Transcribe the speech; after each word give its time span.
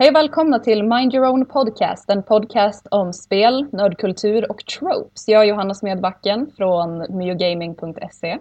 Hej 0.00 0.08
och 0.08 0.14
välkomna 0.14 0.58
till 0.58 0.82
Mind 0.82 1.14
Your 1.14 1.26
Own 1.26 1.46
Podcast, 1.46 2.10
en 2.10 2.22
podcast 2.22 2.86
om 2.90 3.12
spel, 3.12 3.66
nördkultur 3.72 4.50
och 4.50 4.66
tropes. 4.66 5.28
Jag 5.28 5.42
är 5.42 5.46
Johanna 5.46 5.74
Smedbacken 5.74 6.50
från 6.56 7.18
myogaming.se. 7.18 8.38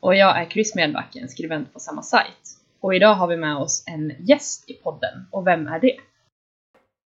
Och 0.00 0.14
jag 0.14 0.40
är 0.40 0.44
Chris 0.44 0.74
Medbacken, 0.74 1.28
skribent 1.28 1.72
på 1.72 1.80
samma 1.80 2.02
sajt. 2.02 2.58
Och 2.80 2.94
idag 2.94 3.14
har 3.14 3.26
vi 3.26 3.36
med 3.36 3.56
oss 3.56 3.84
en 3.86 4.12
gäst 4.18 4.70
i 4.70 4.72
podden. 4.72 5.26
Och 5.30 5.46
vem 5.46 5.66
är 5.66 5.80
det? 5.80 5.96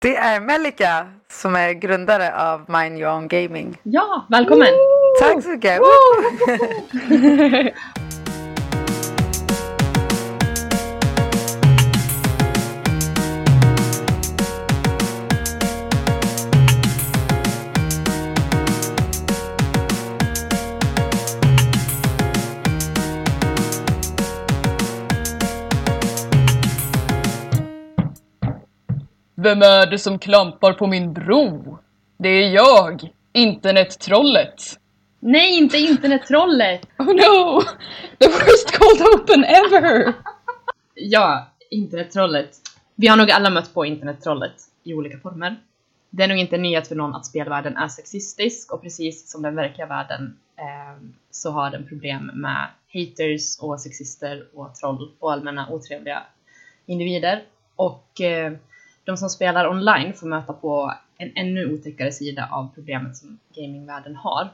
Det 0.02 0.16
är 0.16 0.40
Melika 0.40 1.12
som 1.28 1.56
är 1.56 1.72
grundare 1.72 2.34
av 2.34 2.70
Mind 2.70 2.98
Your 2.98 3.16
Own 3.16 3.28
Gaming. 3.28 3.76
Ja, 3.82 4.26
välkommen! 4.30 4.68
Tack 5.20 5.42
så 5.42 5.48
mycket! 5.48 5.80
Vem 29.48 29.62
är 29.62 29.86
det 29.86 29.98
som 29.98 30.18
klampar 30.18 30.72
på 30.72 30.86
min 30.86 31.12
bro? 31.12 31.78
Det 32.16 32.28
är 32.28 32.50
jag, 32.50 33.12
internettrollet. 33.32 34.78
Nej, 35.20 35.58
inte 35.58 35.78
internettrollet! 35.78 36.88
Oh 36.98 37.06
no! 37.06 37.62
The 38.18 38.28
worst 38.28 38.78
cold 38.78 39.14
open 39.14 39.44
ever! 39.44 40.14
Ja, 40.94 41.46
internettrollet. 41.70 42.50
Vi 42.94 43.06
har 43.06 43.16
nog 43.16 43.30
alla 43.30 43.50
mött 43.50 43.74
på 43.74 43.86
internettrollet 43.86 44.54
i 44.84 44.94
olika 44.94 45.18
former. 45.18 45.56
Det 46.10 46.22
är 46.22 46.28
nog 46.28 46.38
inte 46.38 46.56
en 46.56 46.62
nyhet 46.62 46.88
för 46.88 46.94
någon 46.94 47.14
att 47.14 47.26
spelvärlden 47.26 47.76
är 47.76 47.88
sexistisk 47.88 48.72
och 48.72 48.82
precis 48.82 49.30
som 49.30 49.42
den 49.42 49.56
verkliga 49.56 49.86
världen 49.86 50.38
eh, 50.56 51.02
så 51.30 51.50
har 51.50 51.70
den 51.70 51.86
problem 51.86 52.30
med 52.34 52.66
haters 52.94 53.58
och 53.60 53.80
sexister 53.80 54.44
och 54.54 54.74
troll 54.74 55.12
och 55.18 55.32
allmänna 55.32 55.70
otrevliga 55.70 56.22
individer. 56.86 57.42
Och 57.76 58.20
eh, 58.20 58.52
de 59.08 59.16
som 59.16 59.30
spelar 59.30 59.68
online 59.68 60.14
får 60.14 60.26
möta 60.26 60.52
på 60.52 60.94
en 61.16 61.32
ännu 61.34 61.74
otäckare 61.74 62.12
sida 62.12 62.48
av 62.52 62.68
problemet 62.74 63.16
som 63.16 63.38
gamingvärlden 63.54 64.16
har. 64.16 64.48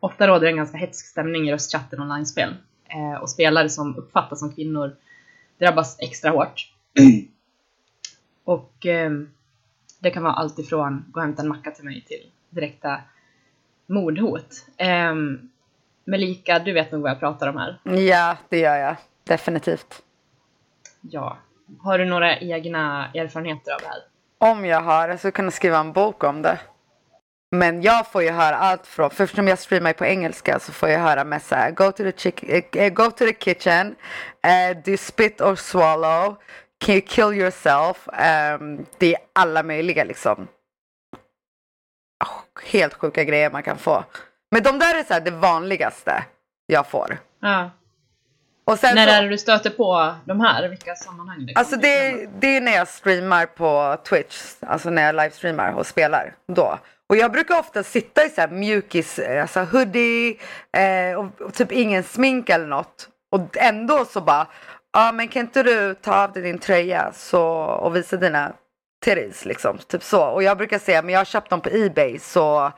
Ofta 0.00 0.28
råder 0.28 0.46
en 0.46 0.56
ganska 0.56 0.76
hetsk 0.76 1.06
stämning 1.06 1.48
i 1.48 1.52
röstchatten 1.52 2.00
online-spel 2.00 2.54
eh, 2.88 3.22
och 3.22 3.30
spelare 3.30 3.68
som 3.68 3.96
uppfattas 3.96 4.38
som 4.38 4.52
kvinnor 4.52 4.96
drabbas 5.58 5.96
extra 6.00 6.30
hårt. 6.30 6.72
och 8.44 8.86
eh, 8.86 9.10
det 10.00 10.10
kan 10.10 10.22
vara 10.22 10.34
allt 10.34 10.58
ifrån 10.58 11.04
gå 11.10 11.20
och 11.20 11.26
hämta 11.26 11.42
en 11.42 11.48
macka 11.48 11.70
till 11.70 11.84
mig 11.84 12.04
till 12.08 12.30
direkta 12.50 13.00
mordhot. 13.86 14.66
Eh, 14.76 15.14
Melika, 16.04 16.58
du 16.58 16.72
vet 16.72 16.92
nog 16.92 17.02
vad 17.02 17.10
jag 17.10 17.20
pratar 17.20 17.48
om 17.48 17.56
här. 17.56 17.78
Ja, 17.98 18.36
det 18.48 18.58
gör 18.58 18.76
jag. 18.76 18.96
Definitivt. 19.24 20.02
Ja. 21.00 21.38
Har 21.80 21.98
du 21.98 22.04
några 22.04 22.38
egna 22.38 23.10
erfarenheter 23.14 23.72
av 23.72 23.80
det 23.80 23.86
här? 23.86 24.02
Om 24.52 24.64
jag 24.64 24.80
har 24.80 25.16
så 25.16 25.30
kan 25.30 25.44
jag 25.44 25.54
skriva 25.54 25.78
en 25.78 25.92
bok 25.92 26.24
om 26.24 26.42
det. 26.42 26.58
Men 27.50 27.82
jag 27.82 28.06
får 28.06 28.22
ju 28.22 28.30
höra 28.30 28.56
allt 28.56 28.86
från, 28.86 29.10
för 29.10 29.24
eftersom 29.24 29.48
jag 29.48 29.58
streamar 29.58 29.92
på 29.92 30.04
engelska 30.04 30.58
så 30.58 30.72
får 30.72 30.88
jag 30.88 31.00
höra 31.00 31.24
med 31.24 31.42
så 31.42 31.54
här, 31.54 31.70
go 31.70 31.92
to 31.92 32.02
the, 32.02 32.12
chick, 32.12 32.44
uh, 32.76 32.88
go 32.88 33.10
to 33.10 33.26
the 33.26 33.32
kitchen, 33.32 33.86
uh, 34.46 34.82
do 34.84 34.90
you 34.90 34.96
spit 34.96 35.40
or 35.40 35.54
swallow, 35.54 36.36
can 36.78 36.94
you 36.94 37.04
kill 37.06 37.32
yourself? 37.32 38.08
Um, 38.08 38.86
det 38.98 39.14
är 39.14 39.20
alla 39.32 39.62
möjliga 39.62 40.04
liksom. 40.04 40.48
Oh, 42.24 42.62
helt 42.72 42.94
sjuka 42.94 43.24
grejer 43.24 43.50
man 43.50 43.62
kan 43.62 43.78
få. 43.78 44.04
Men 44.50 44.62
de 44.62 44.78
där 44.78 44.98
är 44.98 45.02
så 45.02 45.14
här 45.14 45.20
det 45.20 45.30
vanligaste 45.30 46.24
jag 46.66 46.86
får. 46.86 47.18
Ja. 47.40 47.70
När 48.66 48.76
så, 48.76 48.86
är 48.86 49.22
det 49.22 49.28
du 49.28 49.38
stöter 49.38 49.70
på 49.70 50.14
de 50.24 50.40
här? 50.40 50.68
Vilka 50.68 50.94
sammanhang? 50.94 51.46
Det 51.46 51.54
Alltså 51.54 51.74
kommer 51.74 51.88
det, 51.88 52.28
det 52.38 52.56
är 52.56 52.60
när 52.60 52.72
jag 52.72 52.88
streamar 52.88 53.46
på 53.46 53.96
Twitch, 54.08 54.42
alltså 54.60 54.90
när 54.90 55.02
jag 55.02 55.14
livestreamar 55.14 55.72
och 55.72 55.86
spelar 55.86 56.34
då. 56.48 56.78
Och 57.08 57.16
jag 57.16 57.32
brukar 57.32 57.58
ofta 57.58 57.82
sitta 57.82 58.24
i 58.24 58.30
så 58.30 58.40
här 58.40 58.48
mjukis, 58.48 59.20
alltså 59.40 59.60
hoodie 59.60 60.36
eh, 60.76 61.18
och, 61.18 61.40
och 61.40 61.54
typ 61.54 61.72
ingen 61.72 62.02
smink 62.02 62.48
eller 62.48 62.66
något. 62.66 63.08
Och 63.30 63.56
ändå 63.56 64.04
så 64.04 64.20
bara, 64.20 64.46
ja 64.92 65.08
ah, 65.08 65.12
men 65.12 65.28
kan 65.28 65.40
inte 65.42 65.62
du 65.62 65.94
ta 65.94 66.22
av 66.22 66.32
dig 66.32 66.42
din 66.42 66.58
tröja 66.58 67.12
så, 67.14 67.42
och 67.54 67.96
visa 67.96 68.16
dina 68.16 68.52
titties 69.04 69.44
liksom, 69.44 69.78
typ 69.78 70.02
så. 70.02 70.24
Och 70.24 70.42
jag 70.42 70.58
brukar 70.58 70.78
säga, 70.78 71.02
men 71.02 71.12
jag 71.12 71.20
har 71.20 71.24
köpt 71.24 71.50
dem 71.50 71.60
på 71.60 71.68
Ebay 71.72 72.18
så 72.18 72.72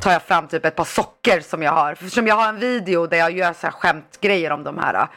tar 0.00 0.12
jag 0.12 0.22
fram 0.22 0.48
typ 0.48 0.64
ett 0.64 0.76
par 0.76 0.84
socker 0.84 1.40
som 1.40 1.62
jag 1.62 1.72
har. 1.72 1.92
Eftersom 1.92 2.26
jag 2.26 2.34
har 2.34 2.48
en 2.48 2.58
video 2.58 3.06
där 3.06 3.18
jag 3.18 3.30
gör 3.30 3.52
så 3.52 3.66
här 3.66 3.72
skämtgrejer 3.72 4.52
om 4.52 4.64
de 4.64 4.78
här. 4.78 5.08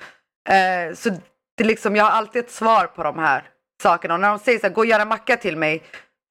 Eh, 0.50 0.94
så 0.96 1.10
det 1.58 1.64
liksom, 1.64 1.96
jag 1.96 2.04
har 2.04 2.12
alltid 2.12 2.44
ett 2.44 2.52
svar 2.52 2.86
på 2.86 3.04
de 3.04 3.20
här 3.20 3.44
sakerna. 3.82 4.14
Och 4.14 4.20
när 4.20 4.30
de 4.30 4.40
säger 4.40 4.60
så 4.60 4.68
här, 4.68 4.74
gå 4.74 4.82
och 4.82 4.86
göra 4.86 5.06
macka 5.06 5.38
till 5.38 5.58
mig. 5.58 5.84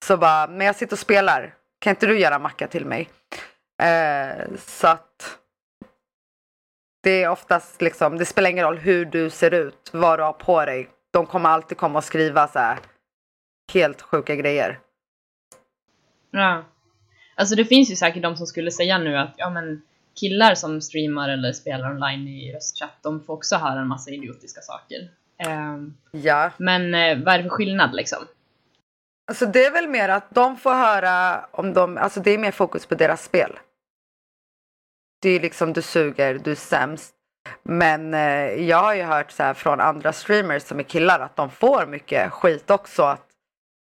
Så 0.04 0.16
bara, 0.16 0.46
men 0.46 0.66
jag 0.66 0.76
sitter 0.76 0.92
och 0.92 0.98
spelar. 0.98 1.54
Kan 1.80 1.90
inte 1.90 2.06
du 2.06 2.18
göra 2.18 2.38
macka 2.38 2.66
till 2.66 2.86
mig? 2.86 3.08
Eh, 3.82 4.46
så 4.58 4.88
att 4.88 5.38
det 7.02 7.22
är 7.22 7.28
oftast 7.28 7.82
liksom, 7.82 8.18
det 8.18 8.24
spelar 8.24 8.50
ingen 8.50 8.64
roll 8.64 8.78
hur 8.78 9.04
du 9.04 9.30
ser 9.30 9.54
ut, 9.54 9.90
vad 9.92 10.18
du 10.18 10.22
har 10.22 10.32
på 10.32 10.64
dig. 10.64 10.88
De 11.12 11.26
kommer 11.26 11.48
alltid 11.48 11.78
komma 11.78 11.98
och 11.98 12.04
skriva 12.04 12.48
så 12.48 12.58
här 12.58 12.78
helt 13.72 14.02
sjuka 14.02 14.34
grejer. 14.34 14.78
Ja. 16.30 16.64
Alltså 17.42 17.54
det 17.54 17.64
finns 17.64 17.90
ju 17.90 17.96
säkert 17.96 18.22
de 18.22 18.36
som 18.36 18.46
skulle 18.46 18.70
säga 18.70 18.98
nu 18.98 19.16
att 19.18 19.34
ja 19.36 19.50
men 19.50 19.82
killar 20.20 20.54
som 20.54 20.80
streamar 20.80 21.28
eller 21.28 21.52
spelar 21.52 21.90
online 21.90 22.28
i 22.28 22.52
röstchatt, 22.54 22.96
de 23.02 23.20
får 23.24 23.34
också 23.34 23.56
höra 23.56 23.80
en 23.80 23.88
massa 23.88 24.10
idiotiska 24.10 24.60
saker. 24.60 25.08
Ehm, 25.38 25.94
Ja. 26.10 26.50
men 26.56 26.94
eh, 26.94 27.18
vad 27.24 27.34
är 27.34 27.38
det 27.38 27.42
för 27.44 27.50
skillnad 27.50 27.94
liksom? 27.94 28.18
Alltså 29.28 29.46
det 29.46 29.64
är 29.64 29.70
väl 29.72 29.88
mer 29.88 30.08
att 30.08 30.34
de 30.34 30.56
får 30.56 30.74
höra 30.74 31.44
om 31.50 31.72
de, 31.72 31.98
alltså 31.98 32.20
det 32.20 32.30
är 32.30 32.38
mer 32.38 32.50
fokus 32.50 32.86
på 32.86 32.94
deras 32.94 33.24
spel. 33.24 33.58
Det 35.22 35.28
är 35.30 35.40
liksom 35.40 35.72
du 35.72 35.82
suger, 35.82 36.38
du 36.44 36.50
är 36.50 36.54
sämst. 36.54 37.14
Men 37.62 38.14
eh, 38.14 38.66
jag 38.68 38.82
har 38.82 38.94
ju 38.94 39.02
hört 39.02 39.30
så 39.30 39.54
från 39.54 39.80
andra 39.80 40.12
streamers 40.12 40.62
som 40.62 40.78
är 40.78 40.82
killar 40.82 41.20
att 41.20 41.36
de 41.36 41.50
får 41.50 41.86
mycket 41.86 42.32
skit 42.32 42.70
också. 42.70 43.02
Att, 43.02 43.26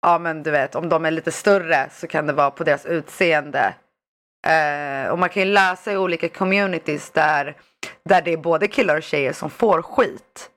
ja 0.04 0.20
men 0.20 0.44
du 0.44 0.52
vet 0.52 0.76
om 0.76 0.90
de 0.90 1.06
är 1.06 1.12
lite 1.12 1.32
större 1.32 1.90
så 1.92 2.08
kan 2.08 2.28
det 2.28 2.34
vara 2.34 2.52
på 2.52 2.64
deras 2.64 2.86
utseende. 2.86 3.74
Eh, 4.48 5.12
och 5.12 5.20
man 5.20 5.30
kan 5.30 5.44
ju 5.44 5.50
läsa 5.54 5.92
i 5.94 5.98
olika 5.98 6.30
communities 6.30 7.10
där, 7.12 7.56
där 8.06 8.22
det 8.22 8.34
är 8.34 8.38
både 8.38 8.68
killar 8.68 8.98
och 8.98 9.04
tjejer 9.04 9.34
som 9.34 9.50
får 9.50 9.82
skit. 9.82 10.50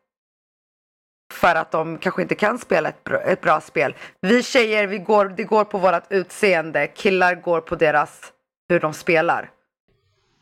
För 1.33 1.55
att 1.55 1.71
de 1.71 1.99
kanske 1.99 2.23
inte 2.23 2.35
kan 2.35 2.59
spela 2.59 2.89
ett 2.89 3.05
bra, 3.05 3.21
ett 3.21 3.41
bra 3.41 3.61
spel. 3.61 3.95
Vi 4.21 4.43
tjejer, 4.43 4.87
vi 4.87 4.99
går, 4.99 5.25
det 5.37 5.45
går 5.45 5.65
på 5.65 5.79
vårt 5.79 6.03
utseende. 6.13 6.87
Killar 6.87 7.35
går 7.35 7.61
på 7.61 7.77
deras, 7.77 8.33
hur 8.69 8.81
de 8.81 8.93
spelar. 8.93 9.51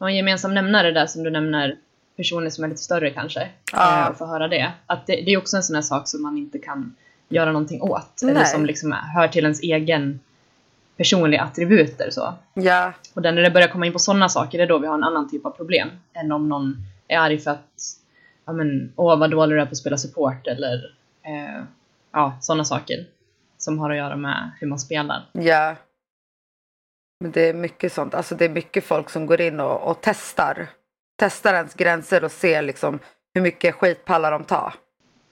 Och 0.01 0.09
en 0.09 0.17
gemensam 0.17 0.55
nämnare 0.55 0.91
där 0.93 1.07
som 1.07 1.23
du 1.23 1.31
nämner, 1.31 1.77
personer 2.17 2.51
som 2.51 2.65
är 2.65 2.69
lite 2.69 2.83
större 2.83 3.11
kanske, 3.11 3.49
Ja. 3.73 4.03
eh, 4.03 4.09
och 4.11 4.19
få 4.19 4.27
höra 4.27 4.49
det. 4.49 4.73
Att 4.87 5.07
det, 5.07 5.13
det 5.13 5.33
är 5.33 5.39
också 5.39 5.57
en 5.57 5.63
sån 5.63 5.75
här 5.75 5.83
sak 5.83 6.09
som 6.09 6.23
man 6.23 6.39
inte 6.39 6.59
kan 6.59 6.97
göra 7.29 7.53
någonting 7.53 7.83
åt. 7.83 8.23
Eller 8.23 8.35
Nej. 8.35 8.47
som 8.47 8.67
liksom 8.67 8.93
hör 8.93 9.29
till 9.29 9.45
ens 9.45 9.61
egen 9.63 10.21
personliga 10.97 11.43
attributer 11.43 12.11
så. 12.11 12.35
Ja, 12.55 12.93
Och 13.15 13.23
när 13.23 13.33
det 13.33 13.51
börjar 13.51 13.69
komma 13.69 13.87
in 13.87 13.93
på 13.93 13.99
sådana 13.99 14.29
saker, 14.29 14.59
det 14.59 14.65
är 14.65 14.69
då 14.69 14.79
vi 14.79 14.87
har 14.87 14.95
en 14.95 15.05
annan 15.05 15.31
typ 15.31 15.47
av 15.47 15.51
problem. 15.51 15.89
Än 16.13 16.33
om 16.33 16.49
någon 16.49 16.77
är 17.09 17.19
arg 17.19 17.39
för 17.39 17.51
att, 17.51 17.81
ja 18.45 18.53
men, 18.53 18.93
åh 18.97 19.19
vad 19.19 19.31
dålig 19.31 19.57
du 19.57 19.61
är 19.61 19.67
på 19.67 19.71
att 19.71 19.77
spela 19.77 19.97
support 19.97 20.47
eller, 20.47 20.75
eh, 21.23 21.65
ja, 22.13 22.39
sådana 22.41 22.65
saker. 22.65 23.07
Som 23.59 23.79
har 23.79 23.91
att 23.91 23.97
göra 23.97 24.17
med 24.17 24.51
hur 24.61 24.67
man 24.67 24.79
spelar. 24.79 25.23
ja. 25.33 25.77
Men 27.21 27.33
det 27.33 27.49
är 27.49 27.55
mycket 27.55 27.93
sånt. 27.93 28.15
Alltså 28.15 28.35
det 28.35 28.45
är 28.45 28.49
mycket 28.49 28.85
folk 28.85 29.11
som 29.11 29.27
går 29.27 29.41
in 29.41 29.61
och, 29.61 29.91
och 29.91 29.99
testar. 30.01 30.69
Testar 31.19 31.55
ens 31.55 31.75
gränser 31.75 32.25
och 32.25 32.33
ser 32.33 32.63
liksom 32.63 32.99
hur 33.35 33.43
mycket 33.43 33.75
skit 33.75 34.05
pallar 34.05 34.31
de 34.33 34.45
ta. 34.45 34.73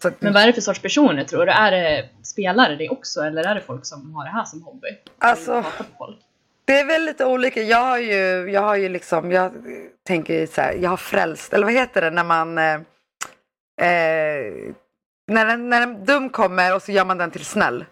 Så, 0.03 0.09
att- 0.09 0.23
Men 0.23 0.33
vad 0.33 0.43
är 0.43 0.47
det 0.47 0.53
för 0.53 0.61
sorts 0.61 0.83
personer 0.83 1.25
tror 1.25 1.47
du? 1.47 1.53
Är 1.53 1.71
det 1.71 2.09
spelare 2.23 2.77
det 2.77 2.89
också 2.89 3.21
eller 3.21 3.45
är 3.45 3.55
det 3.55 3.61
folk 3.61 3.87
som 3.87 4.15
har 4.15 4.25
det 4.25 4.31
här 4.31 4.45
som 4.45 4.63
hobby? 4.63 4.89
Alltså-? 5.19 5.65
Det 6.65 6.79
är 6.81 6.85
väl 6.87 7.03
lite 7.05 7.25
olika. 7.25 7.63
Jag 7.63 7.79
har 7.85 7.99
ju, 7.99 8.51
jag 8.51 8.61
har 8.63 8.77
ju 8.77 8.89
liksom, 8.89 9.33
jag 9.33 9.53
tänker 10.07 10.35
ju 10.41 10.47
så 10.47 10.61
här, 10.61 10.73
jag 10.81 10.91
har 10.91 10.97
frälst, 10.97 11.53
eller 11.53 11.65
vad 11.65 11.75
heter 11.75 12.01
det 12.01 12.11
när 12.11 12.25
man, 12.25 12.59
eh, 12.59 12.75
eh, 13.81 14.53
när, 15.27 15.47
en, 15.47 15.69
när 15.69 15.83
en 15.83 16.05
dum 16.05 16.29
kommer 16.31 16.75
och 16.75 16.83
så 16.83 16.93
gör 16.93 17.05
man 17.05 17.19
den 17.19 17.31
till 17.31 17.45
snäll. 17.45 17.85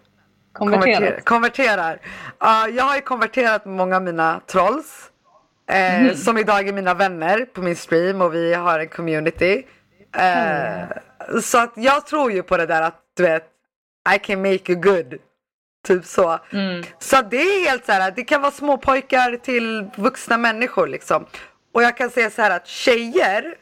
Konverterat. 0.53 1.25
konverterar. 1.25 1.99
Ja, 2.39 2.67
jag 2.67 2.83
har 2.83 2.95
ju 2.95 3.01
konverterat 3.01 3.65
med 3.65 3.73
många 3.75 3.95
av 3.95 4.01
mina 4.03 4.41
trolls. 4.47 5.07
Eh, 5.71 6.15
Som 6.15 6.37
idag 6.37 6.67
är 6.67 6.73
mina 6.73 6.93
vänner 6.93 7.45
på 7.45 7.61
min 7.61 7.75
stream 7.75 8.21
och 8.21 8.35
vi 8.35 8.53
har 8.53 8.79
en 8.79 8.87
community. 8.87 9.63
Eh, 10.17 10.81
Så 11.43 11.57
att 11.57 11.71
jag 11.75 12.05
tror 12.05 12.31
ju 12.31 12.43
på 12.43 12.57
det 12.57 12.65
där 12.65 12.81
att 12.81 13.01
du 13.17 13.23
vet, 13.23 13.47
I 14.15 14.19
can 14.19 14.41
make 14.41 14.71
you 14.71 14.81
good. 14.81 15.19
Typ 15.87 16.05
så. 16.05 16.39
Mm. 16.51 16.83
Så 16.99 17.21
det 17.21 17.37
är 17.37 17.69
helt 17.69 17.85
så 17.85 17.91
här, 17.91 18.11
det 18.11 18.23
kan 18.23 18.41
vara 18.41 18.51
små 18.51 18.77
pojkar 18.77 19.37
till 19.37 19.89
vuxna 19.95 20.37
människor 20.37 20.87
liksom. 20.87 21.25
Och 21.73 21.83
jag 21.83 21.97
kan 21.97 22.09
säga 22.09 22.29
så 22.29 22.41
här 22.41 22.51
att 22.51 22.67
tjejer, 22.67 23.55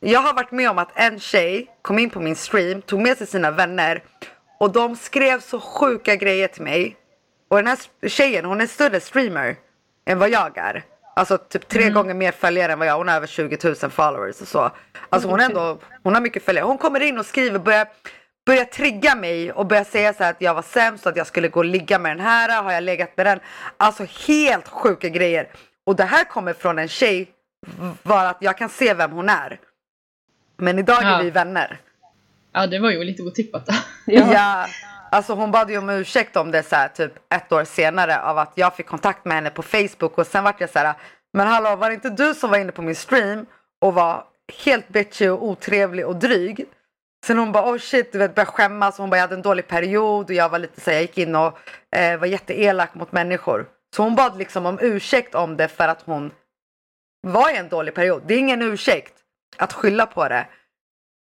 jag 0.00 0.20
har 0.20 0.34
varit 0.34 0.50
med 0.50 0.70
om 0.70 0.78
att 0.78 0.90
en 0.94 1.20
tjej 1.20 1.66
kom 1.82 1.98
in 1.98 2.10
på 2.10 2.20
min 2.20 2.36
stream, 2.36 2.82
tog 2.82 3.00
med 3.00 3.18
sig 3.18 3.26
sina 3.26 3.50
vänner 3.50 4.02
och 4.58 4.72
de 4.72 4.96
skrev 4.96 5.40
så 5.40 5.60
sjuka 5.60 6.16
grejer 6.16 6.48
till 6.48 6.62
mig. 6.62 6.96
Och 7.48 7.56
den 7.56 7.66
här 7.66 8.08
tjejen, 8.08 8.44
hon 8.44 8.60
är 8.60 8.66
större 8.66 9.00
streamer 9.00 9.56
än 10.06 10.18
vad 10.18 10.30
jag 10.30 10.58
är. 10.58 10.84
Alltså 11.16 11.38
typ 11.38 11.68
tre 11.68 11.82
Mm. 11.82 11.94
gånger 11.94 12.14
mer 12.14 12.32
följare 12.32 12.72
än 12.72 12.78
vad 12.78 12.88
jag 12.88 12.96
Hon 12.96 13.08
har 13.08 13.16
över 13.16 13.26
20 13.26 13.58
000 13.64 13.74
followers 13.90 14.40
och 14.40 14.48
så. 14.48 14.70
Alltså 15.08 15.28
hon, 15.28 15.40
ändå, 15.40 15.78
hon 16.02 16.14
har 16.14 16.20
mycket 16.20 16.44
följare. 16.44 16.64
Hon 16.66 16.78
kommer 16.78 17.00
in 17.00 17.18
och 17.18 17.26
skriver, 17.26 17.58
börjar, 17.58 17.86
börjar 18.46 18.64
trigga 18.64 19.14
mig 19.14 19.52
och 19.52 19.66
börjar 19.66 19.84
säga 19.84 20.14
så 20.14 20.22
här 20.24 20.30
att 20.30 20.40
jag 20.40 20.54
var 20.54 20.62
sämst 20.62 21.06
och 21.06 21.10
att 21.10 21.16
jag 21.16 21.26
skulle 21.26 21.48
gå 21.48 21.60
och 21.60 21.64
ligga 21.64 21.98
med 21.98 22.10
den 22.16 22.26
här. 22.26 22.62
Har 22.62 22.72
jag 22.72 22.82
legat 22.82 23.16
med 23.16 23.26
den? 23.26 23.40
Alltså 23.76 24.06
helt 24.28 24.68
sjuka 24.68 25.08
grejer. 25.08 25.48
Och 25.86 25.96
det 25.96 26.04
här 26.04 26.24
kommer 26.24 26.52
från 26.52 26.78
en 26.78 26.88
tjej 26.88 27.28
var 28.02 28.24
att 28.24 28.38
jag 28.40 28.58
kan 28.58 28.68
se 28.68 28.94
vem 28.94 29.10
hon 29.10 29.28
är. 29.28 29.60
Men 30.56 30.78
idag 30.78 30.98
Ja. 31.02 31.18
är 31.18 31.22
vi 31.24 31.30
vänner. 31.30 31.78
Ja, 32.52 32.66
det 32.66 32.78
var 32.78 32.90
ju 32.90 33.04
lite 33.04 33.22
otippat. 33.22 33.68
Ja. 34.06 34.66
alltså 35.10 35.34
hon 35.34 35.50
bad 35.50 35.70
ju 35.70 35.78
om 35.78 35.90
ursäkt 35.90 36.36
om 36.36 36.50
det 36.50 36.62
så 36.62 36.76
här, 36.76 36.88
typ 36.88 37.12
ett 37.34 37.52
år 37.52 37.64
senare 37.64 38.20
av 38.20 38.38
att 38.38 38.52
jag 38.54 38.76
fick 38.76 38.86
kontakt 38.86 39.24
med 39.24 39.34
henne 39.34 39.50
på 39.50 39.62
Facebook 39.62 40.18
och 40.18 40.26
sen 40.26 40.44
vart 40.44 40.60
jag 40.60 40.70
så 40.70 40.78
här, 40.78 40.94
men 41.32 41.46
hallå 41.46 41.76
var 41.76 41.88
det 41.88 41.94
inte 41.94 42.10
du 42.10 42.34
som 42.34 42.50
var 42.50 42.58
inne 42.58 42.72
på 42.72 42.82
min 42.82 42.96
stream 42.96 43.46
och 43.80 43.94
var 43.94 44.24
helt 44.64 44.88
bitchy 44.88 45.28
och 45.28 45.44
otrevlig 45.44 46.06
och 46.06 46.16
dryg? 46.16 46.66
Sen 47.26 47.38
hon 47.38 47.52
bara 47.52 47.72
oh 47.72 47.78
shit, 47.78 48.12
du 48.12 48.18
vet 48.18 48.34
började 48.34 48.50
skämmas 48.50 48.98
hon 48.98 49.10
bara 49.10 49.16
jag 49.16 49.22
hade 49.22 49.34
en 49.34 49.42
dålig 49.42 49.68
period 49.68 50.24
och 50.24 50.32
jag 50.32 50.48
var 50.48 50.58
lite 50.58 50.80
så 50.80 50.90
här, 50.90 50.96
jag 50.96 51.02
gick 51.02 51.18
in 51.18 51.36
och 51.36 51.58
eh, 51.96 52.18
var 52.18 52.26
jätteelak 52.26 52.94
mot 52.94 53.12
människor. 53.12 53.66
Så 53.96 54.02
hon 54.02 54.14
bad 54.14 54.38
liksom 54.38 54.66
om 54.66 54.78
ursäkt 54.80 55.34
om 55.34 55.56
det 55.56 55.68
för 55.68 55.88
att 55.88 56.02
hon 56.02 56.30
var 57.26 57.50
i 57.50 57.56
en 57.56 57.68
dålig 57.68 57.94
period. 57.94 58.22
Det 58.26 58.34
är 58.34 58.38
ingen 58.38 58.62
ursäkt 58.62 59.14
att 59.56 59.72
skylla 59.72 60.06
på 60.06 60.28
det. 60.28 60.46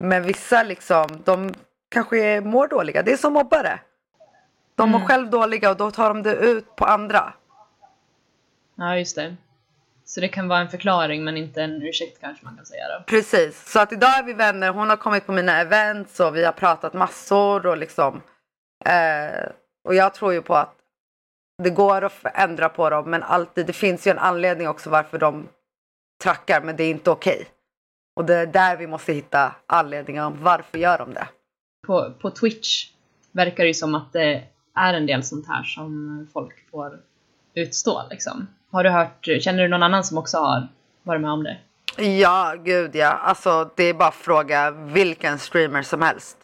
Men 0.04 0.22
vissa 0.22 0.62
liksom, 0.62 1.22
de 1.24 1.54
kanske 1.88 2.40
mår 2.40 2.68
dåliga. 2.68 3.02
Det 3.02 3.12
är 3.12 3.16
som 3.16 3.32
mobbare. 3.32 3.80
De 4.74 4.90
mår 4.90 4.98
Mm. 4.98 5.08
själv 5.08 5.30
dåliga 5.30 5.70
och 5.70 5.76
då 5.76 5.90
tar 5.90 6.08
de 6.08 6.22
det 6.22 6.34
ut 6.34 6.76
på 6.76 6.84
andra. 6.84 7.32
ja, 8.74 8.96
just 8.96 9.16
det. 9.16 9.36
Så 10.04 10.20
det 10.20 10.28
kan 10.28 10.48
vara 10.48 10.60
en 10.60 10.68
förklaring 10.68 11.24
men 11.24 11.36
inte 11.36 11.62
en 11.62 11.82
ursäkt 11.82 12.20
kanske 12.20 12.44
man 12.44 12.56
kan 12.56 12.66
säga 12.66 12.84
då. 12.98 13.04
Precis, 13.06 13.70
så 13.72 13.80
att 13.80 13.92
idag 13.92 14.18
är 14.18 14.22
vi 14.22 14.32
vänner. 14.32 14.70
Hon 14.70 14.88
har 14.90 14.96
kommit 14.96 15.26
på 15.26 15.32
mina 15.32 15.60
events 15.60 16.20
och 16.20 16.36
vi 16.36 16.44
har 16.44 16.52
pratat 16.52 16.92
massor 16.94 17.66
och 17.66 17.76
liksom. 17.76 18.22
Eh, 18.84 19.48
och 19.84 19.94
jag 19.94 20.14
tror 20.14 20.32
ju 20.32 20.42
på 20.42 20.54
att 20.56 20.74
det 21.62 21.70
går 21.70 22.04
att 22.04 22.12
ändra 22.34 22.68
på 22.68 22.90
dem 22.90 23.10
men 23.10 23.22
alltid, 23.22 23.66
det 23.66 23.72
finns 23.72 24.06
ju 24.06 24.10
en 24.10 24.18
anledning 24.18 24.68
också 24.68 24.90
varför 24.90 25.18
de 25.18 25.48
trackar 26.22 26.60
men 26.60 26.76
det 26.76 26.84
är 26.84 26.90
inte 26.90 27.10
okej. 27.10 27.46
Och 28.16 28.24
det 28.24 28.34
är 28.34 28.46
där 28.46 28.76
vi 28.76 28.86
måste 28.86 29.12
hitta 29.12 29.54
anledningar 29.66 30.26
om 30.26 30.42
varför 30.42 30.78
gör 30.78 30.98
de 30.98 31.14
det. 31.14 31.28
På, 31.86 32.12
på 32.20 32.30
Twitch 32.30 32.90
verkar 33.32 33.64
det 33.64 33.68
ju 33.68 33.74
som 33.74 33.94
att 33.94 34.12
det 34.12 34.44
är 34.74 34.94
en 34.94 35.06
del 35.06 35.22
sånt 35.22 35.46
här 35.48 35.62
som 35.62 36.26
folk 36.32 36.70
får 36.70 37.00
utstå 37.54 38.02
liksom. 38.10 38.46
Har 38.70 38.84
du 38.84 38.90
hört, 38.90 39.28
känner 39.40 39.62
du 39.62 39.68
någon 39.68 39.82
annan 39.82 40.04
som 40.04 40.18
också 40.18 40.38
har 40.38 40.68
varit 41.02 41.20
med 41.20 41.30
om 41.30 41.44
det? 41.44 41.58
Ja, 42.02 42.54
gud 42.64 42.96
ja. 42.96 43.08
Alltså 43.08 43.70
det 43.76 43.84
är 43.84 43.94
bara 43.94 44.08
att 44.08 44.14
fråga 44.14 44.70
vilken 44.70 45.38
streamer 45.38 45.82
som 45.82 46.02
helst. 46.02 46.36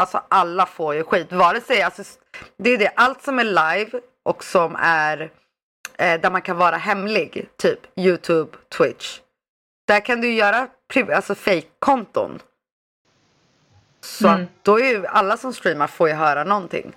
Alltså 0.00 0.22
alla 0.28 0.66
får 0.66 0.94
ju 0.94 1.04
skit. 1.04 1.32
Vare 1.32 1.60
sig, 1.60 1.82
alltså, 1.82 2.02
det 2.56 2.70
är 2.70 2.78
det, 2.78 2.92
allt 2.96 3.22
som 3.22 3.38
är 3.38 3.44
live 3.44 4.00
och 4.22 4.44
som 4.44 4.76
är 4.78 5.32
eh, 5.98 6.20
där 6.20 6.30
man 6.30 6.42
kan 6.42 6.56
vara 6.56 6.76
hemlig, 6.76 7.48
typ 7.56 7.98
YouTube, 7.98 8.50
Twitch. 8.78 9.20
Där 9.86 10.00
kan 10.00 10.20
du 10.20 10.32
göra 10.32 10.68
alltså 11.14 11.34
fake-konton. 11.34 12.38
Så 14.00 14.28
Mm. 14.28 14.42
att 14.42 14.48
då 14.62 14.80
är 14.80 14.84
ju 14.88 15.06
alla 15.06 15.36
som 15.36 15.52
streamar 15.52 15.86
får 15.86 16.08
ju 16.08 16.14
höra 16.14 16.44
någonting. 16.44 16.92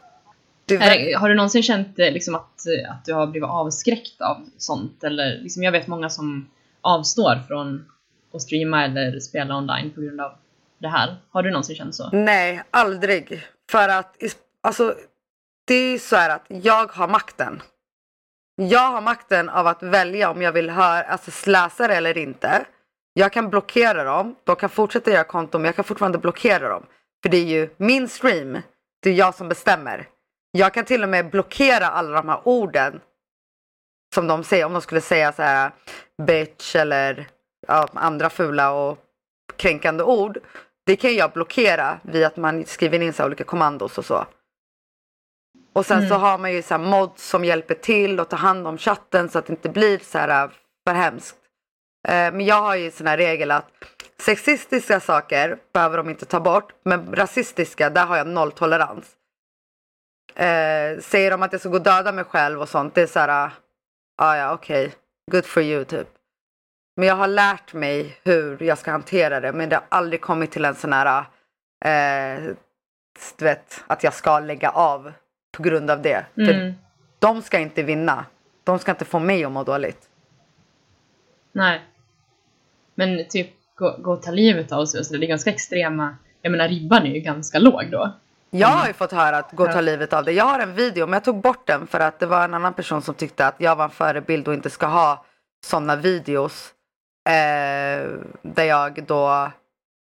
Är 0.71 1.17
har 1.17 1.29
du 1.29 1.35
någonsin 1.35 1.63
känt 1.63 1.99
eh, 1.99 2.11
liksom, 2.11 2.35
att, 2.35 2.67
eh, 2.67 2.91
att 2.91 3.05
du 3.05 3.13
har 3.13 3.27
blivit 3.27 3.49
avskräckt 3.49 4.21
av 4.21 4.49
sånt? 4.57 5.03
Eller, 5.03 5.37
liksom, 5.37 5.63
jag 5.63 5.71
vet 5.71 5.87
många 5.87 6.09
som 6.09 6.49
avstår 6.81 7.35
från 7.47 7.91
att 8.33 8.41
streama 8.41 8.83
eller 8.85 9.19
spela 9.19 9.57
online 9.57 9.91
på 9.91 10.01
grund 10.01 10.21
av 10.21 10.31
det 10.77 10.87
här. 10.87 11.15
Har 11.31 11.43
du 11.43 11.51
någonsin 11.51 11.75
känt 11.75 11.95
så? 11.95 12.09
Nej, 12.13 12.63
aldrig. 12.71 13.43
För 13.71 13.89
att 13.89 14.15
alltså, 14.61 14.95
det 15.67 15.73
är 15.73 15.97
så 15.97 16.15
här 16.15 16.29
att 16.29 16.45
jag 16.47 16.91
har 16.91 17.07
makten. 17.07 17.61
Jag 18.55 18.91
har 18.91 19.01
makten 19.01 19.49
av 19.49 19.67
att 19.67 19.83
välja 19.83 20.31
om 20.31 20.41
jag 20.41 20.51
vill 20.51 20.69
höra, 20.69 21.01
alltså 21.03 21.49
läsa 21.49 21.87
det 21.87 21.95
eller 21.95 22.17
inte. 22.17 22.65
Jag 23.13 23.33
kan 23.33 23.49
blockera 23.49 24.03
dem. 24.03 24.35
De 24.43 24.55
kan 24.55 24.69
fortsätta 24.69 25.11
göra 25.11 25.23
konton 25.23 25.61
men 25.61 25.69
jag 25.69 25.75
kan 25.75 25.85
fortfarande 25.85 26.17
blockera 26.17 26.69
dem. 26.69 26.85
För 27.23 27.29
det 27.29 27.37
är 27.37 27.45
ju 27.45 27.69
min 27.77 28.09
stream. 28.09 28.57
Det 29.01 29.09
är 29.09 29.13
jag 29.13 29.35
som 29.35 29.49
bestämmer. 29.49 30.07
Jag 30.51 30.73
kan 30.73 30.85
till 30.85 31.03
och 31.03 31.09
med 31.09 31.29
blockera 31.29 31.87
alla 31.87 32.21
de 32.21 32.29
här 32.29 32.41
orden. 32.43 33.01
Som 34.15 34.27
de 34.27 34.43
säger. 34.43 34.65
Om 34.65 34.73
de 34.73 34.81
skulle 34.81 35.01
säga 35.01 35.31
så 35.33 35.41
här 35.41 35.71
bitch 36.27 36.75
eller 36.75 37.27
ja, 37.67 37.87
andra 37.93 38.29
fula 38.29 38.71
och 38.71 38.97
kränkande 39.57 40.03
ord. 40.03 40.37
Det 40.85 40.95
kan 40.95 41.15
jag 41.15 41.31
blockera 41.31 41.99
via 42.01 42.27
att 42.27 42.37
man 42.37 42.65
skriver 42.65 43.01
in 43.01 43.13
så 43.13 43.25
olika 43.25 43.43
kommandos 43.43 43.97
och 43.97 44.05
så. 44.05 44.25
Och 45.73 45.85
sen 45.85 46.01
så 46.01 46.13
Mm. 46.15 46.21
har 46.21 46.37
man 46.37 46.53
ju 46.53 46.61
så 46.61 46.77
mods 46.77 47.29
som 47.29 47.45
hjälper 47.45 47.75
till 47.75 48.19
och 48.19 48.29
tar 48.29 48.37
hand 48.37 48.67
om 48.67 48.77
chatten 48.77 49.29
så 49.29 49.39
att 49.39 49.45
det 49.45 49.53
inte 49.53 49.69
blir 49.69 49.99
så 49.99 50.17
här 50.17 50.43
äh, 50.45 50.51
för 50.87 50.93
hemskt. 50.93 51.37
Eh, 52.07 52.31
Men 52.33 52.41
jag 52.45 52.61
har 52.61 52.75
ju 52.75 52.91
sån 52.91 53.07
här 53.07 53.17
regel 53.17 53.51
att 53.51 53.65
sexistiska 54.19 54.99
saker 54.99 55.57
behöver 55.73 55.97
de 55.97 56.09
inte 56.09 56.25
ta 56.25 56.39
bort. 56.39 56.73
Men 56.83 57.15
rasistiska, 57.15 57.89
där 57.89 58.05
har 58.05 58.17
jag 58.17 58.27
nolltolerans. 58.27 59.15
Eh, 60.35 60.99
säger 60.99 61.31
de 61.31 61.43
att 61.43 61.51
jag 61.51 61.61
ska 61.61 61.69
gå 61.69 61.75
och 61.77 61.83
döda 61.83 62.11
mig 62.11 62.23
själv 62.23 62.61
och 62.61 62.69
sånt, 62.69 62.95
det 62.95 63.01
är 63.01 63.07
så 63.07 63.19
här, 63.19 63.51
ah, 64.17 64.35
ja 64.35 64.53
okej, 64.53 64.93
good 65.31 65.45
for 65.45 65.63
you 65.63 65.83
typ. 65.85 66.07
Men 66.95 67.07
jag 67.07 67.15
har 67.15 67.27
lärt 67.27 67.73
mig 67.73 68.17
hur 68.23 68.63
jag 68.63 68.77
ska 68.77 68.91
hantera 68.91 69.39
det. 69.39 69.53
Men 69.53 69.69
det 69.69 69.75
har 69.75 69.83
aldrig 69.89 70.21
kommit 70.21 70.51
till 70.51 70.65
en 70.65 70.75
sån 70.75 70.93
här, 70.93 71.23
eh, 71.85 72.43
du 73.37 73.45
vet, 73.45 73.83
att 73.87 74.03
jag 74.03 74.13
ska 74.13 74.39
lägga 74.39 74.69
av 74.69 75.13
på 75.57 75.63
grund 75.63 75.91
av 75.91 76.01
det. 76.01 76.25
För 76.35 76.41
Mm. 76.53 76.73
de 77.19 77.41
ska 77.41 77.59
inte 77.59 77.83
vinna. 77.83 78.25
De 78.63 78.79
ska 78.79 78.91
inte 78.91 79.05
få 79.05 79.19
mig 79.19 79.43
att 79.45 79.51
må 79.51 79.63
dåligt. 79.63 80.09
Nej. 81.51 81.81
Men 82.95 83.27
typ 83.29 83.49
gå, 83.75 83.95
gå 83.99 84.11
och 84.11 84.21
ta 84.21 84.31
livet 84.31 84.71
av 84.71 84.85
sig 84.85 84.99
och 84.99 85.05
så, 85.05 85.17
det 85.17 85.25
är 85.25 85.27
ganska 85.27 85.49
extrema... 85.49 86.15
Jag 86.41 86.51
menar 86.51 86.67
ribban 86.67 87.05
är 87.05 87.13
ju 87.13 87.19
ganska 87.19 87.59
låg 87.59 87.91
då. 87.91 88.13
Jag 88.49 88.67
har 88.67 88.87
ju 88.87 88.93
fått 88.93 89.11
höra 89.11 89.37
att 89.37 89.51
gå 89.51 89.63
och 89.63 89.71
ta 89.71 89.81
livet 89.81 90.13
av 90.13 90.23
det. 90.25 90.31
Jag 90.31 90.45
har 90.45 90.59
en 90.59 90.73
video 90.73 91.07
men 91.07 91.13
jag 91.13 91.23
tog 91.23 91.41
bort 91.41 91.67
den 91.67 91.87
för 91.87 91.99
att 91.99 92.19
det 92.19 92.25
var 92.25 92.43
en 92.43 92.53
annan 92.53 92.73
person 92.73 93.01
som 93.01 93.15
tyckte 93.15 93.47
att 93.47 93.55
jag 93.57 93.75
var 93.75 93.83
en 93.83 93.89
förebild 93.89 94.47
och 94.47 94.53
inte 94.53 94.69
ska 94.69 94.85
ha 94.85 95.25
sådana 95.65 95.95
videos. 95.95 96.73
Eh, 97.29 98.09
där 98.41 98.63
jag 98.63 99.03
då, 99.07 99.51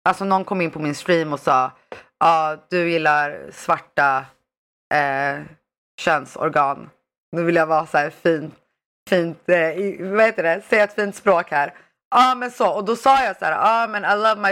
alltså 0.05 0.25
någon 0.25 0.45
kom 0.45 0.61
in 0.61 0.71
på 0.71 0.79
min 0.79 0.95
stream 0.95 1.33
och 1.33 1.41
sa 1.41 1.73
ja 2.19 2.57
du 2.69 2.91
gillar 2.91 3.51
svarta 3.53 4.25
eh, 4.95 5.43
könsorgan. 6.01 6.91
Nu 7.33 7.45
vill 7.45 7.57
jag 7.57 7.67
vara 7.67 7.87
så 7.87 7.99
här 7.99 8.11
fint, 8.11 8.55
fint, 9.11 9.49
eh, 9.49 10.11
vad 10.11 10.25
heter 10.25 10.43
det, 10.43 10.63
säga 10.69 10.85
ett 10.85 10.95
fint 10.95 11.17
språk 11.17 11.51
här. 11.51 11.75
Ja 12.17 12.35
men 12.35 12.51
så, 12.51 12.69
och 12.69 12.85
då 12.85 12.97
sa 12.97 13.25
jag 13.25 13.39
så 13.39 13.45
här, 13.45 13.57
ah, 13.61 13.87
men 13.87 14.05
I 14.05 14.17
love 14.17 14.37
my, 14.37 14.51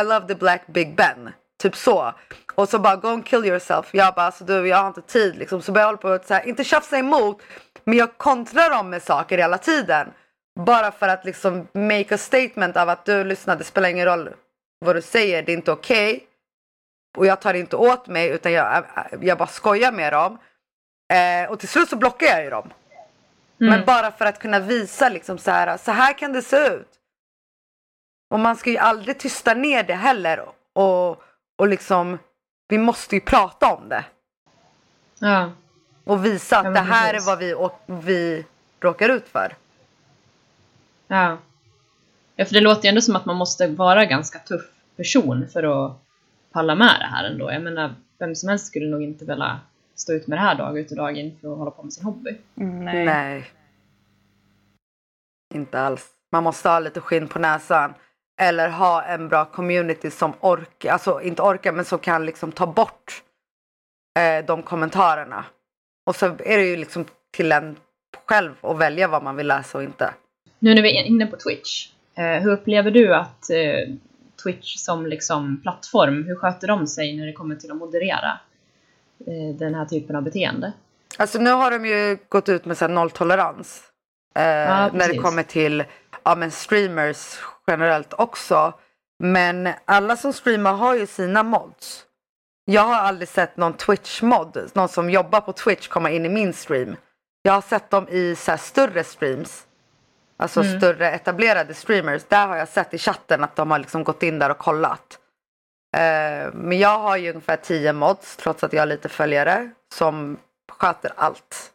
I 0.00 0.04
love 0.04 0.26
the 0.26 0.34
black 0.34 0.66
big 0.66 0.94
Ben. 0.96 1.30
Typ 1.62 1.76
så. 1.76 2.14
Och 2.54 2.68
så 2.68 2.78
bara 2.78 2.96
go 2.96 3.08
and 3.08 3.26
kill 3.26 3.44
yourself. 3.44 3.86
Jag 3.92 4.14
bara 4.14 4.26
alltså 4.26 4.44
du 4.44 4.68
jag 4.68 4.76
har 4.76 4.88
inte 4.88 5.02
tid 5.02 5.36
liksom. 5.36 5.62
Så 5.62 5.72
började 5.72 5.84
jag 5.84 5.86
hålla 5.86 5.98
på 5.98 6.08
att 6.08 6.30
här, 6.30 6.48
inte 6.48 6.64
tjafsa 6.64 6.98
emot. 6.98 7.42
Men 7.84 7.98
jag 7.98 8.18
kontrar 8.18 8.70
dem 8.70 8.90
med 8.90 9.02
saker 9.02 9.38
hela 9.38 9.58
tiden. 9.58 10.08
Bara 10.60 10.92
för 10.92 11.08
att 11.08 11.24
liksom 11.24 11.68
make 11.72 12.14
a 12.14 12.18
statement 12.18 12.76
av 12.76 12.88
att 12.88 13.04
du 13.04 13.24
lyssnar, 13.24 13.56
det 13.56 13.64
spelar 13.64 13.88
ingen 13.88 14.06
roll 14.06 14.30
vad 14.84 14.96
du 14.96 15.02
säger, 15.02 15.42
det 15.42 15.52
är 15.52 15.56
inte 15.56 15.72
okej. 15.72 16.24
Och 17.16 17.26
jag 17.26 17.40
tar 17.40 17.54
inte 17.54 17.76
åt 17.76 18.06
mig 18.06 18.28
utan 18.28 18.52
jag, 18.52 18.84
jag 19.20 19.38
bara 19.38 19.48
skojar 19.48 19.92
med 19.92 20.12
dem. 20.12 20.38
Eh, 21.12 21.50
och 21.50 21.60
till 21.60 21.68
slut 21.68 21.88
så 21.88 21.96
blockar 21.96 22.26
jag 22.26 22.44
ju 22.44 22.50
dem. 22.50 22.70
Mm. 23.60 23.74
Men 23.74 23.84
bara 23.84 24.10
för 24.12 24.24
att 24.24 24.38
kunna 24.38 24.60
visa 24.60 25.08
liksom 25.08 25.38
så 25.38 25.50
här, 25.50 25.76
så 25.76 25.90
här 25.90 26.18
kan 26.18 26.32
det 26.32 26.42
se 26.42 26.66
ut. 26.68 26.88
Och 28.30 28.40
man 28.40 28.56
ska 28.56 28.70
ju 28.70 28.78
aldrig 28.78 29.18
tysta 29.18 29.54
ner 29.54 29.82
det 29.82 29.94
heller. 29.94 30.44
Och, 30.72 31.22
och 31.58 31.68
liksom, 31.68 32.18
vi 32.68 32.78
måste 32.78 33.14
ju 33.14 33.20
prata 33.20 33.74
om 33.74 33.88
det. 33.88 34.04
Ja. 35.18 35.52
Och 36.04 36.26
visa 36.26 36.58
att 36.58 36.64
Ja, 36.64 36.70
det 36.70 36.80
här 36.80 37.12
precis. 37.12 37.28
är 37.28 37.30
vad 37.30 37.38
vi, 37.38 37.54
och, 37.54 37.80
vi 37.86 38.44
råkar 38.80 39.08
ut 39.08 39.28
för. 39.28 39.56
Ja. 41.08 41.38
Ja, 42.36 42.44
för 42.44 42.54
det 42.54 42.60
låter 42.60 42.82
ju 42.82 42.88
ändå 42.88 43.00
som 43.00 43.16
att 43.16 43.24
man 43.24 43.36
måste 43.36 43.66
vara 43.66 44.04
ganska 44.04 44.38
tuff 44.38 44.64
person 44.96 45.48
för 45.52 45.62
att 45.86 45.92
palla 46.52 46.74
med 46.74 46.96
det 47.00 47.06
här 47.06 47.24
ändå. 47.24 47.52
Jag 47.52 47.62
menar, 47.62 47.94
vem 48.18 48.34
som 48.34 48.48
helst 48.48 48.66
skulle 48.66 48.86
nog 48.86 49.02
inte 49.02 49.24
vilja 49.24 49.60
stå 49.94 50.12
ut 50.12 50.26
med 50.26 50.38
det 50.38 50.42
här 50.42 50.54
dag 50.54 50.78
ut 50.78 50.90
och 50.90 50.96
dag 50.96 51.16
in 51.16 51.38
för 51.40 51.52
att 51.52 51.58
hålla 51.58 51.70
på 51.70 51.82
med 51.82 51.92
sin 51.92 52.04
hobby. 52.04 52.36
Mm, 52.56 52.84
nej. 52.84 53.04
Nej. 53.04 53.50
Inte 55.54 55.80
alls. 55.80 56.08
Man 56.32 56.42
måste 56.42 56.68
ha 56.68 56.78
lite 56.78 57.00
skinn 57.00 57.28
på 57.28 57.38
näsan. 57.38 57.94
Eller 58.40 58.68
ha 58.68 59.02
en 59.02 59.28
bra 59.28 59.44
community 59.44 60.10
som 60.10 60.32
orkar, 60.40 60.92
alltså 60.92 61.22
inte 61.22 61.42
orkar 61.42 61.72
men 61.72 61.84
som 61.84 61.98
kan 61.98 62.26
liksom 62.26 62.52
ta 62.52 62.66
bort 62.66 63.22
eh, 64.18 64.44
de 64.46 64.62
kommentarerna. 64.62 65.44
Och 66.06 66.16
så 66.16 66.26
är 66.26 66.56
det 66.56 66.64
ju 66.64 66.76
liksom 66.76 67.04
till 67.30 67.52
en 67.52 67.76
själv 68.26 68.52
att 68.60 68.78
välja 68.78 69.08
vad 69.08 69.22
man 69.22 69.36
vill 69.36 69.46
läsa 69.46 69.78
och 69.78 69.84
inte. 69.84 70.14
Nu 70.58 70.74
när 70.74 70.82
vi 70.82 70.98
är 70.98 71.04
inne 71.04 71.26
på 71.26 71.36
Twitch, 71.36 71.88
eh, 72.14 72.42
hur 72.42 72.52
upplever 72.52 72.90
du 72.90 73.14
att 73.14 73.50
eh, 73.50 73.94
Twitch 74.44 74.76
som 74.76 75.06
liksom 75.06 75.60
plattform, 75.62 76.24
hur 76.24 76.36
sköter 76.36 76.68
de 76.68 76.86
sig 76.86 77.16
när 77.16 77.26
det 77.26 77.32
kommer 77.32 77.56
till 77.56 77.70
att 77.70 77.76
moderera 77.76 78.40
den 79.58 79.74
här 79.74 79.84
typen 79.84 80.16
av 80.16 80.22
beteende? 80.22 80.72
Alltså 81.18 81.38
nu 81.38 81.50
har 81.50 81.70
de 81.70 81.86
ju 81.86 82.18
gått 82.28 82.48
ut 82.48 82.64
med 82.64 82.78
så 82.78 82.88
nolltolerans. 82.88 83.82
Eh, 84.34 84.42
när 84.92 85.08
det 85.08 85.18
kommer 85.18 85.42
till 85.42 85.84
ja, 86.24 86.34
men 86.34 86.50
streamers 86.50 87.38
generellt 87.66 88.12
också. 88.18 88.72
Men 89.18 89.68
alla 89.84 90.16
som 90.16 90.32
streamar 90.32 90.72
har 90.72 90.94
ju 90.94 91.06
sina 91.06 91.42
mods. 91.42 92.04
Jag 92.64 92.82
har 92.82 92.94
aldrig 92.94 93.28
sett 93.28 93.56
någon 93.56 93.72
Twitch-mod, 93.72 94.70
någon 94.72 94.88
som 94.88 95.10
jobbar 95.10 95.40
på 95.40 95.52
Twitch 95.52 95.88
komma 95.88 96.10
in 96.10 96.24
i 96.26 96.28
min 96.28 96.52
stream. 96.52 96.96
Jag 97.42 97.52
har 97.52 97.60
sett 97.60 97.90
dem 97.90 98.08
i 98.08 98.36
så 98.36 98.56
större 98.56 99.04
streams. 99.04 99.66
Alltså 100.36 100.60
Mm. 100.60 100.80
större 100.80 101.10
etablerade 101.10 101.74
streamers. 101.74 102.22
Där 102.28 102.46
har 102.46 102.56
jag 102.56 102.68
sett 102.68 102.94
i 102.94 102.98
chatten 102.98 103.44
att 103.44 103.56
de 103.56 103.70
har 103.70 103.78
liksom 103.78 104.04
gått 104.04 104.22
in 104.22 104.38
där 104.38 104.50
och 104.50 104.58
kollat. 104.58 105.18
Eh, 105.94 106.52
men 106.54 106.78
jag 106.78 106.98
har 106.98 107.16
ju 107.16 107.28
ungefär 107.30 107.56
10 107.56 107.92
mods 107.92 108.36
trots 108.36 108.64
att 108.64 108.72
jag 108.72 108.80
har 108.80 108.86
lite 108.86 109.08
följare 109.08 109.70
som 109.94 110.36
sköter 110.72 111.12
allt. 111.16 111.70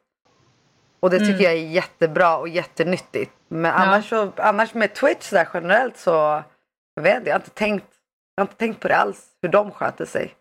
Och 1.00 1.10
det 1.10 1.20
tycker 1.20 1.32
Mm. 1.34 1.44
jag 1.44 1.54
är 1.54 1.58
jättebra 1.68 2.38
och 2.38 2.50
jättenyttigt. 2.50 3.32
Men 3.48 3.72
annars, 3.74 4.10
så, 4.10 4.32
annars 4.36 4.74
med 4.74 4.94
Twitch 4.94 5.30
där 5.30 5.48
generellt 5.54 5.98
så 5.98 6.44
jag 6.96 7.04
vet 7.04 7.26
jag 7.26 7.34
har 7.34 7.40
inte 7.40 7.50
tänkt, 7.50 7.86
jag 8.36 8.42
har 8.44 8.48
inte 8.48 8.58
tänkt 8.60 8.80
på 8.80 8.88
det 8.88 8.96
alls 8.98 9.26
hur 9.42 9.50
de 9.50 9.72
sköter 9.72 10.06
sig. 10.06 10.36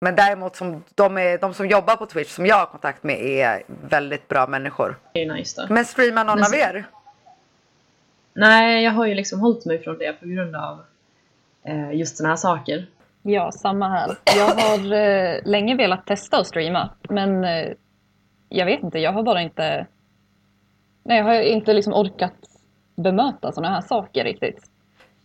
Men 0.00 0.16
däremot 0.16 0.56
som 0.56 0.84
de, 0.94 1.18
är, 1.18 1.38
de 1.38 1.54
som 1.54 1.66
jobbar 1.68 1.96
på 1.96 2.06
Twitch 2.06 2.30
som 2.30 2.46
jag 2.46 2.56
har 2.56 2.66
kontakt 2.66 3.02
med 3.02 3.20
är 3.20 3.62
väldigt 3.88 4.28
bra 4.28 4.46
människor. 4.46 4.96
Det 5.14 5.22
är 5.24 5.32
nice 5.34 5.62
då. 5.66 5.74
Men 5.74 5.84
streamar 5.84 6.24
någon 6.24 6.34
Men 6.34 6.44
av 6.44 6.48
så- 6.50 6.56
er? 6.56 6.84
Nej, 8.34 8.84
jag 8.84 8.92
har 8.92 9.06
ju 9.06 9.14
liksom 9.14 9.40
hållit 9.40 9.64
mig 9.66 9.82
från 9.82 9.98
det 9.98 10.12
på 10.12 10.26
grund 10.26 10.56
av 10.56 10.84
just 11.92 12.16
såna 12.16 12.28
här 12.28 12.36
saker. 12.36 12.86
Ja, 13.22 13.52
samma 13.52 13.88
här. 13.88 14.10
Jag 14.36 14.46
har 14.46 14.92
eh, 14.92 15.38
länge 15.44 15.76
velat 15.76 16.06
testa 16.06 16.36
att 16.38 16.46
streama, 16.46 16.90
men 17.08 17.44
eh, 17.44 17.72
jag 18.48 18.66
vet 18.66 18.82
inte, 18.82 18.98
jag 18.98 19.12
har 19.12 19.22
bara 19.22 19.42
inte... 19.42 19.86
Nej, 21.02 21.18
jag 21.18 21.24
har 21.24 21.40
inte 21.40 21.72
liksom 21.72 21.92
orkat 21.94 22.34
bemöta 22.96 23.52
sådana 23.52 23.74
här 23.74 23.80
saker 23.80 24.24
riktigt. 24.24 24.70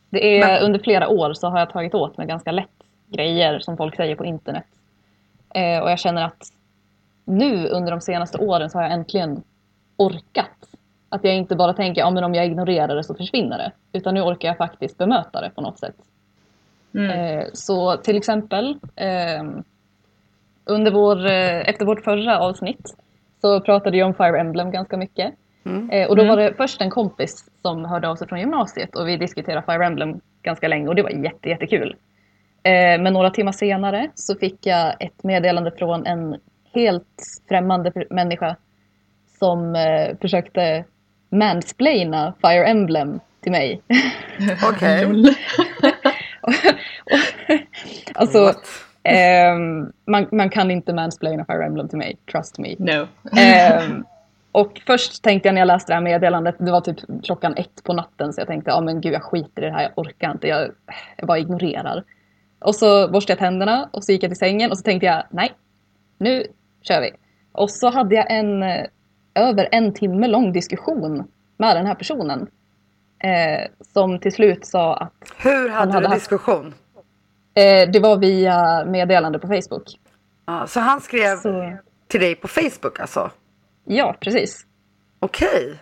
Det 0.10 0.40
är, 0.40 0.48
Men- 0.48 0.64
Under 0.64 0.80
flera 0.80 1.08
år 1.10 1.34
så 1.34 1.48
har 1.48 1.60
jag 1.60 1.70
tagit 1.70 1.94
åt 1.96 2.18
mig 2.18 2.28
ganska 2.28 2.52
lätt 2.52 2.70
grejer 3.08 3.60
som 3.60 3.78
folk 3.78 3.96
säger 3.96 4.16
på 4.16 4.26
internet. 4.26 4.66
Eh, 5.56 5.80
och 5.80 5.92
jag 5.92 6.00
känner 6.00 6.24
att 6.26 6.44
nu 7.26 7.68
under 7.68 7.92
de 7.92 8.02
senaste 8.02 8.38
åren 8.38 8.70
så 8.70 8.78
har 8.78 8.84
jag 8.84 8.94
äntligen 8.94 9.44
orkat. 9.98 10.50
Att 11.10 11.24
jag 11.24 11.36
inte 11.36 11.56
bara 11.56 11.74
tänker, 11.74 12.02
ja 12.02 12.10
men 12.12 12.24
om 12.24 12.34
jag 12.36 12.46
ignorerar 12.46 12.96
det 12.96 13.04
så 13.04 13.16
försvinner 13.16 13.58
det. 13.58 13.72
Utan 14.00 14.14
nu 14.14 14.22
orkar 14.22 14.48
jag 14.48 14.58
faktiskt 14.58 14.98
bemöta 14.98 15.42
det 15.42 15.50
på 15.50 15.62
något 15.62 15.80
sätt. 15.80 15.96
Mm. 16.96 17.10
Eh, 17.40 17.46
Så 17.54 17.98
till 17.98 18.18
exempel 18.18 18.78
ehm, 18.96 19.64
under 20.66 20.92
vår, 20.92 21.26
eh, 21.26 21.70
efter 21.70 21.86
vårt 21.86 22.04
förra 22.04 22.40
avsnitt 22.40 22.96
så 23.42 23.60
pratade 23.62 23.98
jag 23.98 24.08
om 24.08 24.14
Fire 24.14 24.40
Emblem 24.40 24.72
ganska 24.72 24.98
mycket. 24.98 25.34
Mm. 25.66 25.90
Eh, 25.90 26.08
Och 26.10 26.16
då 26.16 26.22
Mm. 26.24 26.36
var 26.36 26.44
det 26.44 26.54
först 26.54 26.82
en 26.82 26.90
kompis 26.90 27.46
som 27.62 27.86
hörde 27.86 28.10
av 28.10 28.16
sig 28.16 28.28
från 28.28 28.40
gymnasiet 28.40 28.96
och 28.96 29.08
vi 29.08 29.18
diskuterade 29.18 29.62
Fire 29.66 29.86
Emblem 29.86 30.20
ganska 30.42 30.68
länge 30.68 30.88
och 30.88 30.96
det 30.96 31.02
var 31.04 31.10
jätte, 31.10 31.50
jättekul. 31.50 31.96
Eh, 32.64 33.02
Men 33.02 33.14
några 33.14 33.30
timmar 33.30 33.52
senare 33.52 34.10
så 34.16 34.36
fick 34.36 34.66
jag 34.66 34.96
ett 35.00 35.24
meddelande 35.24 35.72
från 35.72 36.06
en 36.06 36.36
helt 36.74 37.24
främmande 37.50 37.92
människa 38.10 38.56
som 39.40 39.76
eh, 39.76 40.18
försökte 40.22 40.84
mansplaina 41.30 42.34
Fire 42.42 42.66
Emblem 42.66 43.20
till 43.42 43.52
mig. 43.52 43.82
Okej. 44.64 45.06
Alltså? 48.16 48.54
Ehm, 49.04 49.92
man, 50.06 50.28
man 50.32 50.50
kan 50.50 50.72
inte 50.72 50.94
mansplaina 50.94 51.46
Fire 51.46 51.66
Emblem 51.66 51.88
till 51.88 51.98
mig, 51.98 52.18
trust 52.32 52.58
me. 52.60 52.76
No. 52.80 53.08
Ehm, 53.40 54.06
och 54.52 54.82
först 54.88 55.24
tänkte 55.24 55.48
jag 55.48 55.54
när 55.54 55.62
jag 55.62 55.68
läste 55.68 55.92
det 55.92 55.96
här 55.96 56.02
meddelandet, 56.02 56.56
det 56.60 56.72
var 56.72 56.82
typ 56.82 56.98
klockan 57.24 57.54
ett 57.58 57.84
på 57.84 57.94
natten, 57.94 58.34
så 58.34 58.42
jag 58.42 58.48
tänkte, 58.48 58.72
ja 58.72 58.82
men 58.82 59.02
gud 59.02 59.14
jag 59.14 59.24
skiter 59.24 59.62
i 59.62 59.66
det 59.66 59.72
här, 59.72 59.82
jag 59.82 59.92
orkar 59.96 60.32
inte, 60.32 60.48
jag, 60.48 60.72
jag 61.18 61.28
bara 61.28 61.40
ignorerar. 61.40 62.04
Och 62.60 62.76
så 62.76 63.08
borstade 63.08 63.32
jag 63.34 63.40
tänderna 63.40 63.90
och 63.92 64.04
så 64.04 64.12
gick 64.12 64.24
jag 64.24 64.30
till 64.30 64.40
sängen 64.40 64.72
och 64.72 64.78
så 64.78 64.84
tänkte 64.84 65.06
jag, 65.06 65.24
nej, 65.32 65.52
nu 66.18 66.44
kör 66.82 67.02
vi. 67.02 67.12
Och 67.52 67.72
så 67.72 67.90
hade 67.90 68.16
jag 68.16 68.32
en 68.32 68.64
eh, 68.64 68.86
över 69.36 69.70
en 69.72 69.94
timme 69.94 70.28
lång 70.28 70.52
diskussion 70.52 71.28
med 71.58 71.76
den 71.76 71.86
här 71.86 71.96
personen. 71.96 72.48
Eh, 73.24 73.68
som 73.94 74.20
till 74.20 74.32
slut 74.32 74.66
sa 74.66 74.96
att 74.96 75.14
Hur 75.38 75.70
hade, 75.70 75.92
hade 75.94 76.08
du 76.08 76.14
diskussion? 76.14 76.74
eh, 77.54 77.90
det 77.92 78.00
var 78.00 78.18
via 78.18 78.86
meddelande 78.86 79.40
på 79.40 79.48
Facebook. 79.48 80.00
Ja, 80.46 80.68
så 80.68 80.80
han 80.80 81.02
skrev 81.02 81.36
Så, 81.36 81.78
till 82.08 82.20
dig 82.20 82.36
på 82.36 82.48
Facebook 82.48 83.00
alltså? 83.00 83.32
ja, 83.86 84.16
precis. 84.20 84.66
Okej. 85.20 85.80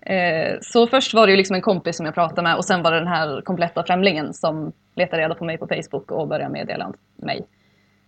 Eh, 0.00 0.56
så 0.60 0.86
först 0.86 1.14
var 1.14 1.26
det 1.26 1.30
ju 1.30 1.36
liksom 1.36 1.56
en 1.56 1.62
kompis 1.62 1.96
som 1.96 2.06
jag 2.06 2.14
pratade 2.14 2.42
med 2.42 2.56
och 2.56 2.64
sen 2.64 2.82
var 2.82 2.90
det 2.92 2.98
den 2.98 3.08
här 3.08 3.40
kompletta 3.40 3.84
främlingen 3.84 4.34
som 4.34 4.72
letade 4.94 5.22
reda 5.22 5.34
på 5.34 5.44
mig 5.44 5.58
på 5.58 5.66
Facebook 5.66 6.10
och 6.10 6.28
började 6.28 6.52
meddela 6.52 6.92
mig. 7.16 7.46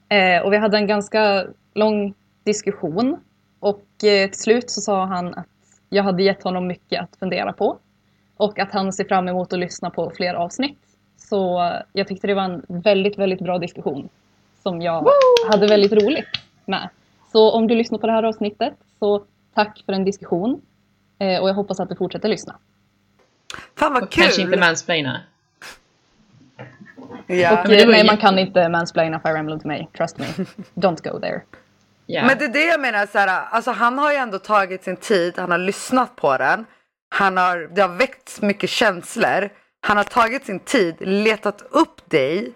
Eh, 0.08 0.42
och 0.42 0.52
vi 0.52 0.56
hade 0.56 0.76
en 0.76 0.86
ganska 0.86 1.46
lång 1.74 2.14
diskussion 2.44 3.16
och 3.60 4.04
eh, 4.04 4.28
till 4.30 4.40
slut 4.40 4.70
så 4.70 4.80
sa 4.80 5.04
han 5.04 5.34
att 5.34 5.46
jag 5.88 6.04
hade 6.04 6.22
gett 6.22 6.42
honom 6.42 6.66
mycket 6.66 7.02
att 7.02 7.16
fundera 7.18 7.52
på 7.52 7.78
och 8.38 8.58
att 8.58 8.72
han 8.72 8.92
ser 8.92 9.04
fram 9.04 9.28
emot 9.28 9.52
att 9.52 9.58
lyssna 9.58 9.90
på 9.90 10.12
fler 10.16 10.34
avsnitt. 10.34 10.78
Så 11.16 11.72
jag 11.92 12.08
tyckte 12.08 12.26
det 12.26 12.34
var 12.34 12.42
en 12.42 12.62
väldigt, 12.68 13.18
väldigt 13.18 13.40
bra 13.40 13.58
diskussion 13.58 14.08
som 14.62 14.82
jag 14.82 15.08
hade 15.50 15.66
väldigt 15.66 15.92
roligt 15.92 16.28
med. 16.64 16.88
Så 17.32 17.52
om 17.52 17.66
du 17.66 17.74
lyssnar 17.74 17.98
på 17.98 18.06
det 18.06 18.12
här 18.12 18.22
avsnittet 18.22 18.74
så 18.98 19.24
tack 19.54 19.82
för 19.86 19.92
en 19.92 20.04
diskussion 20.04 20.60
Eh, 21.18 21.40
och 21.42 21.48
jag 21.48 21.54
hoppas 21.54 21.80
att 21.80 21.88
du 21.88 21.96
fortsätter 21.96 22.28
lyssna. 22.28 22.56
Fan 23.76 23.92
vad 23.92 24.02
Och 24.02 24.10
kul! 24.10 24.22
kanske 24.22 24.42
inte 24.42 24.58
mansplaina. 24.58 25.20
ja. 27.26 27.62
och 27.62 27.72
eh, 27.72 27.88
nej, 27.88 28.06
man 28.06 28.16
kan 28.16 28.38
inte 28.38 28.68
mansplaina 28.68 29.20
Fire 29.20 29.38
Emblem 29.38 29.58
till 29.58 29.68
mig. 29.68 29.88
Trust 29.96 30.18
me. 30.18 30.26
Don't 30.74 31.10
go 31.12 31.20
there. 31.20 31.42
Ja. 32.06 32.26
Men 32.26 32.38
det 32.38 32.44
är 32.44 32.48
det 32.48 32.64
jag 32.64 32.80
menar, 32.80 33.06
så 33.06 33.18
här, 33.18 33.44
alltså 33.50 33.70
han 33.70 33.98
har 33.98 34.12
ju 34.12 34.18
ändå 34.18 34.38
tagit 34.38 34.84
sin 34.84 34.96
tid, 34.96 35.34
han 35.36 35.50
har 35.50 35.58
lyssnat 35.58 36.16
på 36.16 36.36
den. 36.36 36.64
Han 37.08 37.36
har, 37.36 37.56
det 37.74 37.82
har 37.82 37.96
väckts 37.96 38.42
mycket 38.42 38.70
känslor. 38.70 39.50
Han 39.80 39.96
har 39.96 40.04
tagit 40.04 40.46
sin 40.46 40.60
tid, 40.60 40.96
letat 41.00 41.62
upp 41.70 42.10
dig 42.10 42.52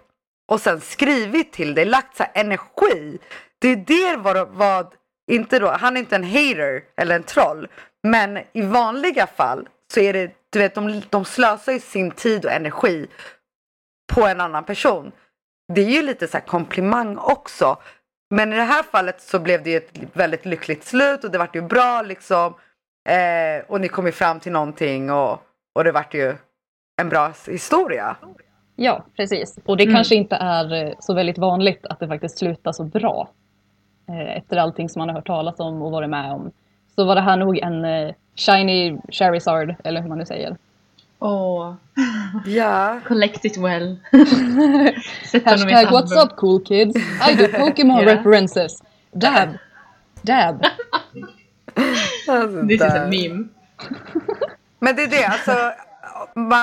och 0.49 0.61
sen 0.61 0.81
skrivit 0.81 1.53
till 1.53 1.75
dig, 1.75 1.85
lagt 1.85 2.17
så 2.17 2.23
här 2.23 2.33
energi. 2.35 3.19
Det 3.59 3.69
är 3.69 3.77
det 3.77 4.17
vad, 4.17 4.49
vad 4.49 4.95
inte 5.31 5.59
då, 5.59 5.69
han 5.69 5.97
är 5.97 6.01
inte 6.01 6.17
en 6.17 6.25
hater 6.25 6.83
eller 6.97 7.17
en 7.17 7.23
troll. 7.23 7.69
Men 8.03 8.39
i 8.53 8.63
vanliga 8.63 9.27
fall 9.27 9.69
så 9.93 10.01
är 10.01 10.13
det, 10.13 10.31
du 10.51 10.59
vet, 10.59 10.75
de, 10.75 11.03
de 11.11 11.25
slösar 11.25 11.73
ju 11.73 11.81
sin 11.81 12.11
tid 12.11 12.45
och 12.45 12.53
energi 12.53 13.07
på 14.13 14.27
en 14.27 14.41
annan 14.41 14.65
person. 14.65 15.13
Det 15.75 15.81
är 15.81 15.91
ju 15.91 16.03
lite 16.03 16.29
så 16.29 16.37
här 16.37 16.45
komplimang 16.45 17.19
också. 17.19 17.77
Men 18.31 18.53
i 18.53 18.57
det 18.57 18.63
här 18.63 18.83
fallet 18.83 19.23
så 19.23 19.39
blev 19.39 19.63
det 19.63 19.71
ju 19.71 19.77
ett 19.77 19.91
väldigt 20.13 20.47
lyckligt 20.47 20.85
slut 20.85 21.25
och 21.25 21.31
det 21.31 21.39
vart 21.39 21.57
ju 21.57 21.63
bra 21.63 22.03
liksom. 22.03 22.55
Eh, 23.05 23.65
och 23.69 23.81
ni 23.81 23.89
kom 23.89 24.07
ju 24.07 24.13
fram 24.13 24.41
till 24.41 24.53
någonting 24.53 25.11
och, 25.11 25.43
och 25.73 25.85
det 25.85 25.93
vart 25.93 26.15
ju 26.15 26.35
en 27.03 27.09
bra 27.09 27.33
historia. 27.49 28.17
Ja, 28.77 29.05
precis. 29.17 29.59
Och 29.65 29.77
det 29.77 29.83
Mm. 29.85 29.95
kanske 29.95 30.15
inte 30.15 30.37
är 30.37 30.75
eh, 30.87 30.93
så 31.01 31.15
väldigt 31.15 31.39
vanligt 31.39 31.87
att 31.87 32.01
det 32.01 32.09
faktiskt 32.09 32.39
slutar 32.39 32.73
så 32.73 32.85
bra. 32.85 33.29
Eh, 34.09 34.37
Efter 34.37 34.57
allting 34.57 34.89
som 34.89 35.01
man 35.01 35.09
har 35.09 35.17
hört 35.17 35.27
talas 35.27 35.61
om 35.61 35.83
och 35.83 35.91
varit 35.93 36.11
med 36.11 36.33
om. 36.33 36.51
Så 36.95 37.05
var 37.05 37.15
det 37.15 37.21
här 37.21 37.37
nog 37.37 37.59
en 37.59 37.85
eh, 37.85 38.15
shiny 38.37 38.99
Charizard, 39.09 39.75
eller 39.85 40.01
hur 40.03 40.09
man 40.09 40.19
nu 40.19 40.27
säger. 40.27 40.57
Åh, 41.19 41.75
Ja. 42.47 43.01
collect 43.09 43.45
it 43.45 43.57
well. 43.57 43.97
Hashtag 45.45 45.87
what's 45.87 46.25
up 46.25 46.37
cool 46.37 46.65
kids? 46.65 46.97
I 47.31 47.35
do 47.37 47.49
Pokémon 47.59 48.01
Ja. 48.03 48.15
references. 48.15 48.83
Dab. 49.13 49.49
Dab. 50.23 50.65
Alltså, 52.29 52.61
This 52.67 52.81
is 52.81 52.83
a 52.83 53.07
meme. 53.11 53.45
Men 54.81 54.97
det 54.97 55.03
är 55.03 55.09
det, 55.09 55.25
alltså 55.25 55.73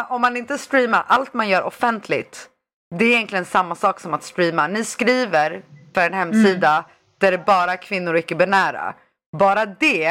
om 0.09 0.21
man 0.21 0.37
inte 0.37 0.57
streamar 0.57 1.03
allt 1.07 1.33
man 1.33 1.49
gör 1.49 1.63
offentligt. 1.63 2.47
Det 2.95 3.05
är 3.05 3.09
egentligen 3.09 3.45
samma 3.45 3.75
sak 3.75 3.99
som 3.99 4.13
att 4.13 4.23
streama. 4.23 4.67
Ni 4.67 4.83
skriver 4.85 5.61
för 5.95 6.01
en 6.01 6.13
hemsida 6.13 6.69
Mm. 6.71 6.83
där 7.19 7.31
det 7.31 7.37
är 7.37 7.43
bara 7.45 7.77
kvinnor 7.77 8.13
och 8.13 8.19
icke-binära. 8.19 8.93
Bara 9.37 9.65
det 9.65 10.05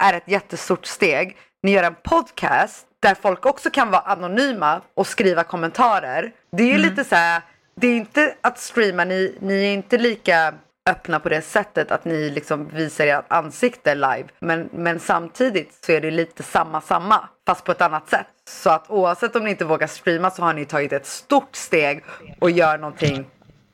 är 0.00 0.12
ett 0.14 0.28
jättestort 0.28 0.86
steg. 0.86 1.36
Ni 1.62 1.70
gör 1.70 1.82
en 1.82 1.94
podcast 2.02 2.86
där 3.00 3.14
folk 3.14 3.46
också 3.46 3.70
kan 3.70 3.90
vara 3.90 4.02
anonyma 4.02 4.80
och 4.94 5.06
skriva 5.06 5.44
kommentarer. 5.44 6.32
Det 6.56 6.62
är 6.62 6.66
ju 6.66 6.74
Mm. 6.74 6.90
lite 6.90 7.04
så 7.04 7.14
här, 7.16 7.42
det 7.74 7.86
är 7.86 7.96
inte 7.96 8.34
att 8.40 8.58
streama, 8.58 9.04
ni, 9.04 9.36
ni 9.40 9.64
är 9.64 9.72
inte 9.72 9.98
lika 9.98 10.54
öppna 10.90 11.20
på 11.20 11.28
det 11.28 11.42
sättet 11.42 11.90
att 11.90 12.04
ni 12.04 12.30
liksom 12.30 12.68
visar 12.68 13.06
ert 13.06 13.24
ansikte 13.28 13.94
live. 13.94 14.24
Men, 14.38 14.68
men 14.72 15.00
samtidigt 15.00 15.84
så 15.86 15.92
är 15.92 16.00
det 16.00 16.10
lite 16.10 16.42
samma 16.42 16.80
samma 16.80 17.28
fast 17.46 17.64
på 17.64 17.72
ett 17.72 17.80
annat 17.82 18.08
sätt. 18.08 18.26
Så 18.48 18.70
att 18.70 18.90
oavsett 18.90 19.36
om 19.36 19.44
ni 19.44 19.50
inte 19.50 19.64
vågar 19.64 19.86
streama 19.86 20.30
så 20.30 20.42
har 20.42 20.54
ni 20.54 20.64
tagit 20.64 20.92
ett 20.92 21.06
stort 21.06 21.56
steg 21.56 22.04
och 22.40 22.50
gör 22.50 22.78
någonting 22.78 23.26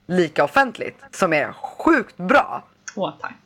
lika 0.07 0.45
offentligt 0.45 1.05
som 1.11 1.33
är 1.33 1.53
sjukt 1.53 2.17
bra. 2.17 2.65
Åh, 2.97 3.15
tack. 3.21 3.37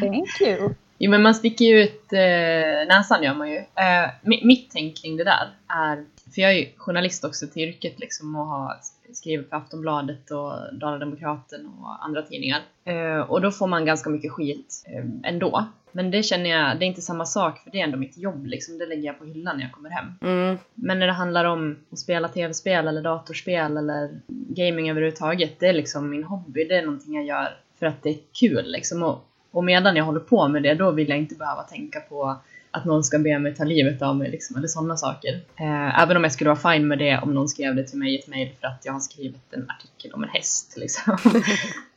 Thank 0.00 0.40
you. 0.40 0.74
Jo, 0.98 1.10
men 1.10 1.22
man 1.22 1.34
sticker 1.34 1.64
ju 1.64 1.82
ut 1.82 2.12
eh, 2.12 2.88
näsan 2.88 3.22
gör 3.22 3.34
man 3.34 3.50
ju. 3.50 3.56
Eh, 3.56 4.08
mi- 4.22 4.46
mitt 4.46 4.70
tänk 4.72 4.96
kring 5.02 5.16
det 5.16 5.24
där 5.24 5.48
är, 5.68 6.04
för 6.34 6.42
jag 6.42 6.52
är 6.52 6.58
ju 6.58 6.66
journalist 6.76 7.24
också 7.24 7.46
till 7.46 7.68
yrket 7.68 8.00
liksom 8.00 8.36
och 8.36 8.46
har 8.46 8.76
skrivit 9.12 9.48
för 9.48 9.56
Aftonbladet 9.56 10.30
och 10.30 10.52
Dala-Demokraten 10.72 11.66
och 11.66 12.04
andra 12.04 12.22
tidningar. 12.22 12.60
Eh, 12.84 13.20
och 13.20 13.40
då 13.40 13.50
får 13.50 13.66
man 13.66 13.84
ganska 13.84 14.10
mycket 14.10 14.32
skit 14.32 14.84
eh, 14.86 15.30
ändå. 15.30 15.64
Men 15.92 16.10
det 16.10 16.22
känner 16.22 16.50
jag, 16.50 16.78
det 16.78 16.84
är 16.84 16.86
inte 16.86 17.02
samma 17.02 17.26
sak 17.26 17.58
för 17.58 17.70
det 17.70 17.80
är 17.80 17.84
ändå 17.84 17.96
mitt 17.96 18.18
jobb 18.18 18.46
liksom. 18.46 18.78
Det 18.78 18.86
lägger 18.86 19.06
jag 19.06 19.18
på 19.18 19.24
hyllan 19.24 19.56
när 19.56 19.64
jag 19.64 19.72
kommer 19.72 19.90
hem. 19.90 20.06
Mm. 20.20 20.58
Men 20.74 20.98
när 20.98 21.06
det 21.06 21.12
handlar 21.12 21.44
om 21.44 21.76
att 21.92 21.98
spela 21.98 22.28
tv-spel 22.28 22.88
eller 22.88 23.02
datorspel 23.02 23.76
eller 23.76 24.20
gaming 24.28 24.90
överhuvudtaget, 24.90 25.60
det 25.60 25.66
är 25.66 25.72
liksom 25.72 26.10
min 26.10 26.24
hobby. 26.24 26.64
Det 26.64 26.76
är 26.76 26.82
någonting 26.82 27.14
jag 27.14 27.24
gör 27.24 27.56
för 27.78 27.86
att 27.86 28.02
det 28.02 28.10
är 28.10 28.18
kul 28.40 28.64
liksom. 28.66 29.02
Och, 29.02 29.24
och 29.50 29.64
medan 29.64 29.96
jag 29.96 30.04
håller 30.04 30.20
på 30.20 30.48
med 30.48 30.62
det, 30.62 30.74
då 30.74 30.90
vill 30.90 31.08
jag 31.08 31.18
inte 31.18 31.34
behöva 31.34 31.62
tänka 31.62 32.00
på 32.00 32.36
att 32.70 32.84
någon 32.84 33.04
ska 33.04 33.18
be 33.18 33.38
mig 33.38 33.54
ta 33.54 33.64
livet 33.64 34.02
av 34.02 34.16
mig 34.16 34.30
liksom, 34.30 34.56
eller 34.56 34.68
sådana 34.68 34.96
saker. 34.96 35.40
Eh, 35.60 36.02
även 36.02 36.16
om 36.16 36.22
jag 36.22 36.32
skulle 36.32 36.50
vara 36.50 36.72
fine 36.72 36.88
med 36.88 36.98
det 36.98 37.18
om 37.22 37.34
någon 37.34 37.48
skrev 37.48 37.74
det 37.74 37.84
till 37.84 37.98
mig 37.98 38.14
i 38.14 38.18
ett 38.18 38.28
mail 38.28 38.50
för 38.60 38.66
att 38.66 38.82
jag 38.84 38.92
har 38.92 39.00
skrivit 39.00 39.52
en 39.52 39.70
artikel 39.70 40.12
om 40.12 40.22
en 40.22 40.28
häst 40.28 40.74
liksom. 40.76 41.12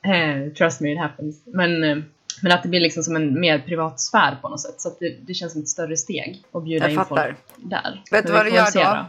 eh, 0.06 0.54
trust 0.54 0.82
me, 0.82 0.94
it 0.94 1.00
happens. 1.00 1.42
Men, 1.46 1.84
eh, 1.84 1.98
men 2.42 2.52
att 2.52 2.64
det 2.64 2.70
blir 2.70 2.80
liksom 2.80 3.04
som 3.04 3.16
en 3.16 3.40
mer 3.40 3.60
privat 3.60 4.00
sfär 4.00 4.38
på 4.42 4.50
något 4.50 4.62
sätt. 4.62 4.82
Så 4.82 4.88
att 4.88 5.00
det, 5.00 5.18
det 5.22 5.34
känns 5.34 5.52
som 5.52 5.62
ett 5.62 5.70
större 5.70 5.98
steg 5.98 6.44
att 6.52 6.64
bjuda 6.64 6.86
Jag 6.86 6.92
in 6.92 6.98
fattar. 6.98 7.26
folk 7.26 7.38
där. 7.58 8.04
Vet 8.12 8.28
du 8.28 8.34
vad 8.34 8.46
du 8.46 8.50
gör 8.50 8.66
se 8.66 8.84
då? 8.84 9.06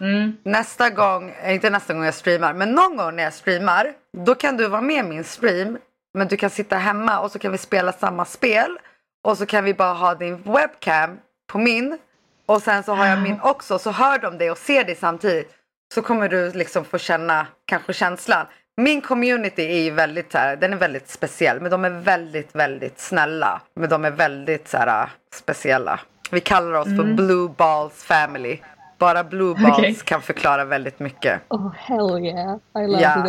Mm. 0.00 0.36
Nästa 0.42 0.90
gång, 0.90 1.30
eh, 1.42 1.54
inte 1.54 1.70
nästa 1.70 1.94
gång 1.94 2.04
jag 2.04 2.14
streamar, 2.14 2.54
men 2.54 2.72
någon 2.72 2.96
gång 2.96 3.16
när 3.16 3.22
jag 3.22 3.32
streamar, 3.32 3.92
då 4.24 4.34
kan 4.34 4.56
du 4.56 4.68
vara 4.68 4.80
med 4.80 5.04
i 5.04 5.08
min 5.08 5.24
stream, 5.24 5.78
men 6.14 6.28
du 6.28 6.36
kan 6.36 6.50
sitta 6.50 6.76
hemma 6.76 7.20
och 7.20 7.30
så 7.30 7.38
kan 7.38 7.52
vi 7.52 7.58
spela 7.58 7.92
samma 7.92 8.24
spel 8.24 8.78
och 9.26 9.38
så 9.38 9.46
kan 9.46 9.64
vi 9.64 9.74
bara 9.74 9.92
ha 9.92 10.14
din 10.14 10.42
webcam 10.42 11.18
på 11.46 11.58
min 11.58 11.98
och 12.46 12.62
sen 12.62 12.82
så 12.82 12.94
har 12.94 13.06
jag 13.06 13.22
min 13.22 13.40
också, 13.40 13.78
så 13.78 13.90
hör 13.90 14.18
de 14.18 14.38
dig 14.38 14.50
och 14.50 14.58
ser 14.58 14.84
dig 14.84 14.94
samtidigt. 14.94 15.54
Så 15.94 16.02
kommer 16.02 16.28
du 16.28 16.52
liksom 16.52 16.84
få 16.84 16.98
känna 16.98 17.46
kanske 17.64 17.92
känslan. 17.92 18.46
Min 18.76 19.00
community 19.00 19.62
är 19.62 19.82
ju 19.82 19.90
väldigt 19.90 20.32
så 20.32 20.38
här, 20.38 20.56
den 20.56 20.72
är 20.72 20.76
väldigt 20.76 21.08
speciell, 21.08 21.60
men 21.60 21.70
de 21.70 21.84
är 21.84 21.90
väldigt, 21.90 22.54
väldigt 22.54 23.00
snälla. 23.00 23.60
Men 23.74 23.88
de 23.88 24.04
är 24.04 24.10
väldigt 24.10 24.68
så 24.68 24.76
här, 24.76 25.08
speciella. 25.34 26.00
Vi 26.30 26.40
kallar 26.40 26.72
oss 26.72 26.88
för 26.88 27.14
Blue 27.14 27.48
Balls 27.56 28.04
Family. 28.04 28.58
Bara 28.98 29.24
Blue 29.24 29.54
Balls 29.54 29.78
Okej. 29.78 29.94
kan 30.04 30.22
förklara 30.22 30.64
väldigt 30.64 30.98
mycket. 31.00 31.40
Oh 31.48 31.72
hell 31.74 32.24
yeah, 32.24 32.56
I 32.78 32.86
love 32.86 33.02
Ja. 33.02 33.24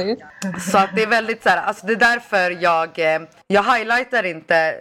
this. 0.53 0.71
Så 0.71 0.77
att 0.77 0.89
det 0.95 1.03
är 1.03 1.07
väldigt 1.07 1.43
så 1.43 1.49
här, 1.49 1.57
alltså 1.57 1.85
det 1.87 1.93
är 1.93 1.97
därför 1.97 2.63
jag, 2.63 2.99
eh, 2.99 3.21
jag 3.47 3.63
highlightar 3.63 4.23
inte 4.23 4.75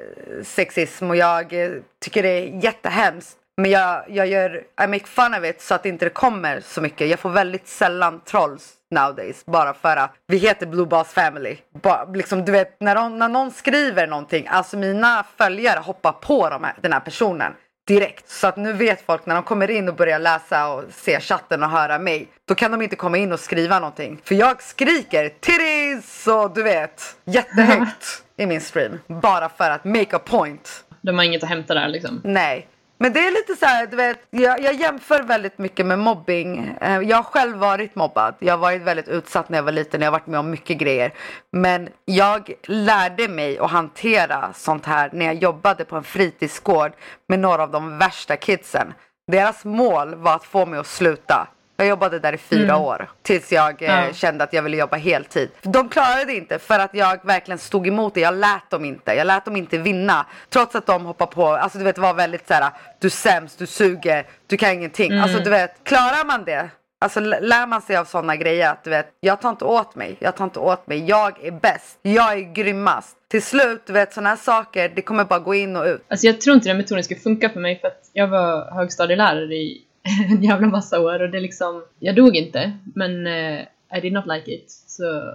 sexism 0.45 1.11
och 1.11 1.17
jag 1.17 1.53
eh, 1.65 1.71
tycker 2.05 2.23
det 2.23 2.29
är 2.29 2.65
jättehemskt. 2.65 3.37
Men 3.63 3.71
jag, 3.71 4.05
jag 4.09 4.27
gör, 4.27 4.63
I 4.85 4.87
make 4.87 5.07
fun 5.07 5.35
of 5.35 5.45
it 5.45 5.61
så 5.63 5.75
att 5.75 5.87
inte 5.87 6.05
det 6.07 6.11
kommer 6.11 6.61
så 6.61 6.81
mycket. 6.81 7.09
Jag 7.09 7.19
får 7.19 7.31
väldigt 7.31 7.69
sällan 7.69 8.21
trolls 8.21 8.73
nowadays. 8.91 9.47
Bara 9.47 9.75
för 9.75 9.97
att 9.97 10.11
vi 10.27 10.37
heter 10.37 10.67
Blue 10.67 10.87
Balls 10.87 11.09
Family. 11.09 11.57
Bara, 11.83 12.05
liksom, 12.05 12.45
du 12.45 12.53
vet, 12.53 12.81
när, 12.81 12.95
de, 12.95 13.19
när 13.19 13.29
någon 13.29 13.51
skriver 13.51 14.07
någonting, 14.07 14.47
alltså 14.51 14.77
mina 14.77 15.25
följare 15.37 15.79
hoppar 15.81 16.13
på 16.13 16.49
de 16.51 16.65
här, 16.65 16.75
den 16.81 16.93
här 16.93 17.01
personen 17.01 17.53
direkt. 17.87 18.29
Så 18.31 18.47
att 18.47 18.57
nu 18.57 18.73
vet 18.73 19.07
folk 19.07 19.27
när 19.27 19.35
de 19.35 19.45
kommer 19.45 19.71
in 19.71 19.89
och 19.89 19.95
börjar 19.95 20.19
läsa 20.19 20.69
och 20.69 20.85
se 20.91 21.21
chatten 21.21 21.63
och 21.63 21.71
höra 21.71 21.99
mig. 21.99 22.29
Då 22.45 22.55
kan 22.55 22.71
de 22.71 22.83
inte 22.83 22.97
komma 22.97 23.17
in 23.17 23.33
och 23.33 23.41
skriva 23.41 23.79
någonting. 23.79 24.21
För 24.25 24.35
jag 24.35 24.63
skriker 24.63 25.29
titties 25.41 26.27
och 26.27 26.55
du 26.55 26.63
vet 26.63 27.17
jättehögt 27.25 28.23
i 28.37 28.47
min 28.47 28.61
stream. 28.61 28.99
Bara 29.07 29.49
för 29.49 29.71
att 29.71 29.85
make 29.85 30.17
a 30.17 30.21
point. 30.25 30.85
De 31.01 31.19
har 31.19 31.25
inget 31.25 31.43
att 31.43 31.49
hämta 31.49 31.75
där 31.75 31.89
liksom. 31.89 32.21
Nej. 32.25 32.69
Men 32.99 33.13
det 33.13 33.21
är 33.21 33.31
lite 33.31 33.57
så 33.57 33.67
här, 33.67 33.87
du 33.87 33.97
vet, 33.97 34.19
jag, 34.31 34.61
jag 34.61 34.75
jämför 34.75 35.23
väldigt 35.23 35.59
mycket 35.59 35.87
med 35.87 35.99
mobbing. 35.99 36.77
Eh, 36.81 37.01
jag 37.01 37.17
har 37.17 37.23
själv 37.23 37.57
varit 37.57 37.95
mobbad. 37.95 38.35
Jag 38.39 38.53
har 38.53 38.59
varit 38.59 38.83
väldigt 38.83 39.09
utsatt 39.09 39.49
när 39.49 39.59
jag 39.59 39.63
var 39.63 39.73
liten. 39.73 40.01
Jag 40.01 40.07
har 40.07 40.13
varit 40.13 40.27
med 40.27 40.41
om 40.41 40.51
mycket 40.51 40.79
grejer. 40.79 41.15
Men 41.53 41.89
jag 42.05 42.53
lärde 42.63 43.29
mig 43.29 43.59
att 43.59 43.71
hantera 43.71 44.53
sånt 44.53 44.87
här 44.87 45.11
när 45.13 45.27
jag 45.27 45.35
jobbade 45.35 45.85
på 45.85 45.97
en 45.97 46.05
fritidsgård 46.05 46.93
med 47.29 47.39
några 47.39 47.63
av 47.63 47.71
de 47.71 47.99
värsta 47.99 48.37
kidsen. 48.37 48.93
Deras 49.33 49.65
mål 49.65 50.15
var 50.15 50.35
att 50.35 50.45
få 50.45 50.67
mig 50.67 50.79
att 50.79 50.87
sluta. 50.87 51.49
Jag 51.77 51.87
jobbade 51.89 52.19
där 52.19 52.33
i 52.33 52.37
fyra 52.39 52.77
år 52.77 53.09
tills 53.23 53.53
jag 53.53 53.83
eh, 53.83 53.89
Ja. 54.07 54.13
kände 54.13 54.45
att 54.45 54.53
jag 54.53 54.63
ville 54.63 54.77
jobba 54.77 54.97
heltid. 54.97 55.51
De 55.63 55.89
klarade 55.89 56.25
det 56.25 56.35
inte 56.35 56.59
för 56.59 56.79
att 56.79 56.95
jag 56.95 57.25
verkligen 57.25 57.59
stod 57.59 57.87
emot 57.87 58.15
det. 58.15 58.21
Jag 58.21 58.35
lät 58.35 58.71
dem 58.71 58.85
inte. 58.85 59.15
Jag 59.15 59.27
lät 59.27 59.45
dem 59.45 59.57
inte 59.57 59.79
vinna. 59.79 60.27
Trots 60.51 60.75
att 60.75 60.87
de 60.87 61.05
hoppade 61.05 61.35
på. 61.35 61.47
Alltså 61.47 61.79
du 61.79 61.85
vet, 61.85 61.95
det 61.95 62.01
var 62.01 62.15
väldigt 62.15 62.49
så 62.49 62.55
här. 62.55 62.71
Du 63.01 63.07
är 63.07 63.11
sämst, 63.11 63.59
du 63.59 63.67
suger, 63.67 64.27
du 64.47 64.57
kan 64.57 64.73
ingenting. 64.73 65.13
Alltså 65.19 65.39
du 65.39 65.51
vet, 65.51 65.85
klarar 65.85 66.25
man 66.27 66.45
det? 66.45 66.69
Alltså 66.99 67.21
lär 67.21 67.67
man 67.67 67.83
sig 67.83 67.97
av 67.97 68.05
sådana 68.05 68.37
grejer 68.37 68.71
att 68.71 68.85
du 68.85 68.91
vet, 68.91 69.07
jag 69.21 69.41
tar 69.41 69.51
inte 69.51 69.65
åt 69.65 69.95
mig. 69.95 70.17
Jag 70.19 70.37
tar 70.37 70.45
inte 70.45 70.59
åt 70.59 70.87
mig. 70.87 71.05
Jag 71.09 71.45
är 71.45 71.51
bäst. 71.51 71.99
Jag 72.03 72.33
är 72.33 72.53
grymmast. 72.53 73.17
Till 73.31 73.43
slut, 73.43 73.83
du 73.87 73.93
vet 73.93 74.13
sådana 74.13 74.29
här 74.29 74.37
saker, 74.37 74.89
det 74.95 75.03
kommer 75.03 75.25
bara 75.25 75.39
gå 75.39 75.55
in 75.55 75.77
och 75.77 75.85
ut. 75.85 76.05
Alltså 76.09 76.27
jag 76.27 76.41
tror 76.41 76.57
inte 76.57 76.69
den 76.69 76.77
metoden 76.77 77.05
skulle 77.05 77.21
funka 77.21 77.49
för 77.49 77.61
mig 77.61 77.81
för 77.81 77.89
att 77.89 78.11
jag 78.13 78.29
var 78.29 78.71
högstadielärare 78.75 79.55
i 79.55 79.83
en 80.31 80.43
jävla 80.43 80.67
massa 80.67 81.01
år 81.01 81.23
och 81.23 81.31
det 81.31 81.41
liksom, 81.41 81.85
jag 81.99 82.17
dog 82.17 82.37
inte 82.37 82.73
men 82.95 83.27
eh, 83.27 83.61
I 83.97 84.01
did 84.03 84.13
not 84.13 84.27
like 84.27 84.51
it. 84.51 84.71
Så, 84.87 85.03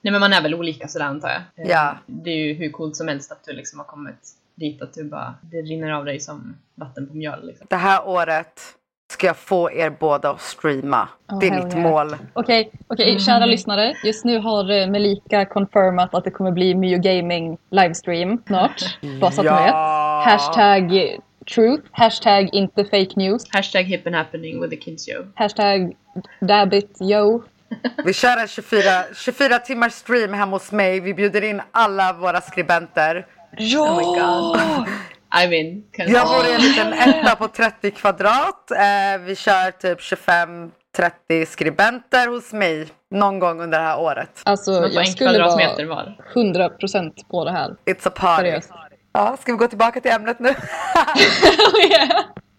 nej 0.00 0.12
men 0.12 0.20
man 0.20 0.32
är 0.32 0.42
väl 0.42 0.54
olika 0.54 0.88
sådär 0.88 1.06
antar 1.06 1.28
jag. 1.28 1.66
Eh, 1.66 1.70
Ja. 1.70 1.96
Det 2.06 2.30
är 2.30 2.36
ju 2.36 2.52
hur 2.54 2.70
coolt 2.70 2.96
som 2.96 3.08
helst 3.08 3.32
att 3.32 3.44
du 3.44 3.52
liksom 3.52 3.78
har 3.78 3.86
kommit 3.86 4.36
dit 4.54 4.82
att 4.82 4.94
du 4.94 5.04
bara, 5.04 5.34
det 5.42 5.56
rinner 5.56 5.90
av 5.90 6.04
dig 6.04 6.20
som 6.20 6.56
vatten 6.74 7.08
på 7.08 7.16
mjöl 7.16 7.46
liksom. 7.46 7.66
Det 7.70 7.76
här 7.76 8.08
året 8.08 8.60
ska 9.12 9.26
jag 9.26 9.36
få 9.36 9.70
er 9.70 9.90
båda 9.90 10.30
att 10.30 10.40
streama. 10.40 11.08
Oh, 11.28 11.38
det 11.38 11.46
är 11.46 11.64
mitt 11.64 11.74
yeah. 11.74 11.90
mål. 11.90 12.16
Okej, 12.32 12.70
okej, 12.86 13.20
kära 13.20 13.46
lyssnare. 13.46 13.94
Just 14.04 14.24
nu 14.24 14.38
har 14.38 14.70
eh, 14.70 14.90
Melika 14.90 15.44
confirmat 15.44 16.14
att 16.14 16.24
det 16.24 16.30
kommer 16.30 16.50
bli 16.50 16.74
Mio 16.74 16.98
Gaming 16.98 17.58
livestream 17.70 18.42
snart. 18.46 18.98
Bara 19.20 19.30
så 19.30 19.40
att 19.40 19.58
ni 19.58 19.64
vet. 19.64 19.74
Hashtag 20.24 21.18
truth, 21.46 21.82
hashtag 21.92 22.48
inte 22.52 22.84
fake 22.84 23.12
news, 23.16 23.42
Hashtag 23.52 23.82
hip 23.84 24.06
and 24.06 24.14
happening 24.16 24.60
with 24.60 24.70
the 24.70 24.76
kids 24.76 25.06
show. 25.06 25.26
hashtag 25.34 25.96
dabbit 26.40 26.96
yo. 27.00 27.42
Vi 28.04 28.12
kör 28.12 28.36
en 28.36 28.48
24, 28.48 28.82
24 29.14 29.58
timmars 29.58 29.92
stream 29.92 30.32
hemma 30.32 30.56
hos 30.56 30.72
mig. 30.72 31.00
Vi 31.00 31.14
bjuder 31.14 31.44
in 31.44 31.62
alla 31.72 32.12
våra 32.12 32.40
skribenter. 32.40 33.26
Oh 33.58 33.96
my 33.96 34.04
god. 34.20 34.60
I 35.44 35.48
mean, 35.48 35.82
kan 35.92 36.08
Jag 36.12 36.26
bor 36.28 36.46
i 36.46 36.54
en 36.54 36.60
liten 36.60 36.92
etta 36.92 37.36
på 37.36 37.48
30 37.48 37.90
kvadrat. 37.90 38.70
Eh, 38.70 39.20
vi 39.20 39.36
kör 39.36 39.70
typ 39.70 40.00
25-30 40.00 41.44
skribenter 41.46 42.28
hos 42.28 42.52
mig 42.52 42.88
någon 43.10 43.38
gång 43.38 43.60
under 43.60 43.78
det 43.78 43.84
här 43.84 44.00
året. 44.00 44.42
Alltså, 44.44 44.72
jag 44.92 45.08
skulle 45.08 45.38
vara 45.38 45.86
var. 45.86 46.16
100% 46.34 47.12
på 47.30 47.44
det 47.44 47.50
här. 47.52 47.76
It's 47.86 48.08
a 48.08 48.12
party. 48.16 48.42
Seriöst. 48.42 48.70
Ja, 49.12 49.36
ska 49.40 49.52
vi 49.52 49.58
gå 49.58 49.66
tillbaka 49.66 50.00
till 50.00 50.10
ämnet 50.10 50.38
nu? 50.38 50.48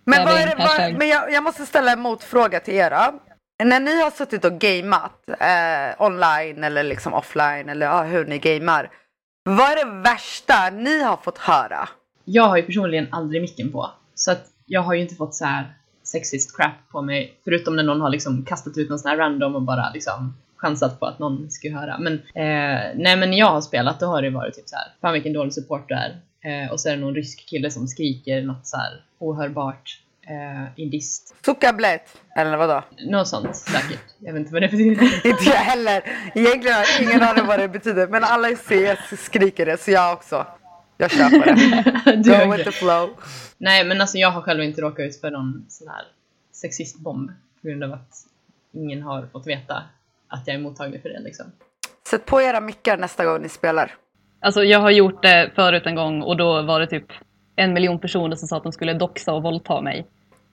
Men, 0.05 0.25
vad 0.25 0.33
är 0.33 0.45
det, 0.47 0.55
vad, 0.57 0.97
men 0.97 1.07
jag, 1.07 1.31
jag 1.31 1.43
måste 1.43 1.65
ställa 1.65 1.91
en 1.91 1.99
motfråga 1.99 2.59
till 2.59 2.73
er. 2.73 2.89
då. 2.89 3.19
När 3.65 3.79
ni 3.79 4.01
har 4.01 4.11
suttit 4.11 4.45
och 4.45 4.59
gameat 4.59 5.29
eh, 5.39 6.01
online 6.01 6.63
eller 6.63 6.83
liksom 6.83 7.13
offline 7.13 7.69
eller 7.69 7.85
ja, 7.85 8.03
hur 8.03 8.25
ni 8.25 8.37
gamar. 8.37 8.89
Vad 9.43 9.71
är 9.71 9.85
det 9.85 10.01
värsta 10.01 10.69
ni 10.69 11.03
har 11.03 11.17
fått 11.17 11.37
höra? 11.37 11.89
Jag 12.25 12.43
har 12.43 12.57
ju 12.57 12.63
personligen 12.63 13.07
aldrig 13.11 13.41
micken 13.41 13.71
på. 13.71 13.91
Så 14.15 14.31
att 14.31 14.45
jag 14.65 14.81
har 14.81 14.93
ju 14.93 15.01
inte 15.01 15.15
fått 15.15 15.35
så 15.35 15.45
här 15.45 15.73
sexist 16.03 16.57
crap 16.57 16.89
på 16.91 17.01
mig. 17.01 17.39
Förutom 17.43 17.75
när 17.75 17.83
någon 17.83 18.01
har 18.01 18.09
liksom 18.09 18.45
kastat 18.45 18.77
ut 18.77 18.89
någon 18.89 18.99
sån 18.99 19.09
här 19.09 19.17
random 19.17 19.55
och 19.55 19.61
bara 19.61 19.91
liksom 19.93 20.37
chansat 20.57 20.99
på 20.99 21.05
att 21.05 21.19
någon 21.19 21.51
skulle 21.51 21.75
höra. 21.75 21.97
Men 21.97 22.13
eh, 22.13 22.81
nej 22.95 23.17
men 23.17 23.29
när 23.29 23.37
jag 23.37 23.51
har 23.51 23.61
spelat 23.61 23.99
då 23.99 24.05
har 24.05 24.21
det 24.21 24.29
varit 24.29 24.55
typ 24.55 24.69
så 24.69 24.75
här. 24.75 24.85
Fan 25.01 25.13
vilken 25.13 25.33
dålig 25.33 25.53
support 25.53 25.89
du 25.89 25.95
är. 25.95 26.21
Eh, 26.43 26.71
och 26.71 26.79
så 26.79 26.89
är 26.89 26.95
det 26.95 27.01
någon 27.01 27.15
rysk 27.15 27.45
kille 27.49 27.71
som 27.71 27.87
skriker 27.87 28.41
något 28.41 28.67
så 28.67 28.77
här 28.77 29.05
ohörbart. 29.19 30.01
eh, 30.27 30.79
i 30.83 30.85
dist. 30.89 31.35
Zuckerblät, 31.45 32.17
eller 32.35 32.57
vadå? 32.57 32.83
Något 33.09 33.27
sånt 33.27 33.55
säkert. 33.55 34.03
Jag 34.19 34.33
vet 34.33 34.39
inte 34.39 34.53
vad 34.53 34.61
det 34.61 34.67
betyder. 34.67 35.03
Inte 35.27 35.43
jag 35.43 35.55
heller. 35.55 36.03
Egentligen 36.35 36.75
har 36.75 36.85
jag 36.93 37.01
ingen 37.01 37.21
aning 37.21 37.45
vad 37.45 37.59
det 37.59 37.67
betyder. 37.67 38.07
Men 38.07 38.23
alla 38.23 38.49
i 38.49 38.55
CS 38.55 39.23
skriker 39.23 39.65
det, 39.65 39.77
så 39.77 39.91
jag 39.91 40.13
också. 40.13 40.45
Jag 40.97 41.11
köper 41.11 41.45
det. 41.45 42.15
Du, 42.23 42.29
Go 42.45 42.51
with 42.51 42.63
the 42.63 42.71
flow. 42.71 43.09
Nej 43.57 43.85
men 43.85 44.01
alltså 44.01 44.17
jag 44.17 44.31
har 44.31 44.41
själv 44.41 44.63
inte 44.63 44.81
råkat 44.81 44.99
ut 45.03 45.21
för 45.21 45.31
någon 45.31 45.65
sån 45.69 45.87
här 45.87 46.03
sexistbomb 46.51 47.31
på 47.61 47.67
grund 47.67 47.83
av 47.83 47.93
att 47.93 48.25
ingen 48.73 49.01
har 49.01 49.27
fått 49.31 49.47
veta 49.47 49.83
att 50.27 50.47
jag 50.47 50.55
är 50.55 50.59
mottaglig 50.59 51.01
för 51.01 51.09
det 51.09 51.19
liksom. 51.19 51.45
Sätt 52.09 52.25
på 52.25 52.41
era 52.41 52.61
mickar 52.61 52.97
nästa 52.97 53.25
gång 53.25 53.41
ni 53.41 53.49
spelar. 53.49 53.95
Alltså 54.41 54.63
jag 54.63 54.79
har 54.79 54.89
gjort 54.91 55.21
det 55.21 55.51
förut 55.55 55.83
en 55.85 55.95
gång 55.95 56.21
och 56.21 56.37
då 56.37 56.61
var 56.61 56.79
det 56.79 56.87
typ 56.87 57.05
en 57.55 57.73
miljon 57.73 57.99
personer 57.99 58.35
som 58.35 58.47
sa 58.47 58.57
att 58.57 58.63
de 58.63 58.71
skulle 58.71 58.93
doxa 58.93 59.33
och 59.33 59.43
våldta 59.43 59.81
mig. 59.81 60.05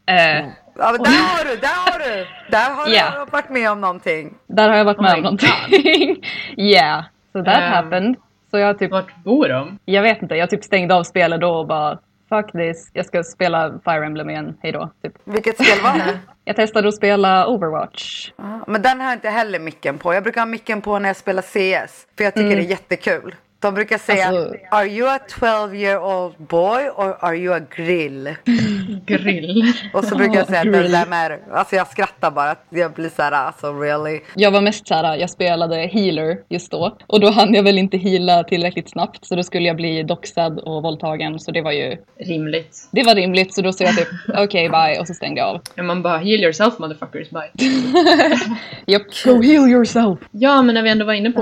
Eh, 0.07 0.47
Ja, 0.81 0.93
men 0.93 1.03
där 1.03 1.11
har 1.11 1.45
du, 1.45 1.57
där 1.57 1.69
har 1.93 1.99
du! 1.99 2.27
Där 2.51 2.75
har 2.75 2.89
Ja. 2.89 3.25
du 3.25 3.31
varit 3.31 3.51
med 3.51 3.71
om 3.71 3.81
någonting. 3.81 4.35
Där 4.47 4.69
har 4.69 4.77
jag 4.77 4.85
varit 4.85 4.99
Oh 4.99 5.03
med 5.03 5.15
om 5.15 5.21
någonting. 5.23 6.25
yeah, 6.57 7.05
so 7.33 7.45
that 7.45 7.57
Ehm. 7.63 7.73
happened. 7.73 8.17
Så 8.51 8.59
jag 8.59 8.79
typ, 8.79 8.91
Vart 8.91 9.17
bor 9.25 9.49
de? 9.49 9.79
jag 9.85 10.03
vet 10.03 10.23
inte, 10.23 10.35
jag 10.35 10.51
typ 10.51 10.65
stängde 10.65 10.95
av 10.95 11.03
spelet 11.03 11.41
då 11.41 11.51
och 11.51 11.67
bara 11.67 11.99
fuck 12.29 12.53
this, 12.53 12.91
jag 12.93 13.07
ska 13.07 13.23
spela 13.23 13.73
Fire 13.85 14.07
Emblem 14.07 14.31
igen, 14.31 14.57
hejdå. 14.63 14.91
Typ. 15.03 15.13
Vilket 15.25 15.55
spel 15.55 15.83
var 15.83 15.93
det? 15.99 16.19
Jag 16.45 16.57
testade 16.57 16.89
att 16.89 16.95
spela 16.95 17.47
Overwatch. 17.47 18.31
Ja, 18.37 18.61
Men 18.67 18.83
den 18.83 19.01
har 19.01 19.07
jag 19.07 19.17
inte 19.17 19.29
heller 19.29 19.59
micken 19.59 19.99
på. 19.99 20.15
Jag 20.15 20.23
brukar 20.23 20.41
ha 20.41 20.47
micken 20.47 20.81
på 20.81 20.99
när 20.99 21.09
jag 21.09 21.17
spelar 21.17 21.43
CS. 21.43 22.07
För 22.17 22.25
jag 22.25 22.35
tycker 22.35 22.57
det 22.57 22.63
är 22.63 22.71
jättekul. 22.71 23.35
De 23.61 23.75
brukar 23.75 23.99
säga 23.99 24.29
Alltså- 24.29 24.55
Are 24.71 24.87
you 24.87 25.09
a 25.09 25.19
12 25.39 25.75
year 25.75 25.99
old 26.03 26.35
boy 26.39 26.89
or 26.89 27.17
are 27.21 27.37
you 27.37 27.55
a 27.57 27.61
grill? 27.77 28.35
Grill. 29.07 29.73
Och 29.93 30.05
så 30.05 30.17
brukar 30.17 30.35
jag 30.35 30.47
säga 30.47 30.65
Grill. 30.65 30.73
det 30.73 30.89
där 30.89 31.07
med 31.07 31.39
Alltså 31.53 31.77
jag 31.77 31.87
skrattar 31.87 32.31
bara. 32.31 32.55
Jag 32.71 32.93
blir 32.93 33.09
så 33.09 33.23
här 33.23 33.33
alltså 33.33 33.73
really. 33.73 34.21
Jag 34.35 34.51
var 34.51 34.61
mest 34.61 34.89
såhär, 34.89 35.17
jag 35.17 35.31
spelade 35.31 35.77
healer 35.77 36.37
just 36.49 36.71
då. 36.71 36.97
Och 37.07 37.21
då 37.21 37.31
hann 37.31 37.55
jag 37.55 37.63
väl 37.63 37.79
inte 37.79 37.97
heala 37.99 38.45
tillräckligt 38.45 38.91
snabbt 38.91 39.25
så 39.27 39.37
då 39.37 39.43
skulle 39.43 39.67
jag 39.69 39.77
bli 39.77 40.03
doxad 40.03 40.59
och 40.59 40.83
våldtagen. 40.83 41.39
Så 41.39 41.51
det 41.51 41.63
var 41.63 41.73
ju, 41.73 41.97
Rimligt. 42.21 42.89
det 42.93 43.03
var 43.03 43.15
rimligt 43.15 43.55
så 43.55 43.63
då 43.63 43.73
sa 43.73 43.85
jag 43.85 43.97
typ 43.97 44.09
okej 44.39 44.69
bye 44.69 45.01
och 45.01 45.07
så 45.07 45.15
stängde 45.15 45.41
jag 45.41 45.49
av. 45.49 45.61
Ja, 45.75 45.83
man 45.83 46.03
bara 46.03 46.19
heal 46.19 46.41
yourself 46.43 46.79
motherfuckers, 46.79 47.31
bye. 47.31 47.51
Yep. 48.87 49.03
Go 49.25 49.43
heal 49.43 49.69
yourself! 49.69 50.19
Ja, 50.31 50.63
men 50.63 50.75
när 50.75 50.83
vi 50.83 50.91
ändå 50.91 51.05
var 51.05 51.13
inne 51.13 51.31
på, 51.31 51.41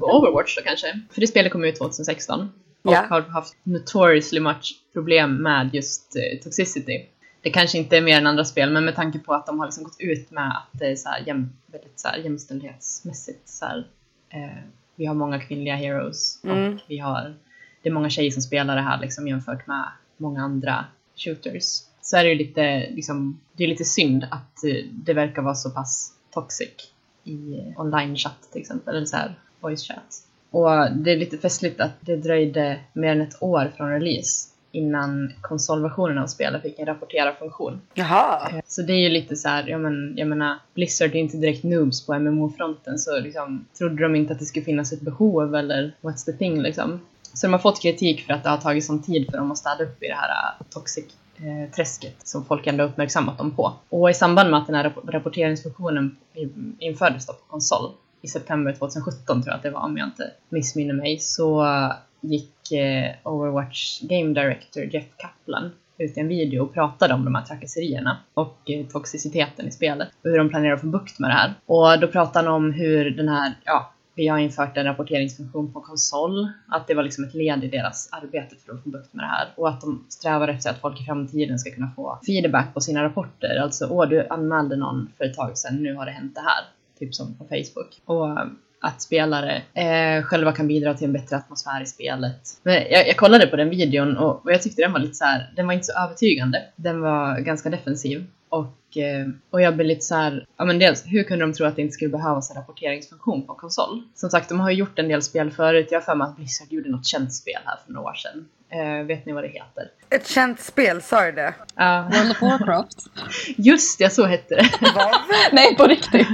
på 0.00 0.06
Overwatch 0.18 0.56
då 0.56 0.62
kanske. 0.62 0.86
För 1.14 1.20
det 1.20 1.26
spelet 1.26 1.52
kom 1.54 1.64
ut 1.64 1.76
2016. 1.78 2.40
Och 2.82 2.92
Ja. 2.92 3.06
har 3.10 3.20
haft 3.22 3.56
notoriously 3.62 4.40
much 4.40 4.80
problem 4.92 5.36
med 5.42 5.74
just 5.74 6.16
eh, 6.16 6.38
toxicity. 6.42 7.06
Det 7.42 7.50
kanske 7.50 7.78
inte 7.78 7.96
är 7.96 8.00
mer 8.02 8.18
än 8.18 8.26
andra 8.26 8.44
spel, 8.44 8.72
men 8.72 8.84
med 8.84 8.94
tanke 8.96 9.18
på 9.18 9.34
att 9.34 9.46
de 9.46 9.58
har 9.58 9.66
liksom 9.66 9.84
gått 9.84 9.96
ut 10.00 10.30
med 10.30 10.48
att 10.48 10.68
det 10.80 10.86
är 10.86 10.96
så 10.96 11.08
här 11.08 11.22
jäm, 11.26 11.52
väldigt 11.66 12.00
så 12.00 12.08
här 12.08 12.18
jämställdhetsmässigt. 12.18 13.48
Så 13.48 13.64
här, 13.66 13.86
eh, 14.30 14.62
vi 14.96 15.06
har 15.06 15.14
många 15.14 15.40
kvinnliga 15.40 15.74
heroes 15.76 16.40
Mm. 16.44 16.74
och 16.74 16.80
vi 16.88 16.98
har, 16.98 17.34
det 17.82 17.88
är 17.88 17.92
många 17.92 18.10
tjejer 18.10 18.30
som 18.30 18.42
spelar 18.42 18.76
det 18.76 18.82
här 18.82 19.00
liksom, 19.00 19.28
jämfört 19.28 19.66
med 19.66 19.84
många 20.16 20.42
andra 20.42 20.84
shooters. 21.16 21.82
Så 22.02 22.16
är 22.16 22.24
det 22.24 22.30
ju 22.30 22.34
lite, 22.38 22.90
liksom, 22.90 23.40
det 23.52 23.64
är 23.64 23.68
lite 23.68 23.84
synd 23.84 24.24
att 24.30 24.64
eh, 24.64 24.84
det 24.92 25.14
verkar 25.14 25.42
vara 25.42 25.54
så 25.54 25.70
pass 25.70 26.12
toxic 26.30 26.68
i 27.24 27.58
eh, 27.58 27.80
online-chatt 27.80 28.48
till 28.52 28.60
exempel, 28.60 28.96
eller 28.96 29.06
så 29.06 29.16
här 29.16 29.34
voice 29.60 29.82
chat. 29.88 30.22
Och 30.54 30.96
det 30.96 31.12
är 31.12 31.16
lite 31.16 31.38
festligt 31.38 31.80
att 31.80 31.92
det 32.00 32.16
dröjde 32.16 32.80
mer 32.92 33.12
än 33.12 33.20
ett 33.20 33.42
år 33.42 33.72
från 33.76 33.90
release 33.90 34.48
innan 34.72 35.32
konsolversionen 35.40 36.18
av 36.18 36.26
spelet 36.26 36.62
fick 36.62 36.78
en 36.78 36.86
rapportera-funktion. 36.86 37.80
Jaha. 37.94 38.50
Så 38.66 38.82
det 38.82 38.92
är 38.92 38.98
ju 38.98 39.08
lite 39.08 39.36
så 39.36 39.48
här, 39.48 39.68
jag, 39.68 39.80
men, 39.80 40.14
jag 40.16 40.28
menar, 40.28 40.58
Blizzard 40.74 41.10
är 41.10 41.16
inte 41.16 41.36
direkt 41.36 41.64
noobs 41.64 42.06
på 42.06 42.18
MMO-fronten 42.18 42.98
så 42.98 43.20
liksom, 43.20 43.66
trodde 43.78 44.02
de 44.02 44.16
inte 44.16 44.32
att 44.32 44.38
det 44.38 44.44
skulle 44.44 44.64
finnas 44.64 44.92
ett 44.92 45.00
behov 45.00 45.54
eller 45.54 45.94
what's 46.00 46.24
the 46.24 46.32
thing 46.32 46.62
liksom. 46.62 47.00
Så 47.32 47.46
de 47.46 47.52
har 47.52 47.60
fått 47.60 47.82
kritik 47.82 48.26
för 48.26 48.32
att 48.32 48.42
det 48.42 48.48
har 48.48 48.56
tagit 48.56 48.84
sån 48.84 49.02
tid 49.02 49.30
för 49.30 49.38
dem 49.38 49.52
att 49.52 49.58
städa 49.58 49.84
upp 49.84 50.02
i 50.02 50.08
det 50.08 50.14
här 50.14 50.28
uh, 50.28 50.66
toxic 50.70 51.04
eh, 51.36 51.74
träsket 51.74 52.28
som 52.28 52.44
folk 52.44 52.66
ändå 52.66 52.84
uppmärksammat 52.84 53.38
dem 53.38 53.50
på. 53.50 53.72
Och 53.88 54.10
i 54.10 54.14
samband 54.14 54.50
med 54.50 54.60
att 54.60 54.66
den 54.66 54.76
här 54.76 54.84
rapp- 54.84 55.10
rapporteringsfunktionen 55.10 56.16
infördes 56.78 57.26
då 57.26 57.32
på 57.32 57.44
konsol 57.48 57.90
i 58.24 58.28
september 58.28 58.72
2017 58.72 59.42
tror 59.42 59.52
jag 59.52 59.56
att 59.56 59.62
det 59.62 59.70
var 59.70 59.80
om 59.80 59.96
jag 59.96 60.06
inte 60.08 60.30
missminner 60.48 60.94
mig 60.94 61.18
så 61.18 61.66
gick 62.20 62.72
eh, 62.72 63.10
Overwatch 63.22 64.00
Game 64.00 64.34
Director 64.34 64.84
Jeff 64.84 65.06
Kaplan 65.16 65.70
ut 65.98 66.16
i 66.16 66.20
en 66.20 66.28
video 66.28 66.62
och 66.62 66.74
pratade 66.74 67.14
om 67.14 67.24
de 67.24 67.34
här 67.34 67.44
trakasserierna 67.44 68.18
och 68.34 68.58
eh, 68.70 68.86
toxiciteten 68.86 69.68
i 69.68 69.70
spelet 69.70 70.08
och 70.22 70.30
hur 70.30 70.38
de 70.38 70.48
planerar 70.48 70.74
att 70.74 70.80
få 70.80 70.86
bukt 70.86 71.18
med 71.18 71.30
det 71.30 71.34
här. 71.34 71.54
Och 71.66 72.00
då 72.00 72.08
pratade 72.08 72.48
han 72.48 72.54
om 72.54 72.72
hur 72.72 73.10
den 73.10 73.28
här, 73.28 73.54
ja, 73.64 73.90
vi 74.14 74.28
har 74.28 74.38
infört 74.38 74.76
en 74.76 74.84
rapporteringsfunktion 74.84 75.72
på 75.72 75.80
konsol, 75.80 76.48
att 76.68 76.86
det 76.86 76.94
var 76.94 77.02
liksom 77.02 77.24
ett 77.24 77.34
led 77.34 77.64
i 77.64 77.68
deras 77.68 78.08
arbete 78.12 78.56
för 78.66 78.72
att 78.72 78.82
få 78.82 78.88
bukt 78.88 79.14
med 79.14 79.24
det 79.24 79.28
här 79.28 79.48
och 79.56 79.68
att 79.68 79.80
de 79.80 80.04
strävar 80.08 80.48
efter 80.48 80.70
att 80.70 80.80
folk 80.80 81.00
i 81.00 81.04
framtiden 81.04 81.58
ska 81.58 81.70
kunna 81.70 81.90
få 81.96 82.18
feedback 82.26 82.74
på 82.74 82.80
sina 82.80 83.04
rapporter. 83.04 83.58
Alltså, 83.62 83.86
åh, 83.90 84.08
du 84.08 84.26
anmälde 84.28 84.76
någon 84.76 85.10
för 85.18 85.24
ett 85.24 85.34
tag 85.34 85.58
sedan, 85.58 85.82
nu 85.82 85.94
har 85.94 86.06
det 86.06 86.12
hänt 86.12 86.34
det 86.34 86.40
här. 86.40 86.64
Typ 86.98 87.14
som 87.14 87.34
på 87.34 87.44
Facebook. 87.44 88.00
Och 88.04 88.38
att 88.84 89.02
spelare 89.02 89.62
eh, 89.74 90.24
själva 90.24 90.52
kan 90.52 90.68
bidra 90.68 90.94
till 90.94 91.06
en 91.06 91.12
bättre 91.12 91.36
atmosfär 91.36 91.82
i 91.82 91.86
spelet. 91.86 92.40
Men 92.62 92.74
jag, 92.74 93.08
jag 93.08 93.16
kollade 93.16 93.46
på 93.46 93.56
den 93.56 93.70
videon 93.70 94.16
och, 94.16 94.44
och 94.44 94.52
jag 94.52 94.62
tyckte 94.62 94.82
den 94.82 94.92
var 94.92 95.00
lite 95.00 95.14
så 95.14 95.24
här, 95.24 95.52
den 95.56 95.66
var 95.66 95.74
inte 95.74 95.86
så 95.86 95.98
övertygande. 95.98 96.62
Den 96.76 97.00
var 97.00 97.40
ganska 97.40 97.70
defensiv. 97.70 98.26
Och, 98.48 98.96
eh, 98.96 99.26
och 99.50 99.60
jag 99.60 99.74
blev 99.74 99.86
lite 99.86 100.04
så 100.04 100.14
här, 100.14 100.46
ja 100.56 100.64
men 100.64 100.78
dels, 100.78 101.04
hur 101.06 101.22
kunde 101.22 101.44
de 101.44 101.52
tro 101.52 101.66
att 101.66 101.76
det 101.76 101.82
inte 101.82 101.94
skulle 101.94 102.10
behövas 102.10 102.50
en 102.50 102.56
rapporteringsfunktion 102.56 103.46
på 103.46 103.54
konsol? 103.54 104.02
Som 104.14 104.30
sagt, 104.30 104.48
de 104.48 104.60
har 104.60 104.70
ju 104.70 104.76
gjort 104.76 104.98
en 104.98 105.08
del 105.08 105.22
spel 105.22 105.50
förut. 105.50 105.88
Jag 105.90 106.00
har 106.00 106.04
för 106.04 106.14
mig 106.14 106.24
att 106.26 106.36
Blizzard 106.36 106.72
gjorde 106.72 106.90
något 106.90 107.06
känt 107.06 107.34
spel 107.34 107.60
här 107.64 107.76
för 107.86 107.92
några 107.92 108.08
år 108.08 108.14
sedan. 108.14 108.48
Eh, 108.68 109.06
vet 109.06 109.26
ni 109.26 109.32
vad 109.32 109.44
det 109.44 109.48
heter? 109.48 109.90
Ett 110.10 110.28
känt 110.28 110.60
spel, 110.60 111.02
sa 111.02 111.24
du 111.24 111.32
det? 111.32 111.54
Ja, 111.74 112.10
World 112.12 112.30
of 112.30 112.42
Warcraft. 112.42 112.98
just 113.56 113.98
det, 113.98 114.10
så 114.10 114.24
hette 114.24 114.54
det. 114.54 114.68
Nej, 115.52 115.76
på 115.76 115.86
riktigt. 115.86 116.28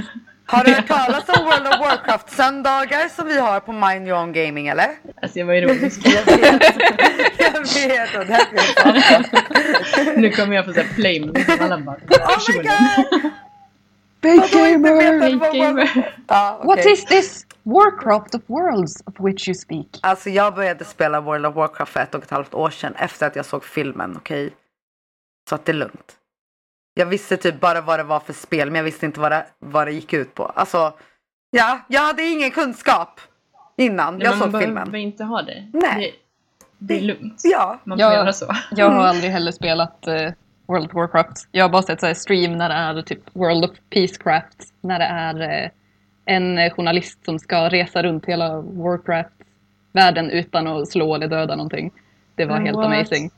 Har 0.51 0.63
du 0.63 0.71
hört 0.71 0.87
talas 0.87 1.29
om 1.29 1.45
World 1.45 1.67
of 1.67 1.79
Warcraft 1.79 2.29
söndagar 2.29 3.07
som 3.09 3.27
vi 3.27 3.39
har 3.39 3.59
på 3.59 3.71
Mind 3.71 4.07
Your 4.07 4.19
Own 4.19 4.33
Gaming 4.33 4.67
eller? 4.67 4.89
alltså 5.21 5.39
jag 5.39 5.45
var 5.45 5.53
ironisk. 5.53 6.01
Jag 6.05 6.25
vet. 6.25 6.63
Jag 7.37 7.87
vet 7.87 8.15
och 8.17 8.25
det 8.25 8.47
nu 10.17 10.29
kommer 10.29 10.55
jag 10.55 10.65
få 10.65 10.73
såhär 10.73 10.87
flame. 10.87 11.45
Alla 11.59 11.77
bara, 11.77 11.95
Oh 11.95 12.39
my 12.49 12.57
god! 12.57 13.31
Fake 14.21 14.57
gamer! 14.57 15.39
Fake 15.39 15.57
gamer. 15.57 16.13
Ja, 16.27 16.59
okej. 16.63 16.67
What 16.67 16.85
is 16.85 17.05
this 17.05 17.45
Warcraft 17.63 18.35
of 18.35 18.41
Worlds 18.47 19.03
of 19.05 19.13
which 19.19 19.47
you 19.47 19.55
speak? 19.55 19.87
Alltså 20.01 20.29
jag 20.29 20.55
började 20.55 20.85
spela 20.85 21.21
World 21.21 21.45
of 21.45 21.55
Warcraft 21.55 21.91
för 21.91 21.99
ett 21.99 22.15
och 22.15 22.23
ett 22.23 22.31
halvt 22.31 22.53
år 22.53 22.69
sedan 22.69 22.95
efter 22.95 23.27
att 23.27 23.35
jag 23.35 23.45
såg 23.45 23.65
filmen, 23.65 24.17
okej? 24.17 24.53
Så 25.49 25.55
att 25.55 25.65
det 25.65 25.71
är 25.71 25.73
lugnt. 25.73 26.17
Jag 26.93 27.05
visste 27.05 27.37
typ 27.37 27.59
bara 27.59 27.81
vad 27.81 27.99
det 27.99 28.03
var 28.03 28.19
för 28.19 28.33
spel 28.33 28.67
men 28.71 28.75
jag 28.75 28.83
visste 28.83 29.05
inte 29.05 29.19
vad 29.19 29.31
det, 29.31 29.45
vad 29.59 29.87
det 29.87 29.91
gick 29.91 30.13
ut 30.13 30.35
på. 30.35 30.45
Alltså, 30.45 30.93
ja, 31.51 31.79
jag 31.87 32.01
hade 32.01 32.23
ingen 32.23 32.51
kunskap 32.51 33.19
innan 33.77 34.13
Nej, 34.17 34.23
jag 34.23 34.29
men 34.31 34.39
man 34.39 34.51
såg 34.51 34.51
behöver 34.61 34.83
filmen. 34.85 35.01
inte 35.01 35.23
ha 35.23 35.41
det. 35.41 35.69
Nej. 35.73 36.15
Det, 36.77 36.93
det 36.93 36.97
är 36.99 37.01
lugnt. 37.01 37.41
Ja, 37.43 37.79
Man 37.83 37.97
får 37.97 38.01
Ja. 38.07 38.13
göra 38.13 38.33
så. 38.33 38.55
Jag 38.71 38.89
har 38.89 39.03
aldrig 39.07 39.31
heller 39.31 39.51
spelat 39.51 40.07
eh, 40.07 40.31
World 40.67 40.85
of 40.85 40.93
Warcraft. 40.93 41.47
Jag 41.51 41.63
har 41.65 41.69
bara 41.69 41.81
sett 41.81 41.99
så 41.99 42.05
här 42.05 42.13
stream 42.13 42.57
när 42.57 42.69
det 42.69 42.75
är 42.75 43.01
typ 43.01 43.19
World 43.33 43.65
of 43.65 43.71
Peacecraft. 43.89 44.57
När 44.81 44.99
det 44.99 45.05
är 45.05 45.63
eh, 45.63 45.69
en 46.25 46.57
eh, 46.57 46.73
journalist 46.73 47.25
som 47.25 47.39
ska 47.39 47.69
resa 47.69 48.03
runt 48.03 48.25
hela 48.25 48.61
Warcraft-världen 48.61 50.29
utan 50.29 50.67
att 50.67 50.87
slå 50.89 51.15
eller 51.15 51.27
döda 51.27 51.55
någonting. 51.55 51.91
Det 52.35 52.45
var 52.45 52.55
Men 52.55 52.65
helt 52.65 52.77
what? 52.77 52.85
amazing. 52.85 53.31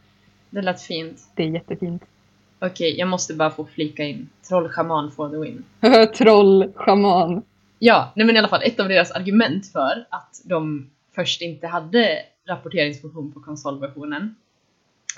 Det 0.49 0.61
lät 0.61 0.81
fint. 0.81 1.17
Det 1.35 1.43
är 1.43 1.47
jättefint. 1.47 2.03
Okej, 2.65 2.95
jag 2.99 3.07
måste 3.07 3.33
bara 3.33 3.51
få 3.51 3.65
flika 3.65 4.03
in. 4.03 4.29
Trollschaman 4.49 5.11
for 5.11 5.29
the 5.29 5.37
win. 5.37 5.65
Troll, 6.17 6.73
shaman. 6.75 7.43
Ja, 7.79 8.11
nej 8.15 8.25
men 8.25 8.35
i 8.35 8.39
alla 8.39 8.47
fall 8.47 8.63
ett 8.63 8.79
av 8.79 8.89
deras 8.89 9.11
argument 9.11 9.71
för 9.71 10.07
att 10.09 10.41
de 10.45 10.89
först 11.15 11.41
inte 11.41 11.67
hade 11.67 12.19
rapporteringsfunktion 12.47 13.31
på 13.31 13.39
konsolversionen 13.39 14.35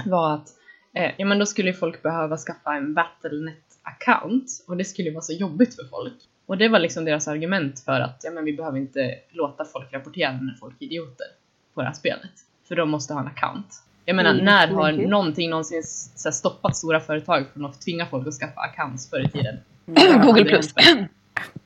var 0.05 0.33
att 0.33 0.49
eh, 0.93 1.11
ja, 1.17 1.25
men 1.25 1.39
då 1.39 1.45
skulle 1.45 1.73
folk 1.73 2.03
behöva 2.03 2.37
skaffa 2.37 2.75
en 2.75 2.93
Battlenet-account 2.93 4.45
och 4.67 4.77
det 4.77 4.85
skulle 4.85 5.11
vara 5.11 5.21
så 5.21 5.33
jobbigt 5.33 5.75
för 5.75 5.83
folk. 5.83 6.17
Och 6.45 6.57
det 6.57 6.67
var 6.67 6.79
liksom 6.79 7.05
deras 7.05 7.27
argument 7.27 7.79
för 7.79 7.99
att 7.99 8.21
ja, 8.23 8.31
men 8.31 8.45
vi 8.45 8.53
behöver 8.53 8.77
inte 8.77 9.15
låta 9.31 9.65
folk 9.65 9.93
rapportera 9.93 10.31
när 10.31 10.53
folk 10.59 10.75
är 10.79 10.85
idioter 10.85 11.27
på 11.73 11.81
det 11.81 11.87
här 11.87 11.93
spelet. 11.93 12.31
För 12.67 12.75
de 12.75 12.89
måste 12.89 13.13
ha 13.13 13.21
en 13.21 13.27
account. 13.27 13.84
Jag 14.05 14.15
menar, 14.15 14.31
Mm, 14.31 14.45
när 14.45 14.67
har 14.67 14.91
legit. 14.91 15.09
någonting 15.09 15.49
någonsin 15.49 15.83
så 16.15 16.31
stoppat 16.31 16.77
stora 16.77 16.99
företag 16.99 17.45
från 17.53 17.65
att 17.65 17.81
tvinga 17.81 18.05
folk 18.05 18.27
att 18.27 18.33
skaffa 18.33 18.61
accounts 18.61 19.09
förr 19.09 19.25
i 19.25 19.29
tiden? 19.29 19.55
Google 20.25 20.45
plus. 20.45 20.73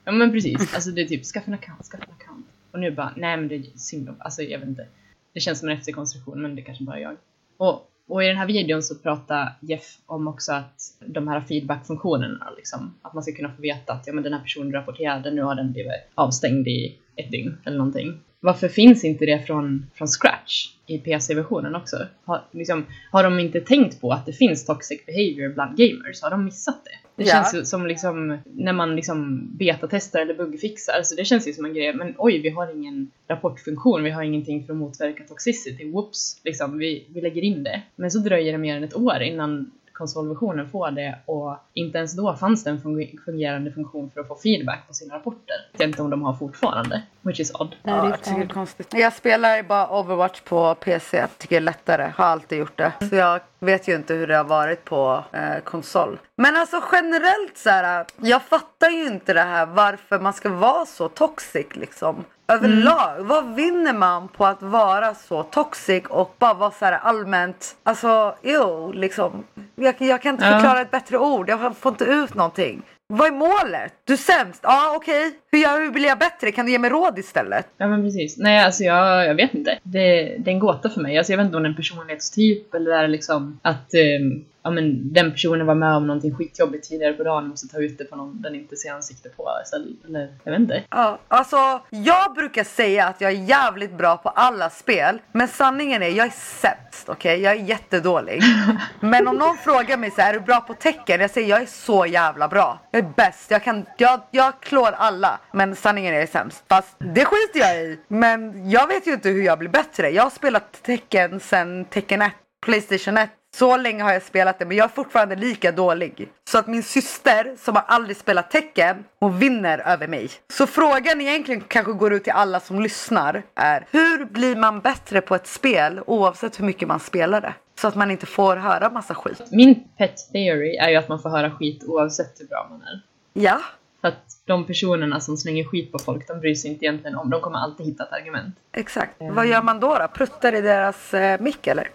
Ja 0.06 0.12
men 0.12 0.32
precis, 0.32 0.74
alltså 0.76 0.92
det 0.92 1.02
är 1.02 1.06
typ 1.06 1.26
skaffa 1.26 1.48
en 1.48 1.54
account, 1.54 1.84
skaffa 1.86 2.04
en 2.04 2.12
account. 2.22 2.46
Och 2.72 2.80
nu 2.80 2.92
bara, 2.92 3.14
nej 3.16 3.38
men 3.38 3.48
det 3.48 3.56
är 3.56 3.64
synd 3.76 4.10
alltså 4.20 4.42
jag 4.42 4.60
vet 4.60 4.68
inte. 4.70 4.86
Det 5.34 5.40
känns 5.40 5.60
som 5.60 5.70
en 5.70 5.78
efterkonstruktion 5.78 6.42
men 6.42 6.56
det 6.56 6.62
kanske 6.62 6.84
bara 6.84 6.98
är 6.98 7.02
jag. 7.02 7.18
Och 7.58 7.92
Och 8.08 8.24
i 8.24 8.28
den 8.28 8.38
här 8.38 8.46
videon 8.48 8.84
så 8.84 8.96
pratar 8.96 9.58
Jeff 9.62 9.98
om 10.06 10.28
också 10.28 10.52
att 10.54 10.82
de 11.06 11.28
här 11.28 11.42
feedback-funktionerna, 11.42 12.54
liksom, 12.58 12.94
att 13.02 13.14
man 13.14 13.24
ska 13.24 13.32
kunna 13.36 13.52
få 13.56 13.62
veta 13.62 13.94
att 13.94 14.08
ja, 14.08 14.14
men 14.14 14.24
den 14.24 14.34
här 14.34 14.40
personen 14.42 14.72
rapporterade, 14.74 15.32
nu 15.32 15.42
har 15.42 15.56
den 15.56 15.72
blivit 15.72 15.92
avstängd 16.16 16.68
i 16.68 16.98
ett 17.16 17.32
dygn 17.32 17.58
eller 17.66 17.78
någonting. 17.78 18.20
Varför 18.42 18.68
finns 18.68 19.04
inte 19.04 19.26
det 19.26 19.46
från, 19.48 19.86
från 19.94 20.08
scratch 20.08 20.66
i 20.88 20.98
PC-versionen 20.98 21.76
också? 21.76 21.98
Har, 22.26 22.42
liksom, 22.52 22.86
har 23.12 23.24
de 23.24 23.40
inte 23.40 23.62
tänkt 23.62 24.02
på 24.02 24.12
att 24.12 24.26
det 24.26 24.34
finns 24.34 24.66
toxic 24.66 25.06
behavior 25.06 25.54
bland 25.54 25.78
gamers? 25.78 26.22
Har 26.22 26.30
de 26.30 26.46
missat 26.46 26.82
det? 26.86 27.24
Det 27.24 27.30
Ja. 27.30 27.32
känns 27.34 27.56
ju 27.56 27.66
som 27.66 27.88
liksom, 27.88 28.38
när 28.46 28.74
man 28.74 28.96
liksom 28.96 29.48
betatestar 29.58 30.20
eller 30.20 30.34
buggfixar, 30.34 31.04
så 31.04 31.16
det 31.16 31.26
känns 31.26 31.48
ju 31.48 31.54
som 31.54 31.66
en 31.66 31.74
grej, 31.74 31.94
men 31.94 32.14
oj, 32.18 32.42
vi 32.42 32.50
har 32.50 32.76
ingen 32.76 33.12
rapportfunktion, 33.28 34.04
vi 34.04 34.10
har 34.10 34.24
ingenting 34.24 34.66
för 34.66 34.74
att 34.74 34.80
motverka 34.80 35.24
toxicity, 35.24 35.92
whoops, 35.92 36.42
liksom, 36.44 36.78
vi, 36.78 37.06
vi 37.14 37.22
lägger 37.22 37.42
in 37.42 37.64
det. 37.64 37.82
Men 37.96 38.12
så 38.12 38.20
dröjer 38.20 38.52
det 38.52 38.58
mer 38.58 38.78
än 38.78 38.84
ett 38.84 38.96
år 38.96 39.22
innan 39.22 39.72
konsolversionen 40.00 40.70
får 40.70 40.92
det 40.92 41.16
och 41.26 41.56
inte 41.74 41.98
ens 41.98 42.16
då 42.16 42.34
fanns 42.36 42.64
det 42.64 42.70
en 42.70 42.78
funge- 42.80 43.18
fungerande 43.26 43.72
funktion 43.72 44.12
för 44.14 44.22
att 44.22 44.28
få 44.28 44.36
feedback 44.36 44.88
på 44.88 44.94
sina 44.94 45.16
rapporter. 45.16 45.56
Jag 45.72 45.80
vet 45.80 45.88
inte 45.88 46.02
om 46.02 46.10
de 46.10 46.22
har 46.22 46.34
fortfarande, 46.34 47.02
which 47.22 47.40
is 47.40 47.52
odd. 47.54 47.76
Ja, 47.84 48.18
det 48.24 48.30
är 48.32 48.48
konstigt. 48.48 48.88
Jag 48.94 49.14
spelar 49.14 49.64
bara 49.64 50.00
Overwatch 50.00 50.42
på 50.42 50.76
PC. 50.76 51.18
Jag 51.18 51.38
tycker 51.38 51.56
det 51.56 51.60
är 51.60 51.62
lättare. 51.62 52.12
Har 52.16 52.26
alltid 52.26 52.58
gjort 52.60 52.78
det. 52.78 52.94
Så 53.10 53.16
jag 53.16 53.40
vet 53.60 53.88
ju 53.88 53.96
inte 53.96 54.14
hur 54.14 54.28
det 54.28 54.38
har 54.38 54.44
varit 54.44 54.86
på 54.86 55.24
eh, 55.32 55.60
konsol. 55.64 56.20
Men 56.36 56.56
alltså 56.58 56.84
generellt 56.92 57.58
så 57.58 57.70
här. 57.70 58.06
Jag 58.22 58.42
fattar 58.42 58.90
ju 58.90 59.08
inte 59.08 59.34
det 59.34 59.42
här 59.42 59.66
varför 59.66 60.20
man 60.20 60.34
ska 60.34 60.50
vara 60.50 60.86
så 60.86 61.10
toxic 61.10 61.68
liksom. 61.76 62.24
Överlag, 62.50 63.16
vad 63.20 63.56
vinner 63.56 63.94
man 63.94 64.28
på 64.28 64.46
att 64.46 64.62
vara 64.62 65.14
så 65.14 65.44
toxic 65.44 66.04
och 66.10 66.36
bara 66.40 66.54
vara 66.54 66.72
så 66.72 66.86
här 66.86 66.92
allmänt, 66.94 67.76
alltså 67.84 68.36
jo 68.44 68.92
liksom. 68.96 69.44
Jag, 69.76 69.96
jag 69.98 70.22
kan 70.22 70.34
inte 70.36 70.46
Ja. 70.46 70.52
förklara 70.52 70.82
ett 70.82 70.92
bättre 70.92 71.18
ord, 71.18 71.50
jag 71.50 71.78
får 71.78 71.92
inte 71.92 72.04
ut 72.06 72.34
någonting. 72.34 72.82
Vad 73.14 73.28
är 73.28 73.32
målet? 73.32 73.94
Du 74.06 74.14
är 74.14 74.18
sämst? 74.18 74.60
Ja 74.64 74.94
okej, 74.96 75.32
hur, 75.52 75.60
gör- 75.60 75.82
hur 75.82 75.92
blir 75.92 76.06
jag 76.08 76.18
bättre? 76.20 76.52
Kan 76.52 76.66
du 76.66 76.72
ge 76.72 76.80
mig 76.80 76.90
råd 76.90 77.20
istället? 77.20 77.68
Ja 77.78 77.88
men 77.88 78.04
precis. 78.04 78.38
Nej 78.38 78.66
alltså 78.66 78.84
jag, 78.84 79.26
jag 79.28 79.36
vet 79.36 79.54
inte. 79.54 79.80
Det, 79.84 80.00
det 80.40 80.50
är 80.52 80.54
en 80.54 80.60
gåta 80.60 80.90
för 80.90 81.02
mig. 81.02 81.18
Alltså, 81.18 81.34
jag 81.34 81.38
vet 81.38 81.46
inte 81.46 81.58
om 81.58 81.64
det 81.64 81.68
är 81.68 81.70
en 81.70 81.76
personlighetstyp 81.76 82.74
eller 82.74 82.92
är 82.92 83.08
liksom 83.08 83.60
att 83.62 83.94
ehm, 83.94 84.46
ja, 84.64 84.70
men 84.70 85.14
den 85.14 85.32
personen 85.32 85.68
var 85.68 85.76
med 85.76 85.96
om 85.96 86.08
någonting 86.08 86.36
skitjobbigt 86.36 86.90
tidigare 86.90 87.14
på 87.14 87.24
dagen 87.24 87.44
och 87.44 87.50
måste 87.50 87.68
ta 87.68 87.78
ut 87.78 87.98
det 87.98 88.04
på 88.04 88.16
någon 88.16 88.42
den 88.42 88.56
inte 88.56 88.76
ser 88.76 88.92
ansikte 88.94 89.30
på 89.30 89.50
istället. 89.64 90.06
Eller 90.06 90.34
jag 90.44 90.52
vet 90.52 90.62
inte. 90.62 90.84
Ja, 90.90 91.20
alltså 91.28 91.82
jag 91.90 92.34
brukar 92.34 92.64
säga 92.64 93.08
att 93.08 93.22
jag 93.22 93.32
är 93.32 93.36
jävligt 93.36 93.98
bra 93.98 94.18
på 94.18 94.30
alla 94.30 94.70
spel. 94.70 95.22
Men 95.32 95.48
sanningen 95.48 96.04
är, 96.04 96.08
jag 96.08 96.28
är 96.28 96.32
sämst. 96.32 97.10
Okej, 97.10 97.42
jag 97.42 97.54
är 97.54 97.64
jättedålig. 97.64 98.42
Men 99.00 99.28
om 99.28 99.36
någon 99.36 99.58
frågar 99.58 99.98
mig 99.98 100.12
så 100.12 100.22
här, 100.22 100.34
är 100.34 100.40
du 100.40 100.46
bra 100.46 100.62
på 100.62 100.74
tecken? 100.74 101.22
Jag 101.22 101.32
säger 101.32 101.50
jag 101.50 101.62
är 101.62 101.66
så 101.66 102.06
jävla 102.06 102.48
bra. 102.48 102.80
Jag 102.92 103.06
är 103.06 103.14
bäst. 103.16 103.52
Jag 103.52 103.64
kan, 103.64 103.86
jag, 103.98 104.22
jag 104.32 104.60
klår 104.60 104.92
alla. 104.92 105.40
Men 105.52 105.76
sanningen 105.76 106.14
är 106.14 106.18
jag 106.18 106.24
är 106.24 106.32
sämst. 106.32 106.64
Fast 106.68 106.96
det 107.00 107.26
skiter 107.26 107.60
jag 107.60 107.76
i. 107.76 108.00
Men 108.08 108.70
jag 108.70 108.88
vet 108.88 109.08
ju 109.08 109.14
inte 109.14 109.30
hur 109.30 109.44
jag 109.44 109.60
blir 109.60 109.70
bättre. 109.70 110.10
Jag 110.10 110.24
har 110.24 110.30
spelat 110.30 110.84
tecken 110.84 111.40
sedan 111.40 111.86
tecken 111.86 112.22
1, 112.22 112.32
Playstation 112.66 113.18
1. 113.18 113.30
Så 113.56 113.78
länge 113.78 114.04
har 114.04 114.14
jag 114.14 114.24
spelat 114.24 114.60
det 114.60 114.66
men 114.66 114.78
jag 114.78 114.84
är 114.86 114.90
fortfarande 114.90 115.36
lika 115.36 115.72
dålig. 115.72 116.30
Så 116.50 116.58
att 116.58 116.68
min 116.68 116.84
syster 116.84 117.56
som 117.58 117.76
har 117.76 117.84
aldrig 117.88 118.18
spelat 118.18 118.52
tecken, 118.52 119.06
hon 119.20 119.40
vinner 119.40 119.78
över 119.80 120.08
mig. 120.08 120.30
Så 120.54 120.68
frågan 120.68 121.22
egentligen 121.22 121.62
kanske 121.62 121.94
går 121.94 122.14
ut 122.14 122.24
till 122.24 122.34
alla 122.34 122.60
som 122.60 122.80
lyssnar 122.82 123.44
är 123.56 123.86
hur 123.92 124.26
blir 124.26 124.56
man 124.56 124.80
bättre 124.80 125.22
på 125.22 125.36
ett 125.36 125.48
spel 125.48 126.02
oavsett 126.06 126.60
hur 126.60 126.66
mycket 126.66 126.88
man 126.88 127.00
spelar 127.00 127.42
det? 127.42 127.54
Så 127.82 127.88
att 127.88 127.96
man 127.96 128.12
inte 128.12 128.26
får 128.26 128.56
höra 128.56 128.90
massa 128.90 129.16
skit. 129.16 129.42
Min 129.52 129.84
pet 129.98 130.16
theory 130.34 130.76
är 130.76 130.90
ju 130.90 130.96
att 130.96 131.10
man 131.10 131.22
får 131.22 131.30
höra 131.30 131.52
skit 131.52 131.84
oavsett 131.88 132.40
hur 132.42 132.48
bra 132.48 132.68
man 132.70 132.82
är. 132.82 133.02
Ja, 133.34 133.60
För 134.02 134.08
att 134.08 134.24
de 134.46 134.66
personerna 134.68 135.20
som 135.20 135.38
slänger 135.38 135.64
skit 135.64 135.92
på 135.92 136.00
folk, 136.00 136.28
de 136.28 136.40
bryr 136.40 136.56
sig 136.56 136.72
inte 136.72 136.86
egentligen 136.86 137.16
om. 137.18 137.30
De 137.30 137.42
kommer 137.42 137.60
alltid 137.60 137.86
hitta 137.86 138.04
ett 138.04 138.14
argument. 138.14 138.56
exakt. 138.72 139.16
Vad 139.20 139.48
gör 139.48 139.62
man 139.62 139.80
då 139.80 139.98
då? 139.98 140.08
Pruttar 140.08 140.56
i 140.56 140.62
deras 140.62 141.14
eh, 141.14 141.42
mick 141.42 141.68
eller? 141.68 141.90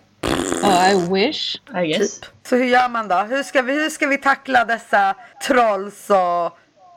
Ja, 0.64 0.90
I 0.90 1.08
wish. 1.12 1.56
I 1.82 1.86
guess. 1.86 2.20
Typ. 2.20 2.30
Så 2.46 2.56
hur 2.56 2.64
gör 2.64 2.88
man 2.88 3.08
då? 3.08 3.14
Hur 3.16 3.42
ska 3.42 3.62
vi, 3.62 3.72
hur 3.72 3.90
ska 3.90 4.06
vi 4.06 4.18
tackla 4.18 4.64
dessa 4.64 5.14
trolls 5.46 6.10
och 6.10 6.46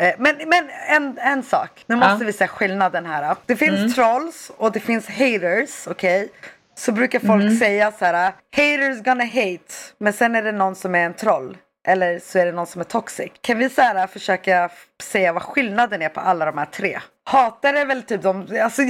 eh, 0.05 0.15
men, 0.17 0.35
men 0.47 0.69
en, 0.89 1.17
en 1.17 1.43
sak, 1.43 1.83
nu 1.87 1.95
måste 1.95 2.11
Ja. 2.19 2.25
vi 2.25 2.33
se 2.33 2.47
skillnaden 2.47 3.05
här. 3.05 3.35
Det 3.45 3.55
finns 3.55 3.95
trolls 3.95 4.51
och 4.57 4.71
det 4.71 4.79
finns 4.79 5.07
haters, 5.07 5.87
okej? 5.87 6.29
Så 6.77 6.91
brukar 6.91 7.19
folk 7.19 7.59
säga 7.59 7.91
så 7.91 8.05
här, 8.05 8.33
haters 8.55 9.03
gonna 9.03 9.23
hate, 9.25 9.73
men 9.97 10.13
sen 10.13 10.35
är 10.35 10.41
det 10.41 10.51
någon 10.51 10.75
som 10.75 10.95
är 10.95 10.99
en 11.05 11.13
troll. 11.13 11.57
Eller 11.87 12.19
så 12.19 12.39
är 12.39 12.45
det 12.45 12.51
någon 12.51 12.67
som 12.67 12.81
är 12.81 12.85
toxic. 12.85 13.31
Kan 13.41 13.57
vi 13.57 13.69
så 13.69 13.81
här 13.81 14.07
försöka 14.07 14.69
säga 15.03 15.33
vad 15.33 15.43
skillnaden 15.43 16.01
är 16.01 16.09
på 16.09 16.19
alla 16.19 16.45
de 16.45 16.57
här 16.57 16.65
tre? 16.65 16.99
Hatar 17.23 17.73
är 17.73 17.85
väl 17.85 18.03
typ 18.03 18.21
de, 18.21 18.59
alltså 18.63 18.81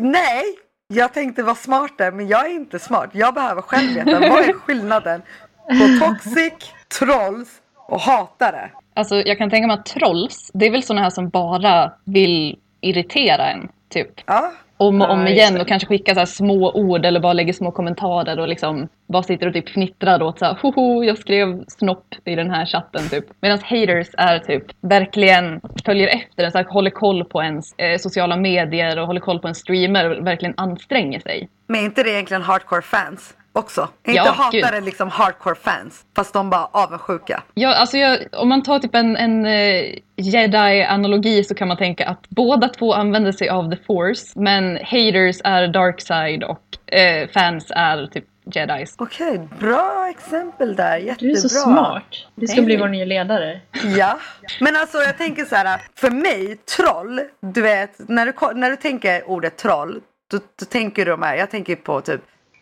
nej! 0.00 0.44
Jag 0.92 1.12
tänkte 1.12 1.42
vara 1.42 1.54
smart 1.54 1.98
där, 1.98 2.12
men 2.12 2.28
jag 2.28 2.46
är 2.46 2.54
inte 2.54 2.78
smart. 2.78 3.10
Jag 3.12 3.34
behöver 3.34 3.62
själv 3.62 3.94
veta 3.94 4.20
vad 4.20 4.48
är 4.48 4.52
skillnaden 4.52 5.22
på 5.68 6.06
toxic, 6.06 6.52
trolls 6.98 7.48
och 7.76 8.00
hatare. 8.00 8.70
Alltså 8.94 9.14
jag 9.14 9.38
kan 9.38 9.50
tänka 9.50 9.66
mig 9.66 9.74
att 9.74 9.86
trolls, 9.86 10.50
det 10.54 10.66
är 10.66 10.70
väl 10.70 10.82
såna 10.82 11.02
här 11.02 11.10
som 11.10 11.28
bara 11.28 11.92
vill 12.04 12.58
irritera 12.80 13.46
en. 13.46 13.68
Typ. 13.88 14.20
Ja, 14.26 14.52
Om 14.80 15.00
och 15.00 15.08
Ja, 15.08 15.12
om 15.12 15.26
just 15.26 15.32
igen 15.32 15.60
och 15.60 15.68
kanske 15.68 15.88
skicka 15.88 16.14
så 16.14 16.26
små 16.26 16.72
ord 16.72 17.04
eller 17.04 17.20
bara 17.20 17.32
lägger 17.32 17.52
små 17.52 17.70
kommentarer 17.70 18.40
och 18.40 18.48
liksom 18.48 18.88
bara 19.08 19.22
sitter 19.22 19.46
och 19.46 19.52
typ 19.52 19.68
fnittrar 19.68 20.22
åt 20.22 20.38
så 20.38 20.44
här, 20.44 20.58
hoho, 20.62 21.04
jag 21.04 21.18
skrev 21.18 21.64
snopp 21.68 22.14
i 22.24 22.34
den 22.34 22.50
här 22.50 22.66
chatten 22.66 23.08
typ. 23.08 23.24
Medan 23.40 23.58
haters 23.58 24.08
är 24.18 24.38
typ 24.38 24.64
verkligen 24.80 25.60
följer 25.84 26.08
efter 26.08 26.44
en, 26.44 26.52
så 26.52 26.58
här, 26.58 26.64
håller 26.64 26.90
koll 26.90 27.24
på 27.24 27.42
ens 27.42 27.72
eh, 27.78 27.98
sociala 27.98 28.36
medier 28.36 28.98
och 28.98 29.06
håller 29.06 29.20
koll 29.20 29.38
på 29.38 29.48
en 29.48 29.54
streamer 29.54 30.10
och 30.10 30.26
verkligen 30.26 30.54
anstränger 30.56 31.20
sig. 31.20 31.48
men 31.66 31.80
är 31.80 31.84
inte 31.84 32.02
det 32.02 32.10
egentligen 32.10 32.42
hardcore 32.42 32.82
fans 32.82 33.34
också? 33.52 33.88
Är 34.04 34.12
Ja, 34.14 34.28
inte 34.28 34.56
gud. 34.56 34.64
hatare 34.64 34.80
liksom 34.80 35.08
hardcore 35.08 35.54
fans? 35.54 36.04
Fast 36.16 36.32
de 36.32 36.50
bara 36.50 36.64
avundsjuka. 36.72 37.42
Ja, 37.54 37.74
alltså 37.74 37.96
jag, 37.96 38.18
om 38.32 38.48
man 38.48 38.62
tar 38.62 38.78
typ 38.78 38.94
en, 38.94 39.16
en 39.16 39.46
eh, 39.46 39.94
jedi-analogi 40.16 41.44
så 41.44 41.54
kan 41.54 41.68
man 41.68 41.76
tänka 41.76 42.08
att 42.08 42.28
båda 42.28 42.68
två 42.68 42.94
använder 42.94 43.32
sig 43.32 43.48
av 43.48 43.70
the 43.70 43.76
force, 43.86 44.32
men 44.40 44.76
haters 44.76 45.40
är 45.44 45.68
dark 45.68 46.00
side 46.00 46.44
och 46.44 46.94
eh, 46.94 47.28
fans 47.28 47.66
är 47.76 48.06
typ 48.06 48.24
jedis. 48.54 48.94
Okej, 48.98 49.48
bra 49.60 50.08
exempel 50.10 50.76
där. 50.76 50.98
Du 51.00 51.06
Jättebra. 51.06 51.30
är 51.30 51.34
så 51.36 51.48
smart. 51.48 52.04
Du 52.34 52.46
ska 52.46 52.54
Thank 52.56 52.66
bli 52.66 52.74
you. 52.74 52.82
vår 52.84 52.88
nya 52.88 53.04
ledare. 53.04 53.60
Ja, 53.96 54.18
men 54.60 54.76
alltså 54.76 54.98
jag 54.98 55.18
tänker 55.18 55.44
så 55.44 55.56
här. 55.56 55.80
För 55.96 56.10
mig, 56.10 56.56
troll, 56.76 57.20
du 57.40 57.62
vet, 57.62 57.90
när 58.08 58.26
du, 58.26 58.32
när 58.60 58.70
du 58.70 58.76
tänker 58.76 59.30
ordet 59.30 59.56
troll, 59.58 60.00
då, 60.30 60.38
då 60.38 60.64
tänker 60.66 61.04
du 61.04 61.10
de 61.10 61.22
här, 61.22 61.36
jag 61.36 61.50
tänker 61.50 61.76
på 61.76 62.00
typ 62.00 62.20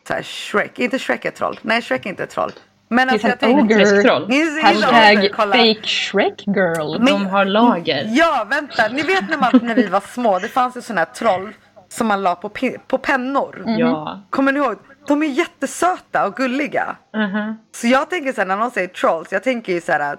så 0.09 0.15
här 0.15 0.23
Shrek, 0.23 0.79
inte 0.79 0.99
Shrek 0.99 1.25
är 1.25 1.31
troll, 1.31 1.59
nej 1.63 1.83
Shrek 1.83 2.07
är 2.07 2.11
inte 2.11 2.27
troll. 2.27 2.53
Men 2.89 3.09
alltså 3.11 3.29
jag 3.29 3.39
tänker... 3.41 3.79
Hashtag 4.63 5.31
fake 5.53 5.87
Shrek 5.89 6.43
girl. 6.47 6.99
Men- 6.99 7.07
De 7.07 7.27
har 7.27 7.45
lager. 7.45 8.05
Ja, 8.09 8.47
vänta, 8.51 8.89
ni 8.89 9.03
vet 9.03 9.29
när, 9.31 9.37
man, 9.37 9.61
när 9.63 9.75
vi 9.75 9.87
var 9.87 10.01
små, 10.01 10.39
det 10.39 10.49
fanns 10.49 10.77
ju 10.77 10.81
sådana 10.81 11.01
här 11.01 11.07
troll 11.15 11.53
som 11.89 12.07
man 12.07 12.23
la 12.23 12.35
på, 12.35 12.51
på 12.87 12.99
pennor. 12.99 13.63
Ja. 13.67 14.23
Kommer 14.31 14.53
ni 14.53 14.59
ihåg? 14.59 14.77
De 15.07 15.23
är 15.23 15.27
jättesöta 15.27 16.27
och 16.27 16.35
gulliga. 16.37 16.97
Mhm. 17.17 17.59
Så 17.75 17.87
jag 17.87 18.11
tänker 18.11 18.33
så 18.33 18.41
här, 18.41 18.49
när 18.49 18.57
någon 18.57 18.71
säger 18.71 18.89
trolls, 18.89 19.33
jag 19.33 19.43
tänker 19.43 19.73
ju 19.73 19.81
så 19.81 19.93
här 19.93 20.17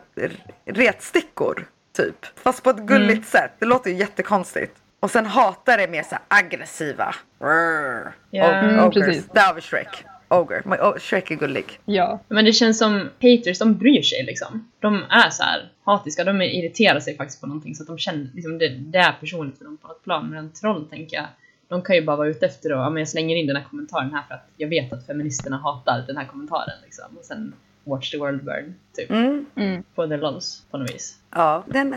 retstickor. 0.66 1.66
Typ. 1.98 2.26
Fast 2.44 2.64
på 2.64 2.70
ett 2.70 2.78
gulligt 2.80 3.12
Mm. 3.12 3.24
sätt. 3.24 3.52
Det 3.60 3.66
låter 3.66 3.90
ju 3.90 3.96
jättekonstigt. 3.98 4.76
Och 5.00 5.12
sen 5.12 5.26
hatar 5.26 5.78
är 5.78 5.88
mer 5.88 6.04
så 6.04 6.16
aggressiva. 6.28 7.16
Rrr. 7.40 8.12
Ja. 8.30 8.48
Og- 8.48 8.64
Mm, 8.70 8.86
ogres. 8.86 9.06
precis. 9.06 9.26
Där 9.34 9.42
har 9.48 9.54
vi 9.54 9.62
Shrek. 9.62 10.06
Ogre. 10.28 10.62
Oh, 10.66 10.98
Shrek 10.98 11.32
är 11.32 11.36
gullig. 11.36 11.80
Ja. 11.86 12.20
Men 12.28 12.46
det 12.46 12.54
känns 12.54 12.78
som 12.78 13.10
haters, 13.22 13.60
de 13.60 13.78
bryr 13.78 14.02
sig 14.02 14.24
liksom. 14.24 14.72
De 14.80 15.04
är 15.10 15.30
så 15.30 15.44
här 15.44 15.72
hatiska, 15.84 16.24
de 16.24 16.42
irriterar 16.42 17.00
sig 17.00 17.18
faktiskt 17.18 17.42
på 17.42 17.48
någonting 17.48 17.76
så 17.76 17.84
att 17.84 17.88
de 17.88 17.98
känner 17.98 18.28
liksom 18.34 18.58
det, 18.58 18.70
det 18.70 18.98
är 18.98 19.12
personligt 19.20 19.58
för 19.58 19.66
dem 19.66 19.78
på 19.78 19.88
något 19.88 20.04
plan. 20.04 20.30
Men 20.30 20.40
en 20.40 20.52
troll 20.54 20.86
tänker 20.90 21.18
jag, 21.18 21.26
de 21.68 21.82
kan 21.82 21.96
ju 21.96 22.02
bara 22.06 22.16
vara 22.16 22.28
ute 22.28 22.46
efter 22.46 22.70
att 22.70 22.78
ja, 22.78 22.90
men 22.90 23.00
jag 23.00 23.08
slänger 23.10 23.36
in 23.36 23.48
den 23.48 23.56
här 23.56 23.64
kommentaren 23.64 24.14
här 24.14 24.24
för 24.28 24.34
att 24.36 24.48
jag 24.58 24.68
vet 24.68 24.94
att 24.94 25.06
feministerna 25.06 25.58
hatar 25.58 26.04
den 26.08 26.18
här 26.18 26.26
kommentaren 26.26 26.74
liksom. 26.84 27.18
Och 27.20 27.26
sen 27.26 27.54
watch 27.84 28.12
the 28.12 28.18
world 28.18 28.44
burn, 28.44 28.76
typ. 28.96 29.10
Mm. 29.12 29.46
Mm. 29.56 29.84
På 29.96 30.08
the 30.08 30.18
lols 30.18 30.64
på 30.72 30.78
något 30.78 30.90
vis. 30.94 31.16
Ja, 31.36 31.64
den 31.68 31.96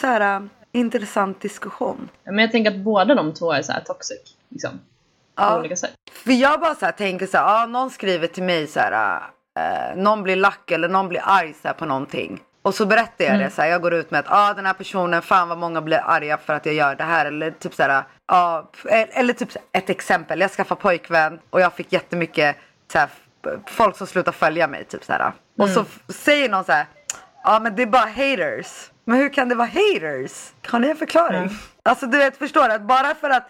så 0.00 0.06
här 0.06 0.36
äh, 0.36 0.42
intressant 0.76 1.40
diskussion. 1.40 2.08
Men 2.24 2.38
jag 2.38 2.52
tänker 2.52 2.70
att 2.70 2.76
båda 2.76 3.14
de 3.14 3.34
två 3.34 3.52
är 3.52 3.62
så 3.62 3.72
här 3.72 3.80
toxic, 3.80 4.18
liksom. 4.48 4.70
På 5.34 5.42
Ja. 5.42 5.58
olika 5.58 5.76
sätt. 5.76 5.90
För 6.12 6.32
jag 6.32 6.60
bara 6.60 6.74
så 6.74 6.86
tänker 6.96 7.26
så 7.26 7.36
här, 7.38 7.62
ah, 7.62 7.66
någon 7.66 7.90
skriver 7.90 8.26
till 8.26 8.42
mig 8.42 8.66
så 8.66 8.80
här, 8.80 9.20
eh, 9.58 9.96
någon 9.96 10.22
blir 10.22 10.36
lack 10.36 10.70
eller 10.70 10.88
någon 10.88 11.08
blir 11.08 11.20
arg 11.24 11.54
så 11.62 11.72
på 11.78 11.84
någonting. 11.86 12.40
Och 12.62 12.74
så 12.74 12.86
berättar 12.86 13.24
jag 13.24 13.38
det 13.38 13.50
så 13.50 13.62
här, 13.62 13.68
jag 13.68 13.82
går 13.82 13.94
ut 13.94 14.10
med 14.10 14.20
att 14.20 14.26
ah, 14.28 14.54
den 14.54 14.66
här 14.66 14.72
personen, 14.72 15.22
fan 15.22 15.48
vad 15.48 15.58
många 15.58 15.80
blir 15.82 16.00
arga 16.04 16.38
för 16.38 16.52
att 16.54 16.66
jag 16.66 16.74
gör 16.74 16.94
det 16.94 17.04
här. 17.04 17.26
Eller 17.26 17.50
typ 17.50 17.74
så 17.74 17.82
här, 17.82 18.04
ah, 18.26 18.62
eller 18.90 19.32
typ 19.32 19.48
ett 19.72 19.90
exempel, 19.90 20.40
jag 20.40 20.50
skaffade 20.50 20.80
pojkvän 20.80 21.38
och 21.50 21.60
jag 21.60 21.72
fick 21.72 21.92
jättemycket 21.92 22.56
så 22.92 22.98
här, 22.98 23.08
folk 23.66 23.96
som 23.96 24.06
slutar 24.06 24.32
följa 24.32 24.68
mig 24.68 24.84
typ 24.84 25.04
så 25.04 25.12
här. 25.12 25.32
Och 25.58 25.68
så 25.68 25.80
f- 25.80 26.00
säger 26.08 26.48
någon 26.48 26.64
så 26.64 26.72
här, 26.72 26.86
ja 27.46 27.60
men 27.60 27.76
det 27.76 27.82
är 27.82 27.86
bara 27.86 28.06
haters. 28.06 28.90
Men 29.04 29.18
hur 29.18 29.28
kan 29.32 29.48
det 29.48 29.54
vara 29.54 29.68
haters? 29.68 30.52
Har 30.66 30.78
ni 30.78 30.88
en 30.88 30.96
förklaring? 30.96 31.42
Ja. 31.42 31.90
Alltså 31.90 32.06
du 32.06 32.18
vet, 32.18 32.36
förstår? 32.36 32.68
Att 32.68 32.82
bara 32.82 33.14
för 33.14 33.30
att 33.30 33.48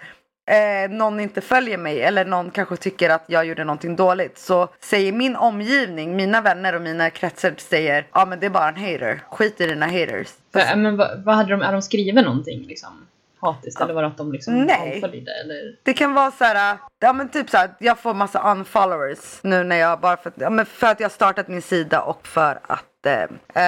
eh, 0.51 0.91
någon 0.91 1.21
inte 1.21 1.41
följer 1.41 1.79
mig 1.79 2.03
eller 2.03 2.25
någon 2.25 2.51
kanske 2.51 2.77
tycker 2.77 3.11
att 3.11 3.25
jag 3.27 3.45
gjorde 3.47 3.65
någonting 3.65 3.97
dåligt 3.97 4.39
så 4.39 4.69
säger 4.81 5.13
min 5.13 5.37
omgivning, 5.37 6.17
mina 6.17 6.41
vänner 6.41 6.75
och 6.75 6.83
mina 6.83 7.11
kretsar 7.11 7.55
säger 7.57 8.07
ja 8.13 8.27
men 8.27 8.41
det 8.41 8.47
är 8.47 8.51
bara 8.51 8.69
en 8.69 8.77
hater. 8.77 9.21
Skit 9.31 9.61
i 9.61 9.67
dina 9.67 9.87
haters. 9.87 10.29
För, 10.53 10.61
äh, 10.61 10.77
men 10.77 10.97
vad, 10.97 11.25
vad 11.25 11.35
hade 11.35 11.51
de, 11.51 11.61
har 11.61 11.73
de 11.73 11.83
skrivit 11.83 12.25
någonting 12.25 12.67
liksom? 12.67 13.07
Hatiskt? 13.41 13.81
Eller 13.81 13.95
var 13.95 14.03
det 14.03 14.09
att 14.09 14.17
de 14.17 14.33
liksom 14.33 14.55
Nej. 14.65 15.01
Eller? 15.05 15.77
Det 15.83 15.93
kan 15.93 16.15
vara 16.15 16.31
så 16.31 16.45
här, 16.45 16.79
ja 17.01 17.13
men 17.13 17.29
typ 17.29 17.51
så 17.51 17.57
här, 17.57 17.71
jag 17.79 17.99
får 17.99 18.15
massa 18.15 18.53
unfollowers 18.53 19.39
nu 19.43 19.65
när 19.65 19.77
jag 19.77 20.01
bara 20.01 20.17
för, 20.17 20.31
att- 20.31 20.41
ja, 20.41 20.51
men 20.51 20.67
för 20.67 20.87
att 20.87 21.01
jag 21.01 21.11
startat 21.13 21.49
min 21.49 21.63
sida 21.63 22.01
och 22.01 22.27
för 22.27 22.59
att 22.67 22.85
eh, 23.07 23.65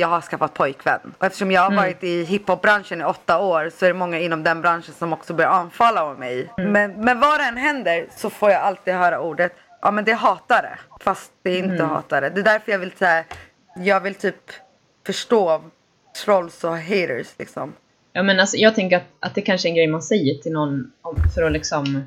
jag 0.00 0.08
har 0.08 0.20
skaffat 0.20 0.54
pojkvän. 0.54 1.00
Och 1.18 1.26
eftersom 1.26 1.50
jag 1.50 1.60
har 1.62 1.76
varit 1.76 2.04
i 2.04 2.24
hiphopbranschen 2.24 3.00
i 3.00 3.04
åtta 3.04 3.38
år 3.38 3.70
så 3.78 3.84
är 3.84 3.88
det 3.88 3.94
många 3.94 4.18
inom 4.18 4.42
den 4.42 4.60
branschen 4.60 4.94
som 4.94 5.12
också 5.12 5.34
börjar 5.34 5.60
unfollowa 5.60 6.14
mig. 6.14 6.48
Men, 6.56 6.92
men 6.92 7.20
vad 7.20 7.40
det 7.40 7.44
än 7.44 7.56
händer 7.56 8.06
så 8.16 8.30
får 8.30 8.50
jag 8.50 8.62
alltid 8.62 8.94
höra 8.94 9.20
ordet, 9.20 9.52
ja 9.82 9.90
men 9.90 10.04
det 10.04 10.10
är 10.10 10.16
hatare. 10.16 10.78
Fast 11.00 11.32
det 11.42 11.50
är 11.50 11.58
inte 11.58 11.84
hatare. 11.84 12.30
Det 12.30 12.40
är 12.40 12.44
därför 12.44 12.72
jag 12.72 12.78
vill 12.78 12.92
här, 13.00 13.24
jag 13.76 14.00
vill 14.00 14.14
typ 14.14 14.50
förstå 15.06 15.62
trolls 16.24 16.64
och 16.64 16.78
haters 16.78 17.28
liksom. 17.38 17.72
Ja 18.12 18.22
men 18.22 18.40
alltså 18.40 18.56
jag 18.56 18.74
tänker 18.74 18.96
att, 18.96 19.06
att 19.20 19.34
det 19.34 19.42
kanske 19.42 19.68
är 19.68 19.70
en 19.70 19.76
grej 19.76 19.86
man 19.86 20.02
säger 20.02 20.34
till 20.34 20.52
någon 20.52 20.92
för 21.34 21.42
att 21.42 21.52
liksom 21.52 22.04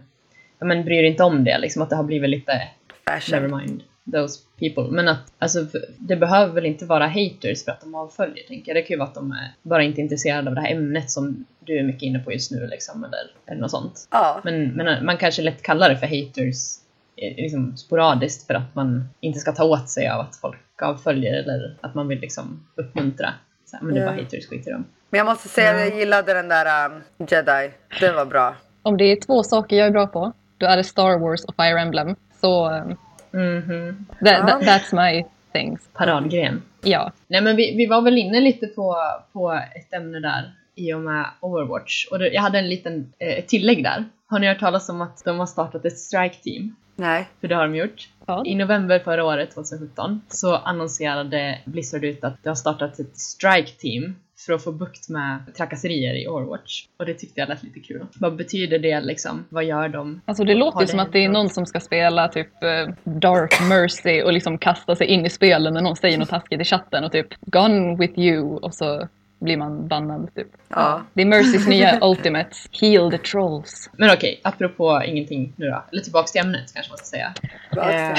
Ja 0.60 0.66
men 0.66 0.86
bryr 0.86 1.04
inte 1.04 1.24
om 1.24 1.44
det 1.44 1.58
liksom 1.58 1.82
att 1.82 1.90
det 1.90 1.96
har 1.96 2.04
blivit 2.04 2.30
lite 2.30 2.62
Fashion. 3.08 3.42
never 3.42 3.58
mind 3.62 3.84
those 4.12 4.40
people. 4.60 4.96
Men 4.96 5.08
att 5.08 5.34
alltså 5.40 5.66
det 6.00 6.16
behöver 6.16 6.54
väl 6.54 6.66
inte 6.66 6.86
vara 6.86 7.08
haters 7.08 7.66
för 7.66 7.72
att 7.72 7.82
de 7.82 7.96
avföljer 7.96 8.44
tänker 8.48 8.72
jag. 8.72 8.76
Det 8.78 8.82
kan 8.88 8.94
ju 8.94 8.98
vara 8.98 9.08
att 9.10 9.16
de 9.16 9.32
är 9.32 9.52
bara 9.62 9.84
inte 9.84 10.02
intresserade 10.02 10.50
av 10.50 10.56
det 10.56 10.62
här 10.62 10.72
ämnet 10.72 11.12
som 11.12 11.46
du 11.60 11.80
är 11.80 11.84
mycket 11.84 12.02
inne 12.04 12.20
på 12.20 12.32
just 12.32 12.52
nu 12.52 12.68
liksom 12.68 13.04
eller, 13.04 13.20
eller 13.46 13.62
något 13.62 13.72
sånt. 13.72 14.08
Ja. 14.12 14.42
Men, 14.44 14.68
men 14.68 15.06
man 15.06 15.18
kanske 15.18 15.42
lätt 15.42 15.62
kallar 15.62 15.90
det 15.90 15.98
för 15.98 16.08
haters 16.08 16.78
eh, 17.18 17.36
liksom 17.36 17.78
sporadiskt 17.78 18.48
för 18.48 18.54
att 18.54 18.76
man 18.76 19.10
inte 19.20 19.40
ska 19.40 19.52
ta 19.52 19.64
åt 19.64 19.90
sig 19.90 20.10
av 20.10 20.20
att 20.20 20.36
folk 20.36 20.58
avföljer 20.82 21.34
eller 21.34 21.78
att 21.82 21.96
man 21.96 22.08
vill 22.08 22.20
liksom 22.20 22.68
uppmuntra. 22.76 23.34
Så 23.66 23.78
här, 23.78 23.84
men 23.84 23.94
det 23.96 24.02
är 24.02 24.06
bara 24.06 24.16
Ja. 24.18 24.24
haters, 24.24 24.48
skit 24.50 24.68
i 24.68 24.72
dem. 24.72 24.86
Men 25.10 25.18
jag 25.18 25.26
måste 25.26 25.48
säga 25.50 25.72
att 25.72 25.80
jag 25.80 26.00
gillade 26.00 26.34
den 26.34 26.48
där 26.50 26.86
um, 26.92 27.02
Jedi. 27.30 27.72
Den 28.00 28.16
var 28.16 28.26
bra. 28.26 28.56
Om 28.82 28.98
det 28.98 29.04
är 29.04 29.16
två 29.22 29.44
saker 29.44 29.76
jag 29.76 29.88
är 29.88 29.92
bra 29.92 30.08
på, 30.08 30.32
då 30.58 30.66
är 30.66 30.78
det 30.78 30.84
Star 30.84 31.20
Wars 31.20 31.44
och 31.46 31.56
Fire 31.56 31.80
Emblem. 31.82 32.16
Så 32.42 32.72
um, 32.72 32.96
Mhm. 33.36 34.06
that, 34.10 34.18
Ja. 34.22 34.48
that, 34.48 34.62
that's 34.62 34.96
my 34.96 35.26
things. 35.54 35.80
Paradgren. 35.94 36.62
Ja. 36.84 37.12
Nej 37.28 37.42
men 37.42 37.56
vi, 37.56 37.76
vi 37.76 37.86
var 37.86 38.02
väl 38.02 38.18
inne 38.18 38.42
lite 38.42 38.68
på, 38.68 38.96
på 39.34 39.52
ett 39.76 39.94
ämne 39.94 40.20
där 40.20 40.54
i 40.76 40.94
och 40.94 41.02
med 41.02 41.26
Overwatch. 41.40 42.06
Och 42.12 42.20
det, 42.20 42.30
jag 42.30 42.42
hade 42.42 42.60
en 42.60 42.70
liten 42.70 43.14
eh, 43.20 43.46
tillägg 43.46 43.84
där. 43.84 44.06
Har 44.28 44.40
ni 44.40 44.48
hört 44.48 44.60
talas 44.60 44.90
om 44.90 45.02
att 45.02 45.22
de 45.26 45.40
har 45.40 45.46
startat 45.46 45.86
ett 45.86 45.98
strike 46.00 46.36
team? 46.36 46.76
Nej. 46.96 47.28
För 47.42 47.48
det 47.48 47.56
har 47.56 47.64
de 47.68 47.76
gjort. 47.76 48.08
Vad? 48.26 48.48
I 48.48 48.56
november 48.56 49.00
förra 49.00 49.26
året, 49.26 49.54
2017, 49.54 50.22
så 50.30 50.56
annonserade 50.56 51.60
Blizzard 51.66 52.04
ut 52.04 52.24
att 52.24 52.44
det 52.44 52.50
har 52.50 52.56
startat 52.56 53.00
ett 53.00 53.18
strike 53.18 53.72
team 53.72 54.16
för 54.38 54.54
att 54.54 54.64
få 54.64 54.72
bukt 54.72 55.10
med 55.10 55.40
trakasserier 55.58 56.14
i 56.14 56.28
Overwatch. 56.28 56.86
Och 56.98 57.06
det 57.06 57.14
tyckte 57.14 57.40
jag 57.40 57.50
lät 57.50 57.64
lite 57.64 57.80
kul. 57.80 58.06
Vad 58.20 58.36
betyder 58.36 58.80
det 58.80 59.02
liksom? 59.02 59.46
Vad 59.50 59.64
gör 59.64 59.90
de? 59.90 60.22
Alltså 60.26 60.44
det 60.44 60.56
låter 60.56 60.80
ju 60.80 60.86
det 60.86 60.92
som 60.92 61.00
att 61.00 61.12
det 61.12 61.26
är 61.26 61.30
någon 61.30 61.50
som 61.50 61.66
ska 61.66 61.80
spela 61.80 62.28
typ 62.28 62.64
eh, 62.64 62.94
Dark 63.04 63.62
Mercy 63.70 64.22
och 64.22 64.34
liksom 64.34 64.58
kasta 64.58 64.96
sig 64.96 65.08
in 65.08 65.26
i 65.26 65.30
spelen 65.30 65.74
när 65.74 65.82
någon 65.82 65.96
säger 65.96 66.18
något 66.18 66.30
taskigt 66.30 66.62
i 66.62 66.64
chatten 66.64 67.04
och 67.04 67.12
typ 67.12 67.28
Gone 67.42 67.98
with 67.98 68.20
you 68.20 68.58
och 68.58 68.76
så 68.76 69.08
blir 69.40 69.58
man 69.58 69.88
bannad 69.88 70.36
typ. 70.36 70.48
Ja. 70.68 71.02
Det 71.14 71.22
är 71.22 71.26
Mercys 71.26 71.68
nya 71.68 72.00
Ultimate, 72.06 72.50
Heal 72.82 73.12
the 73.12 73.18
Trolls. 73.18 73.90
Men 73.98 74.10
okej, 74.14 74.40
apropå 74.44 75.04
ingenting 75.06 75.54
nu 75.56 75.66
då. 75.66 75.84
Eller 75.92 76.02
tillbaks 76.02 76.32
till 76.32 76.42
ämnet 76.42 76.74
kanske 76.74 76.92
man 76.92 76.98
ska 76.98 77.06
säga. 77.06 77.34
Eh, 77.72 78.16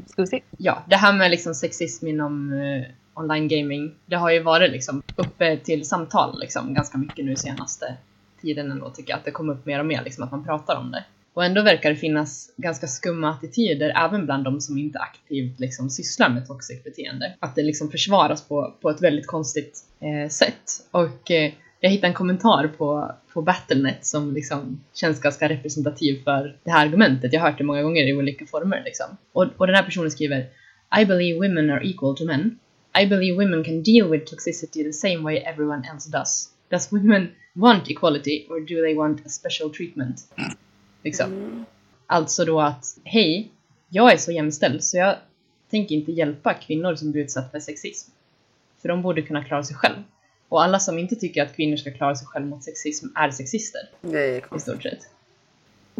Ska 0.06 0.22
vi 0.22 0.26
se? 0.26 0.40
ja, 0.58 0.82
det 0.86 0.96
här 0.96 1.12
med 1.12 1.30
liksom 1.30 1.54
sexism 1.54 2.06
inom 2.06 2.52
eh, 2.52 2.82
online 3.20 3.48
gaming, 3.48 3.94
det 4.06 4.16
har 4.16 4.30
ju 4.30 4.42
varit 4.42 4.70
liksom 4.70 5.02
uppe 5.16 5.56
till 5.56 5.88
samtal 5.88 6.40
liksom 6.40 6.74
ganska 6.74 6.98
mycket 6.98 7.24
nu 7.24 7.36
senaste 7.36 7.96
tiden 8.42 8.70
ändå 8.70 8.90
tycker 8.90 9.10
jag 9.10 9.18
att 9.18 9.24
det 9.24 9.30
kommer 9.30 9.52
upp 9.52 9.66
mer 9.66 9.80
och 9.80 9.86
mer 9.86 10.04
liksom 10.04 10.24
att 10.24 10.30
man 10.30 10.44
pratar 10.44 10.76
om 10.76 10.90
det. 10.90 11.04
Och 11.34 11.44
ändå 11.44 11.62
verkar 11.62 11.90
det 11.90 11.96
finnas 11.96 12.50
ganska 12.56 12.86
skumma 12.86 13.30
attityder 13.30 14.04
även 14.04 14.24
bland 14.24 14.44
de 14.44 14.60
som 14.60 14.78
inte 14.78 14.98
aktivt 14.98 15.60
liksom 15.60 15.90
sysslar 15.90 16.28
med 16.28 16.46
toxic 16.46 16.84
beteende. 16.84 17.34
Att 17.40 17.54
det 17.54 17.62
liksom 17.62 17.90
försvaras 17.90 18.48
på, 18.48 18.74
på 18.80 18.90
ett 18.90 19.02
väldigt 19.02 19.26
konstigt 19.26 19.78
eh, 20.00 20.28
sätt. 20.28 20.88
Och 20.90 21.30
eh, 21.30 21.52
jag 21.80 21.90
hittade 21.90 22.06
en 22.06 22.14
kommentar 22.14 22.68
på, 22.78 23.14
på 23.32 23.42
Battlenet 23.42 24.06
som 24.06 24.34
liksom 24.34 24.84
känns 24.94 25.20
ganska 25.20 25.48
representativ 25.48 26.24
för 26.24 26.56
det 26.64 26.70
här 26.70 26.86
argumentet. 26.86 27.32
Jag 27.32 27.40
har 27.40 27.50
hört 27.50 27.58
det 27.58 27.64
många 27.64 27.82
gånger 27.82 28.08
i 28.08 28.14
olika 28.14 28.46
former. 28.46 28.82
Liksom. 28.84 29.06
Och, 29.32 29.46
och 29.56 29.66
den 29.66 29.76
här 29.76 29.82
personen 29.82 30.10
skriver 30.10 30.46
I 31.00 31.04
believe 31.04 31.38
women 31.38 31.70
are 31.70 31.88
equal 31.88 32.16
to 32.16 32.24
men. 32.24 32.58
I 32.94 33.06
believe 33.06 33.36
women 33.36 33.64
can 33.64 33.82
deal 33.82 34.08
with 34.10 34.24
toxicity 34.30 34.84
the 34.84 34.92
same 34.92 35.22
way 35.22 35.36
everyone 35.38 35.82
else 35.92 36.10
does. 36.10 36.50
Does 36.70 36.92
women 36.92 37.28
want 37.52 37.90
equality 37.90 38.46
or 38.50 38.60
do 38.60 38.82
they 38.82 38.94
want 38.94 39.26
a 39.26 39.28
special 39.28 39.70
treatment? 39.74 40.20
Liksom. 41.04 41.64
Alltså 42.06 42.44
då 42.44 42.60
att, 42.60 42.84
hej, 43.04 43.50
jag 43.88 44.12
är 44.12 44.16
så 44.16 44.32
jämställd 44.32 44.84
så 44.84 44.96
jag 44.96 45.16
tänker 45.70 45.94
inte 45.94 46.12
hjälpa 46.12 46.54
kvinnor 46.54 46.94
som 46.94 47.12
blir 47.12 47.22
utsatta 47.22 47.48
för 47.50 47.60
sexism. 47.60 48.10
För 48.82 48.88
de 48.88 49.02
borde 49.02 49.22
kunna 49.22 49.44
klara 49.44 49.64
sig 49.64 49.76
själv. 49.76 49.96
Och 50.48 50.62
alla 50.64 50.78
som 50.80 50.98
inte 50.98 51.16
tycker 51.16 51.42
att 51.42 51.56
kvinnor 51.56 51.76
ska 51.76 51.90
klara 51.92 52.16
sig 52.16 52.26
själv 52.26 52.46
mot 52.46 52.64
sexism 52.64 53.06
är 53.14 53.30
sexister, 53.30 53.80
Det 54.00 54.18
är 54.18 54.38
i 54.38 54.40
konstigt. 54.40 54.72
stort 54.72 54.82
sett. 54.82 55.00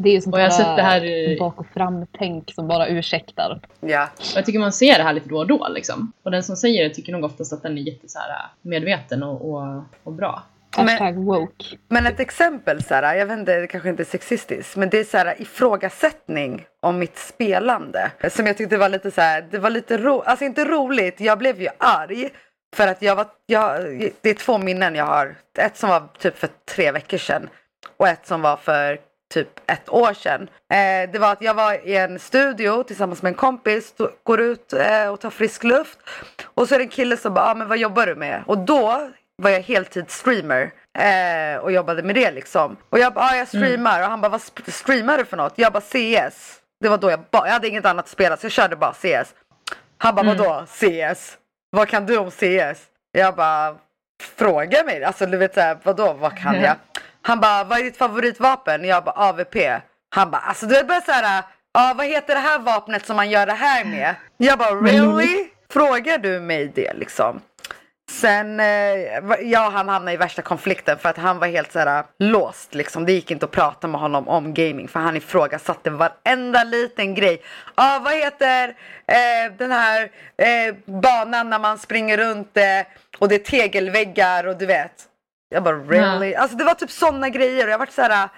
Det 0.03 0.09
är 0.09 0.13
ju 0.13 0.21
sånt 0.21 0.35
Och 0.35 0.41
jag 0.41 0.51
där 0.51 0.57
sett 0.57 0.77
det 0.77 0.83
här 0.83 1.05
i- 1.05 1.37
bak 1.39 1.61
och 1.61 1.67
fram-tänk 1.75 2.53
som 2.55 2.69
bara 2.69 2.87
ursäktar. 2.89 3.61
Ja. 3.81 4.09
Och 4.19 4.37
jag 4.37 4.47
tycker 4.47 4.59
man 4.59 4.73
ser 4.73 4.99
det 4.99 5.03
här 5.05 5.13
lite 5.13 5.29
då 5.29 5.37
och 5.39 5.47
då 5.47 5.69
liksom. 5.71 6.13
Och 6.23 6.31
den 6.31 6.43
som 6.43 6.57
säger 6.57 6.89
det 6.89 6.95
tycker 6.95 7.13
nog 7.13 7.25
oftast 7.25 7.53
att 7.53 7.63
den 7.63 7.79
är 7.79 7.83
jätte 7.83 8.09
så 8.09 8.19
här, 8.19 8.29
medveten 8.63 9.23
och, 9.23 9.51
och, 9.51 9.83
och 10.05 10.13
bra. 10.13 10.43
Men- 10.77 11.25
woke. 11.25 11.65
Men 11.89 12.07
ett 12.07 12.21
exempel 12.21 12.83
så 12.83 12.95
här, 12.95 13.15
jag 13.15 13.27
vet 13.27 13.39
inte, 13.39 13.61
det 13.61 13.67
kanske 13.67 13.89
inte 13.89 14.03
är 14.03 14.05
sexistiskt, 14.05 14.77
men 14.77 14.91
det 14.91 14.99
är 14.99 15.05
så 15.05 15.17
här 15.19 15.43
ifrågasättning 15.43 16.65
om 16.81 16.99
mitt 16.99 17.19
spelande. 17.19 18.11
Som 18.31 18.47
jag 18.47 18.57
tyckte 18.57 18.77
var 18.79 18.89
lite 18.89 19.11
så 19.11 19.21
här, 19.21 19.43
det 19.51 19.59
var 19.59 19.71
lite 19.71 19.99
ro, 19.99 20.21
alltså 20.21 20.45
inte 20.45 20.65
roligt, 20.65 21.21
jag 21.21 21.39
blev 21.39 21.63
ju 21.63 21.69
arg. 21.79 22.29
För 22.77 22.87
att 22.89 23.03
jag 23.03 23.17
var, 23.17 23.27
jag, 23.47 23.83
det 24.21 24.31
är 24.31 24.35
två 24.35 24.59
minnen 24.59 24.95
jag 24.95 25.05
har. 25.07 25.37
Ett 25.59 25.77
som 25.77 25.89
var 25.89 26.03
typ 26.19 26.39
för 26.39 26.49
tre 26.75 26.93
veckor 26.93 27.19
sedan 27.19 27.49
och 27.97 28.09
ett 28.09 28.27
som 28.27 28.43
var 28.43 28.57
för 28.57 28.99
typ 29.33 29.71
ett 29.71 29.89
år 29.89 30.13
sedan. 30.15 30.43
Eh, 30.73 31.11
det 31.13 31.19
var 31.19 31.33
att 31.33 31.43
jag 31.43 31.55
var 31.55 31.89
i 31.89 31.97
en 31.97 32.19
studio 32.19 32.83
tillsammans 32.83 33.23
med 33.23 33.31
en 33.31 33.35
kompis, 33.35 33.95
går 34.23 34.41
ut 34.41 34.73
eh, 34.73 35.07
och 35.09 35.21
tar 35.21 35.31
frisk 35.31 35.65
luft. 35.65 35.99
Och 36.45 36.69
så 36.69 36.75
är 36.75 36.79
det 36.79 36.85
en 36.85 36.89
kille 36.89 37.17
som 37.17 37.35
bara, 37.35 37.45
ah, 37.51 37.55
men 37.55 37.69
vad 37.69 37.79
jobbar 37.79 38.07
du 38.07 38.15
med? 38.15 38.43
Och 38.47 38.59
då 38.59 39.11
var 39.43 39.51
jag 39.51 39.61
heltidsstreamer 39.61 40.71
eh, 40.99 41.61
och 41.63 41.73
jobbade 41.73 42.03
med 42.03 42.15
det 42.15 42.31
liksom. 42.31 42.77
Och 42.91 42.99
jag 42.99 43.15
bara, 43.15 43.25
ah, 43.25 43.37
jag 43.37 43.49
streamar 43.49 44.03
och 44.03 44.07
han 44.09 44.21
bara, 44.21 44.29
vad 44.29 44.43
streamar 44.67 45.19
du 45.19 45.25
för 45.25 45.37
något? 45.37 45.53
Jag 45.57 45.73
bara 45.73 45.81
CS. 45.81 46.57
Det 46.81 46.89
var 46.89 46.99
då 46.99 47.11
jag 47.11 47.21
bara, 47.31 47.47
jag 47.47 47.53
hade 47.53 47.69
inget 47.69 47.87
annat 47.87 48.05
att 48.05 48.11
spela 48.11 48.37
så 48.37 48.45
jag 48.47 48.53
körde 48.53 48.77
bara 48.77 48.93
CS. 48.93 49.35
Han 49.99 50.15
bara, 50.15 50.27
vadå 50.27 50.65
CS? 50.67 51.37
Vad 51.71 51.89
kan 51.89 52.07
du 52.07 52.19
om 52.19 52.31
CS? 52.31 52.81
Jag 53.13 53.35
bara, 53.35 53.77
fråga 54.37 54.85
mig. 54.85 55.05
Alltså 55.05 55.27
du 55.27 55.37
vet 55.37 55.55
såhär, 55.55 55.79
vadå, 55.83 56.13
vad 56.13 56.39
kan 56.39 56.55
jag? 56.61 56.77
Han 57.23 57.41
bara, 57.41 57.65
vad 57.65 57.79
är 57.79 57.83
ditt 57.85 57.97
favoritvapen? 57.97 58.85
Jag 58.85 59.05
bara, 59.05 59.15
AVP. 59.15 59.57
Han 60.15 60.31
bara, 60.31 60.41
alltså 60.41 60.67
du 60.67 60.75
vet 60.75 60.89
bara 60.89 61.01
såhär, 61.01 61.43
ja 61.73 61.95
vad 61.97 62.07
heter 62.07 62.35
det 62.35 62.41
här 62.41 62.59
vapnet 62.59 63.07
som 63.07 63.17
man 63.17 63.31
gör 63.31 63.47
det 63.47 63.53
här 63.53 63.85
med? 63.85 64.15
Jag 64.37 64.59
bara, 64.59 64.75
really? 64.75 65.49
Frågar 65.73 66.19
du 66.19 66.41
mig 66.41 66.73
det 66.75 66.93
liksom? 66.95 67.41
Sen, 68.11 68.61
eh, 68.61 68.67
ja 69.43 69.71
han 69.73 69.89
hamnade 69.89 70.13
i 70.13 70.17
värsta 70.17 70.43
konflikten 70.43 70.99
för 70.99 71.09
att 71.09 71.17
han 71.17 71.39
var 71.39 71.47
helt 71.47 71.73
såhär 71.73 72.05
låst 72.19 72.75
liksom. 72.75 73.07
Det 73.07 73.13
gick 73.13 73.31
inte 73.31 73.45
att 73.45 73.51
prata 73.51 73.89
med 73.89 74.01
honom 74.01 74.29
om 74.29 74.55
gaming 74.55 74.89
för 74.89 75.01
han 75.01 75.17
ifrågasatte 75.17 75.91
varenda 75.91 76.65
liten 76.65 77.15
grej. 77.15 77.43
Ja, 77.77 78.01
vad 78.05 78.15
heter 78.15 78.69
eh, 79.07 79.53
den 79.59 79.73
här 79.73 80.11
eh, 80.37 80.75
banan 80.85 81.51
när 81.51 81.59
man 81.59 81.79
springer 81.79 82.17
runt 82.17 82.57
eh, 82.57 82.65
och 83.19 83.29
det 83.29 83.35
är 83.35 83.39
tegelväggar 83.39 84.47
och 84.47 84.57
du 84.57 84.67
vet. 84.67 84.93
Jag 85.55 85.63
bara 85.63 85.77
really? 85.77 86.35
Alltså 86.35 86.57
det 86.57 86.65
var 86.65 86.75
typ 86.75 86.91
sådana 86.91 87.29
grejer 87.29 87.65
och 87.67 87.71
jag 87.73 87.79
vart 87.79 87.91
såhär, 87.93 88.29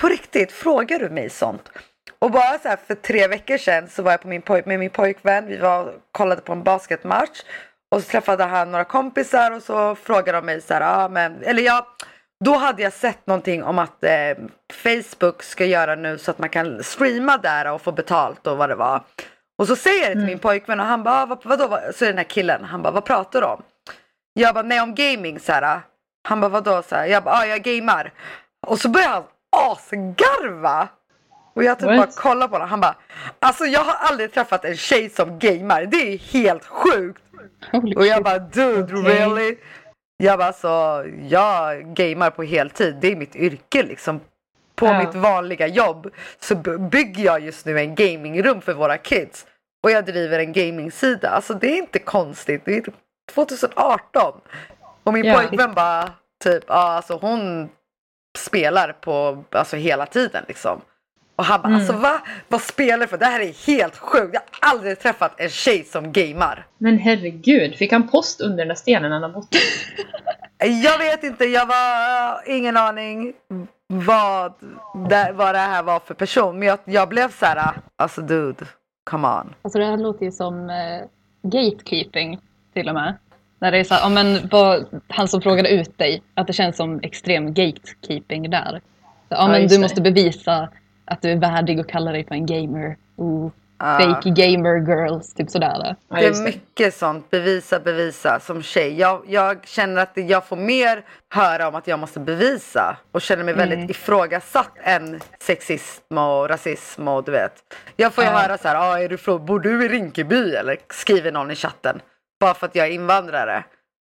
på 0.00 0.08
riktigt, 0.08 0.52
frågar 0.52 0.98
du 0.98 1.10
mig 1.10 1.30
sånt? 1.30 1.70
Och 2.18 2.30
bara 2.30 2.58
så 2.58 2.68
här 2.68 2.78
för 2.86 2.94
tre 2.94 3.28
veckor 3.28 3.56
sedan 3.58 3.88
så 3.88 4.02
var 4.02 4.10
jag 4.10 4.20
på 4.20 4.28
min 4.28 4.42
poj- 4.42 4.62
med 4.66 4.78
min 4.78 4.90
pojkvän, 4.90 5.46
vi 5.46 5.56
var 5.56 5.92
kollade 6.12 6.40
på 6.40 6.52
en 6.52 6.62
basketmatch 6.62 7.40
och 7.94 8.02
så 8.02 8.08
träffade 8.10 8.44
han 8.44 8.70
några 8.70 8.84
kompisar 8.84 9.50
och 9.50 9.62
så 9.62 9.94
frågade 9.94 10.38
de 10.38 10.46
mig 10.46 10.60
så 10.60 10.74
här, 10.74 10.80
ah, 11.04 11.08
men, 11.08 11.42
eller 11.42 11.62
jag, 11.62 11.86
då 12.44 12.54
hade 12.54 12.82
jag 12.82 12.92
sett 12.92 13.26
någonting 13.26 13.62
om 13.64 13.78
att 13.78 14.04
eh, 14.04 14.10
Facebook 14.72 15.42
ska 15.42 15.64
göra 15.64 15.94
nu 15.94 16.18
så 16.18 16.30
att 16.30 16.38
man 16.38 16.48
kan 16.48 16.82
streama 16.84 17.36
där 17.38 17.72
och 17.72 17.82
få 17.82 17.92
betalt 17.92 18.46
och 18.46 18.56
vad 18.56 18.68
det 18.68 18.74
var. 18.74 19.02
Och 19.58 19.66
så 19.66 19.76
säger 19.76 19.98
jag 20.02 20.08
det 20.08 20.12
till 20.12 20.18
Mm. 20.20 20.26
min 20.30 20.38
pojkvän 20.38 20.80
och 20.80 20.86
han 20.86 21.02
bara, 21.02 21.22
ah, 21.22 21.26
vad, 21.26 21.44
vadå? 21.44 21.66
Vad? 21.68 21.94
Så 21.94 22.04
är 22.04 22.08
den 22.08 22.18
här 22.18 22.24
killen, 22.24 22.64
han 22.64 22.82
bara, 22.82 22.90
vad 22.92 23.04
pratar 23.04 23.40
du 23.40 23.46
om? 23.46 23.62
Jag 24.32 24.54
bara, 24.54 24.62
nej 24.62 24.80
om 24.80 24.94
gaming 24.94 25.40
så 25.40 25.52
här. 25.52 25.80
Han 26.26 26.40
bara, 26.40 26.48
vadå? 26.48 26.82
Så 26.82 26.94
här. 26.96 27.06
Jag 27.06 27.24
bara, 27.24 27.34
ah, 27.34 27.46
jag 27.46 27.62
gamar. 27.62 28.12
Och 28.66 28.80
så 28.80 28.88
börjar 28.88 29.08
han 29.08 29.24
asgarva. 29.56 30.88
Och 31.54 31.64
jag 31.64 31.78
typ 31.78 31.86
What? 31.88 31.96
bara 31.96 32.22
kollar 32.22 32.48
på 32.48 32.54
honom. 32.54 32.68
Han 32.68 32.80
bara, 32.80 32.96
alltså 33.38 33.64
jag 33.64 33.80
har 33.80 33.94
aldrig 34.08 34.32
träffat 34.32 34.64
en 34.64 34.76
tjej 34.76 35.10
som 35.10 35.38
gamar. 35.38 35.82
Det 35.86 35.96
är 36.14 36.18
helt 36.18 36.64
sjukt. 36.64 37.22
Holy 37.72 37.96
Och 37.96 38.06
jag 38.06 38.22
bara, 38.24 38.38
dude 38.38 38.82
Okej. 39.00 39.14
really? 39.18 39.56
Jag 40.16 40.38
bara, 40.38 40.52
så 40.52 41.04
jag 41.28 41.84
gamar 41.94 42.30
på 42.30 42.42
heltid. 42.42 42.96
Det 43.00 43.12
är 43.12 43.16
mitt 43.16 43.36
yrke 43.36 43.82
liksom. 43.82 44.20
På 44.76 44.86
Ja. 44.86 44.98
mitt 44.98 45.14
vanliga 45.14 45.66
jobb 45.66 46.10
så 46.40 46.54
bygger 46.78 47.24
jag 47.24 47.40
just 47.40 47.66
nu 47.66 47.78
en 47.78 47.94
gamingrum 47.94 48.60
för 48.60 48.74
våra 48.74 48.98
kids. 48.98 49.46
Och 49.82 49.90
jag 49.90 50.04
driver 50.04 50.38
en 50.38 50.52
gamingsida. 50.52 51.28
Alltså 51.30 51.54
det 51.54 51.66
är 51.66 51.76
inte 51.76 51.98
konstigt. 51.98 52.62
Det 52.64 52.76
är 52.76 52.80
typ 52.80 52.94
2018. 53.34 54.40
Och 55.04 55.12
min 55.12 55.24
Ja. 55.24 55.34
pojkvän 55.34 55.74
bara, 55.74 56.10
typ, 56.44 56.64
ja 56.68 56.74
alltså 56.74 57.18
hon 57.20 57.68
spelar 58.38 58.92
på, 58.92 59.44
alltså 59.50 59.76
hela 59.76 60.06
tiden 60.06 60.44
liksom. 60.48 60.80
Och 61.36 61.44
han 61.44 61.60
bara, 61.62 61.68
Mm. 61.68 61.80
alltså 61.80 61.92
va? 61.92 62.20
Vad 62.48 62.60
spelar 62.60 62.98
du 62.98 63.06
för? 63.06 63.18
Det 63.18 63.24
här 63.26 63.40
är 63.40 63.66
helt 63.66 63.96
sjukt. 63.96 64.34
Jag 64.34 64.40
har 64.60 64.70
aldrig 64.74 65.00
träffat 65.00 65.40
en 65.40 65.48
tjej 65.50 65.84
som 65.84 66.12
gamar. 66.12 66.66
Men 66.78 66.98
herregud, 66.98 67.74
fick 67.74 67.92
han 67.92 68.08
post 68.08 68.40
under 68.40 68.56
den 68.58 68.68
där 68.68 68.74
stenen 68.74 69.12
han 69.12 69.22
har 69.22 69.30
bott? 69.30 69.48
Jag 70.82 70.98
vet 70.98 71.24
inte, 71.24 71.44
jag 71.44 71.66
var 71.66 72.42
ingen 72.48 72.76
aning 72.76 73.32
vad 73.86 74.52
det, 75.08 75.32
vad 75.34 75.54
det 75.54 75.58
här 75.58 75.82
var 75.82 76.00
för 76.00 76.14
person. 76.14 76.58
Men 76.58 76.68
jag, 76.68 76.78
jag 76.84 77.08
blev 77.08 77.30
så 77.30 77.46
här, 77.46 77.72
alltså 77.96 78.20
dude, 78.20 78.64
come 79.10 79.28
on. 79.28 79.54
Alltså 79.62 79.78
det 79.78 79.84
här 79.86 79.96
låter 79.96 80.24
ju 80.24 80.32
som 80.32 80.70
eh, 80.70 81.02
gatekeeping 81.42 82.40
till 82.74 82.88
och 82.88 82.94
med. 82.94 83.14
När 83.64 83.70
det 83.72 83.78
är 83.78 83.84
så 83.84 83.94
här, 83.94 84.00
ja, 84.00 84.08
men 84.08 84.48
vad, 84.52 84.86
han 85.08 85.28
som 85.28 85.42
frågade 85.42 85.68
ut 85.68 85.98
dig, 85.98 86.22
att 86.34 86.46
det 86.46 86.52
känns 86.52 86.76
som 86.76 87.00
extrem 87.02 87.54
gatekeeping 87.54 88.50
där. 88.50 88.80
Så, 89.28 89.34
ja, 89.34 89.48
men 89.48 89.60
du 89.62 89.66
det. 89.76 89.78
måste 89.80 90.00
bevisa 90.00 90.68
att 91.04 91.22
du 91.22 91.30
är 91.30 91.36
värdig 91.36 91.80
att 91.80 91.86
kalla 91.88 92.12
dig 92.12 92.24
för 92.26 92.34
en 92.34 92.46
gamer. 92.46 92.96
Oh, 93.16 93.50
Ah. 93.78 93.98
fake 93.98 94.30
gamer 94.30 94.76
girls, 94.88 95.34
typ 95.34 95.50
sådär. 95.50 95.96
Ja, 96.08 96.16
Det 96.16 96.26
är 96.26 96.44
mycket 96.44 96.94
sånt, 96.94 97.30
bevisa, 97.30 97.80
bevisa 97.80 98.40
som 98.40 98.62
tjej. 98.62 98.98
Jag, 99.00 99.22
jag 99.28 99.66
känner 99.66 100.02
att 100.02 100.12
jag 100.14 100.46
får 100.46 100.56
mer 100.56 101.02
höra 101.34 101.68
om 101.68 101.74
att 101.74 101.86
jag 101.86 101.98
måste 101.98 102.20
bevisa 102.20 102.96
och 103.12 103.22
känner 103.22 103.44
mig 103.44 103.54
väldigt 103.54 103.90
ifrågasatt 103.90 104.70
än 104.82 105.20
sexism 105.40 106.18
och 106.18 106.48
rasism 106.48 107.08
och 107.08 107.24
du 107.24 107.32
vet. 107.32 107.52
Jag 107.96 108.12
får 108.14 108.24
ju 108.24 108.30
Ja. 108.30 108.36
höra 108.38 108.58
så 108.58 108.68
här, 108.68 108.76
ah, 108.92 108.98
är 108.98 109.08
du 109.08 109.16
från, 109.16 109.46
bor 109.46 109.60
du 109.60 109.84
i 109.84 109.88
Rinkeby 109.88 110.54
eller 110.54 110.76
skriver 110.90 111.32
någon 111.32 111.50
i 111.50 111.54
chatten. 111.54 112.00
Bara 112.44 112.54
för 112.54 112.66
att 112.66 112.74
jag 112.74 112.86
är 112.86 112.90
invandrare. 112.90 113.64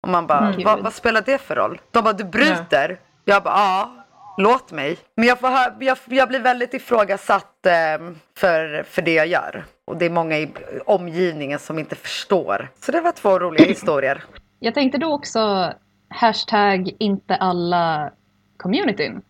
Och 0.03 0.09
man 0.09 0.27
bara, 0.27 0.47
Mm. 0.47 0.63
vad, 0.63 0.79
vad 0.83 0.93
spelar 0.93 1.21
det 1.21 1.37
för 1.37 1.55
roll? 1.55 1.81
De 1.91 2.03
bara, 2.03 2.13
du 2.13 2.23
bryter. 2.23 2.99
Jag 3.25 3.43
bara, 3.43 3.53
ja. 3.55 3.91
Låt 4.37 4.71
mig. 4.71 4.97
Men 5.15 5.27
jag, 5.27 5.39
får 5.39 5.47
hö- 5.47 5.73
jag, 5.79 5.97
jag 6.05 6.27
blir 6.27 6.39
väldigt 6.39 6.73
ifrågasatt 6.73 7.65
eh, 7.65 8.05
för, 8.37 8.83
för 8.83 9.01
det 9.01 9.13
jag 9.13 9.27
gör. 9.27 9.65
Och 9.87 9.97
det 9.97 10.05
är 10.05 10.09
många 10.09 10.37
i 10.37 10.49
omgivningen 10.85 11.59
som 11.59 11.79
inte 11.79 11.95
förstår. 11.95 12.69
Så 12.79 12.91
det 12.91 13.01
var 13.01 13.11
två 13.11 13.39
roliga 13.39 13.65
historier. 13.75 14.23
Jag 14.59 14.73
tänkte 14.73 14.97
då 14.97 15.13
också 15.13 15.73
hashtag 16.09 16.91
inte 16.99 17.35
alla 17.35 18.11
communityn. 18.57 19.21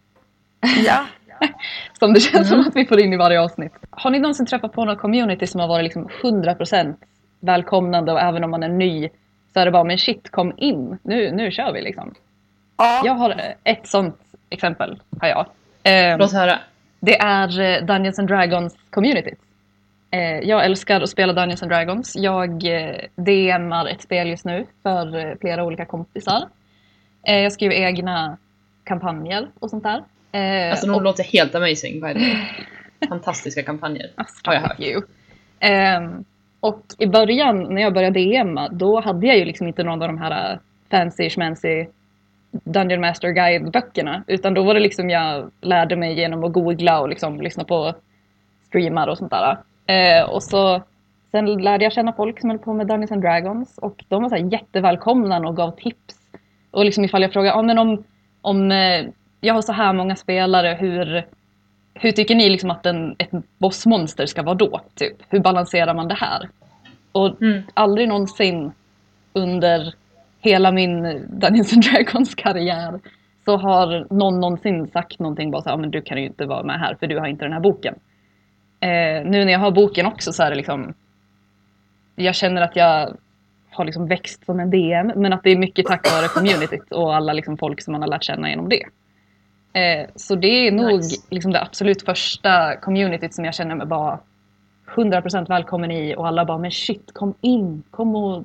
Ja. 0.85 1.05
Som 1.99 2.13
det 2.13 2.19
känns 2.19 2.49
som 2.49 2.59
att 2.59 2.75
vi 2.75 2.85
får 2.85 2.99
in 2.99 3.13
i 3.13 3.17
varje 3.17 3.41
avsnitt. 3.41 3.73
Har 3.89 4.09
ni 4.09 4.19
någonsin 4.19 4.45
träffat 4.45 4.73
på 4.73 4.85
någon 4.85 4.97
community 4.97 5.47
som 5.47 5.59
har 5.61 5.67
varit 5.67 5.83
liksom 5.83 6.07
100% 6.21 6.95
välkomnande 7.39 8.11
och 8.11 8.21
även 8.21 8.43
om 8.43 8.51
man 8.51 8.63
är 8.63 8.69
ny 8.69 9.09
så 9.53 9.59
är 9.59 9.65
det 9.65 9.71
bara 9.71 9.83
men 9.83 9.97
shit 9.97 10.31
kom 10.31 10.53
in, 10.57 10.97
nu, 11.03 11.31
nu 11.31 11.51
kör 11.51 11.73
vi 11.73 11.81
liksom. 11.81 12.13
ja. 12.77 13.01
Jag 13.05 13.13
har 13.13 13.41
ett 13.63 13.87
sånt 13.87 14.19
exempel, 14.49 15.01
har 15.21 15.27
jag. 15.27 15.45
Eh, 15.83 16.17
Låt 16.17 16.33
höra. 16.33 16.59
det 16.99 17.17
är 17.19 17.59
eh, 17.59 17.85
Dungeons 17.85 18.19
and 18.19 18.27
Dragons 18.27 18.75
community. 18.89 19.31
Eh, 20.11 20.19
jag 20.21 20.65
älskar 20.65 21.01
att 21.01 21.09
spela 21.09 21.33
Dungeons 21.33 21.61
and 21.63 21.71
Dragons. 21.71 22.15
Jag 22.15 22.49
eh, 22.65 22.95
DMar 23.15 23.85
ett 23.87 24.01
spel 24.01 24.27
just 24.29 24.45
nu 24.45 24.65
för 24.83 25.17
eh, 25.25 25.33
flera 25.41 25.63
olika 25.63 25.85
kompisar. 25.85 26.43
Eh, 27.27 27.37
jag 27.39 27.51
skriver 27.53 27.75
egna 27.75 28.37
kampanjer 28.83 29.47
och 29.59 29.69
sånt 29.69 29.83
där. 29.83 30.03
Eh, 30.31 30.71
Alltså 30.71 30.87
de 30.87 30.95
och- 30.95 31.01
låter 31.01 31.23
helt 31.23 31.55
amazing 31.55 31.93
by 32.01 32.13
the 32.13 32.19
way. 32.19 32.35
Fantastiska 33.09 33.63
kampanjer. 33.63 34.09
Har 34.43 34.53
jag 34.53 34.61
hört. 34.61 34.79
You. 34.79 35.01
Och 36.59 36.81
i 36.97 37.07
början 37.07 37.73
när 37.73 37.81
jag 37.81 37.93
började 37.93 38.19
DMa 38.19 38.69
då 38.69 38.99
hade 38.99 39.27
jag 39.27 39.37
ju 39.37 39.45
liksom 39.45 39.67
inte 39.67 39.83
någon 39.83 40.01
av 40.01 40.07
de 40.07 40.17
här 40.17 40.53
äh, 40.53 40.59
fancy 40.91 41.29
schmancy 41.29 41.85
Dungeon 42.51 43.01
Master 43.01 43.31
Guide 43.31 43.71
böckerna 43.71 44.23
utan 44.27 44.53
då 44.53 44.63
var 44.63 44.73
det 44.73 44.79
liksom 44.79 45.09
jag 45.09 45.51
lärde 45.61 45.95
mig 45.95 46.13
genom 46.13 46.43
att 46.43 46.53
googla 46.53 47.01
och 47.01 47.09
liksom 47.09 47.41
lyssna 47.41 47.63
på 47.63 47.93
streamar 48.67 49.07
och 49.07 49.17
sånt 49.17 49.31
där. 49.31 49.57
Eh, 49.85 50.29
och 50.29 50.43
så 50.43 50.81
sen 51.31 51.45
lärde 51.45 51.83
jag 51.83 51.93
känna 51.93 52.13
folk 52.13 52.41
som 52.41 52.49
höll 52.49 52.59
på 52.59 52.73
med 52.73 52.87
Dungeons 52.87 53.11
and 53.11 53.21
Dragons 53.21 53.77
och 53.77 54.03
de 54.07 54.21
var 54.21 54.29
så 54.29 54.35
här 54.35 54.53
jättevälkomna 54.53 55.37
och 55.37 55.55
gav 55.55 55.71
tips. 55.71 56.15
Och 56.71 56.85
liksom 56.85 57.03
ifall 57.05 57.21
jag 57.21 57.33
frågade, 57.33 57.55
ah, 57.55 57.61
men 57.61 57.77
om, 57.77 58.03
om 58.41 58.71
eh, 58.71 59.05
jag 59.41 59.53
har 59.53 59.61
så 59.61 59.73
här 59.73 59.93
många 59.93 60.15
spelare, 60.15 60.77
hur, 60.79 61.25
hur 61.99 62.11
tycker 62.11 62.35
ni 62.35 62.49
liksom 62.49 62.71
att 62.71 62.85
en, 62.85 63.15
ett 63.19 63.29
bossmonster 63.57 64.25
ska 64.25 64.43
vara 64.43 64.55
då? 64.55 64.81
Typ? 64.95 65.15
Hur 65.29 65.39
balanserar 65.39 65.93
man 65.93 66.07
det 66.07 66.15
här? 66.15 66.49
Och 67.11 67.41
Mm. 67.41 67.61
aldrig 67.73 68.07
någonsin 68.07 68.71
under 69.33 69.93
hela 70.39 70.71
min 70.71 71.01
Dungeons 71.29 71.73
and 71.73 71.83
Dragons 71.83 72.35
karriär 72.35 72.99
så 73.45 73.57
har 73.57 74.07
någon 74.13 74.39
någonsin 74.39 74.87
sagt 74.87 75.19
någonting 75.19 75.51
bara 75.51 75.61
så 75.61 75.69
här, 75.69 75.73
"Ja, 75.75 75.81
men 75.81 75.91
du 75.91 76.01
kan 76.01 76.17
ju 76.17 76.25
inte 76.25 76.45
vara 76.45 76.63
med 76.63 76.79
här 76.79 76.95
för 76.99 77.07
du 77.07 77.19
har 77.19 77.27
inte 77.27 77.45
den 77.45 77.53
här 77.53 77.59
boken. 77.59 77.95
Eh, 78.79 79.25
nu 79.25 79.45
när 79.45 79.51
jag 79.51 79.59
har 79.59 79.71
boken 79.71 80.05
också 80.05 80.33
så 80.33 80.43
är 80.43 80.49
det 80.49 80.55
liksom 80.55 80.93
jag 82.15 82.35
känner 82.35 82.61
att 82.61 82.75
jag 82.75 83.13
har 83.69 83.85
liksom 83.85 84.07
växt 84.07 84.45
som 84.45 84.59
en 84.59 84.69
DM 84.69 85.11
men 85.15 85.33
att 85.33 85.43
det 85.43 85.49
är 85.51 85.57
mycket 85.57 85.85
tack 85.85 86.11
vare 86.11 86.27
communityt 86.33 86.91
och 86.91 87.15
alla 87.15 87.33
liksom 87.33 87.57
folk 87.57 87.81
som 87.81 87.91
man 87.91 88.01
har 88.01 88.09
lärt 88.09 88.23
känna 88.23 88.49
genom 88.49 88.69
det. 88.69 88.83
Eh, 89.73 90.07
så 90.15 90.35
det 90.35 90.67
är 90.67 90.71
nog 90.71 90.97
Nice. 90.97 91.21
liksom 91.29 91.51
det 91.51 91.61
absolut 91.61 92.01
första 92.05 92.75
communityt 92.75 93.33
som 93.33 93.45
jag 93.45 93.53
känner 93.55 93.75
mig 93.75 93.87
bara 93.87 94.19
100% 94.95 95.47
välkommen 95.49 95.91
i 95.91 96.15
och 96.15 96.27
alla 96.27 96.45
bara 96.45 96.57
men 96.57 96.71
shit 96.71 97.13
kom 97.13 97.33
in, 97.41 97.83
kom 97.91 98.15
och 98.15 98.43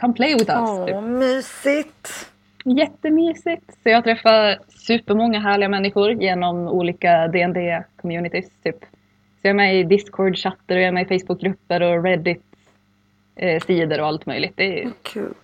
come 0.00 0.14
play 0.14 0.34
with 0.34 0.50
us. 0.50 0.70
Åh, 0.70 0.86
Typ. 0.86 1.02
mysigt. 1.02 2.30
Jättemysigt. 2.64 3.72
Så 3.82 3.88
jag 3.88 4.04
träffar 4.04 4.58
supermånga 4.68 5.40
härliga 5.40 5.68
människor 5.68 6.10
genom 6.12 6.68
olika 6.68 7.28
dd 7.28 7.82
communities 8.02 8.50
typ. 8.62 8.80
Så 8.80 9.40
jag 9.42 9.50
är 9.50 9.54
med 9.54 9.76
i 9.80 9.82
Discord-chatter 9.84 10.74
och 10.76 10.80
jag 10.82 10.88
är 10.88 10.92
med 10.92 11.12
i 11.12 11.18
Facebook-grupper 11.18 11.82
och 11.82 12.02
Reddit-sidor 12.04 14.00
och 14.00 14.06
allt 14.06 14.26
möjligt. 14.26 14.52
Det 14.56 14.82
är 14.82 14.90
Kul. 15.02 15.34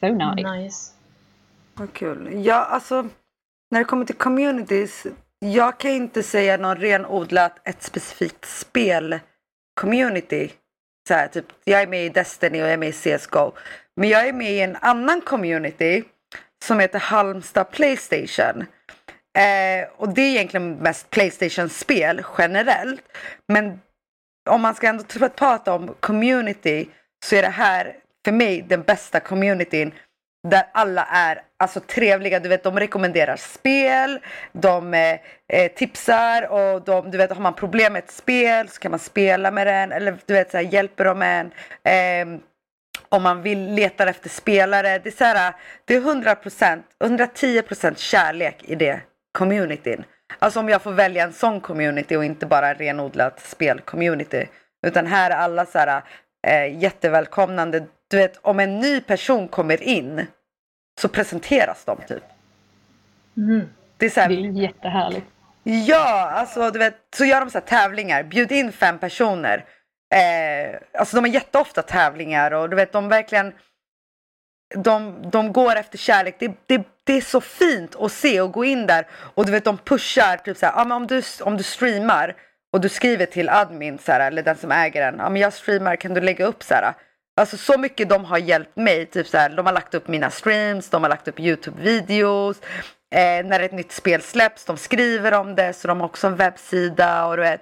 so 0.00 0.06
nice. 0.08 0.50
Nice. 0.56 0.92
Vad 1.74 1.92
kul. 1.92 2.30
Ja, 2.44 2.64
alltså 2.64 3.08
när 3.70 3.78
det 3.78 3.84
kommer 3.84 4.04
till 4.04 4.16
communities. 4.16 5.06
Jag 5.38 5.78
kan 5.78 5.90
inte 5.90 6.22
säga 6.22 6.56
någon 6.56 6.76
renodlat 6.76 7.60
ett 7.64 7.82
specifikt 7.82 8.44
spel 8.44 9.18
community. 9.80 10.52
Så 11.08 11.14
här, 11.14 11.28
typ, 11.28 11.46
jag 11.64 11.82
är 11.82 11.86
med 11.86 12.06
i 12.06 12.08
Destiny 12.08 12.62
och 12.62 12.66
jag 12.66 12.72
är 12.72 12.76
med 12.76 12.88
i 12.88 12.92
CSGO. 12.92 13.52
Men 13.96 14.08
jag 14.08 14.28
är 14.28 14.32
med 14.32 14.52
i 14.52 14.60
en 14.60 14.76
annan 14.76 15.20
community 15.20 16.04
som 16.64 16.80
heter 16.80 16.98
Halmstad 16.98 17.70
Playstation. 17.70 18.64
Eh, 19.38 19.88
och 19.96 20.08
det 20.08 20.22
är 20.22 20.30
egentligen 20.30 20.76
mest 20.76 21.10
Playstation-spel 21.10 22.22
generellt. 22.38 23.02
Men 23.48 23.80
om 24.50 24.60
man 24.60 24.74
ska 24.74 24.88
ändå 24.88 25.02
typ 25.04 25.36
prata 25.36 25.74
om 25.74 25.94
community 26.00 26.88
så 27.24 27.36
är 27.36 27.42
det 27.42 27.48
här 27.48 27.96
för 28.24 28.32
mig 28.32 28.64
den 28.68 28.82
bästa 28.82 29.20
communityn 29.20 29.92
där 30.48 30.66
alla 30.72 31.04
är 31.04 31.42
alltså 31.56 31.80
trevliga. 31.80 32.40
Du 32.40 32.48
vet, 32.48 32.62
de 32.62 32.78
rekommenderar 32.78 33.36
spel, 33.36 34.18
de 34.52 34.94
eh, 34.94 35.18
eh, 35.48 35.72
tipsar 35.72 36.42
och 36.52 36.82
de, 36.82 37.10
du 37.10 37.18
vet, 37.18 37.30
har 37.30 37.40
man 37.40 37.54
problem 37.54 37.92
med 37.92 38.04
ett 38.04 38.10
spel 38.10 38.68
så 38.68 38.80
kan 38.80 38.90
man 38.90 39.00
spela 39.00 39.50
med 39.50 39.66
den 39.66 39.92
eller 39.92 40.16
du 40.26 40.34
vet, 40.34 40.50
så 40.50 40.56
här, 40.56 40.64
hjälper 40.64 41.04
de 41.04 41.22
en. 41.22 41.50
Eh, 41.84 42.40
om 43.08 43.22
man 43.22 43.42
vill 43.42 43.74
letar 43.74 44.06
efter 44.06 44.28
spelare. 44.28 44.98
Det 44.98 45.08
är, 45.08 45.16
så 45.16 45.24
här, 45.24 45.54
det 45.84 45.94
är 45.94 46.00
100%, 46.00 46.82
110% 47.04 47.94
kärlek 47.96 48.64
i 48.64 48.74
det 48.74 49.00
communityn. 49.32 50.04
Alltså 50.38 50.60
om 50.60 50.68
jag 50.68 50.82
får 50.82 50.92
välja 50.92 51.24
en 51.24 51.32
sån 51.32 51.60
community 51.60 52.16
och 52.16 52.24
inte 52.24 52.46
bara 52.46 52.74
renodlat 52.74 53.40
spelcommunity. 53.40 54.46
Utan 54.86 55.06
här 55.06 55.30
är 55.30 55.34
alla 55.34 55.66
så 55.66 55.78
här, 55.78 56.02
eh, 56.46 56.78
jättevälkomnande. 56.78 57.86
Du 58.08 58.16
vet 58.16 58.38
om 58.42 58.60
en 58.60 58.78
ny 58.78 59.00
person 59.00 59.48
kommer 59.48 59.82
in 59.82 60.26
så 61.00 61.08
presenteras 61.08 61.84
de 61.84 61.98
typ. 62.08 62.24
Mm. 63.36 63.68
Det 63.96 64.06
är 64.06 64.10
så 64.10 64.20
här, 64.20 64.28
Det 64.28 64.34
är 64.34 64.62
jättehärligt. 64.62 65.26
Ja, 65.62 66.30
alltså 66.30 66.70
du 66.70 66.78
vet, 66.78 66.94
så 67.16 67.24
gör 67.24 67.40
de 67.40 67.50
så 67.50 67.58
här 67.58 67.66
tävlingar. 67.66 68.22
Bjud 68.22 68.52
in 68.52 68.72
fem 68.72 68.98
personer. 68.98 69.64
Eh, 70.14 71.00
alltså 71.00 71.16
de 71.16 71.24
har 71.24 71.34
jätteofta 71.34 71.82
tävlingar 71.82 72.50
och 72.50 72.70
du 72.70 72.76
vet 72.76 72.92
de 72.92 73.08
verkligen 73.08 73.52
de, 74.74 75.22
de 75.30 75.52
går 75.52 75.76
efter 75.76 75.98
kärlek. 75.98 76.36
Det, 76.38 76.52
det, 76.66 76.86
det 77.04 77.12
är 77.12 77.20
så 77.20 77.40
fint 77.40 77.96
att 77.96 78.12
se 78.12 78.40
och 78.40 78.52
gå 78.52 78.64
in 78.64 78.86
där 78.86 79.06
och 79.12 79.46
du 79.46 79.52
vet 79.52 79.64
de 79.64 79.78
pushar 79.78 80.36
typ 80.36 80.56
så 80.56 80.66
här, 80.66 80.72
ah, 80.76 80.84
men 80.84 80.96
om, 80.96 81.06
du, 81.06 81.22
om 81.42 81.56
du 81.56 81.62
streamar 81.62 82.34
och 82.72 82.80
du 82.80 82.88
skriver 82.88 83.26
till 83.26 83.48
admin 83.48 83.98
så 83.98 84.12
här, 84.12 84.20
eller 84.20 84.42
den 84.42 84.56
som 84.56 84.72
äger 84.72 85.04
den, 85.04 85.20
ah, 85.20 85.30
men 85.30 85.42
jag 85.42 85.52
streamar 85.52 85.96
kan 85.96 86.14
du 86.14 86.20
lägga 86.20 86.46
upp 86.46 86.62
så 86.62 86.74
här. 86.74 86.94
Alltså 87.38 87.56
så 87.56 87.78
mycket 87.78 88.08
de 88.08 88.24
har 88.24 88.38
hjälpt 88.38 88.76
mig, 88.76 89.06
typ 89.06 89.26
så 89.26 89.36
här, 89.36 89.50
de 89.50 89.66
har 89.66 89.72
lagt 89.72 89.94
upp 89.94 90.08
mina 90.08 90.30
streams, 90.30 90.90
de 90.90 91.02
har 91.02 91.10
lagt 91.10 91.28
upp 91.28 91.40
YouTube-videos. 91.40 92.62
Eh, 93.10 93.46
när 93.46 93.60
ett 93.60 93.72
nytt 93.72 93.92
spel 93.92 94.22
släpps, 94.22 94.64
de 94.64 94.76
skriver 94.76 95.34
om 95.34 95.54
det 95.54 95.72
så 95.72 95.88
de 95.88 96.00
har 96.00 96.06
också 96.06 96.26
en 96.26 96.36
webbsida 96.36 97.26
och 97.26 97.36
du 97.36 97.42
vet. 97.42 97.60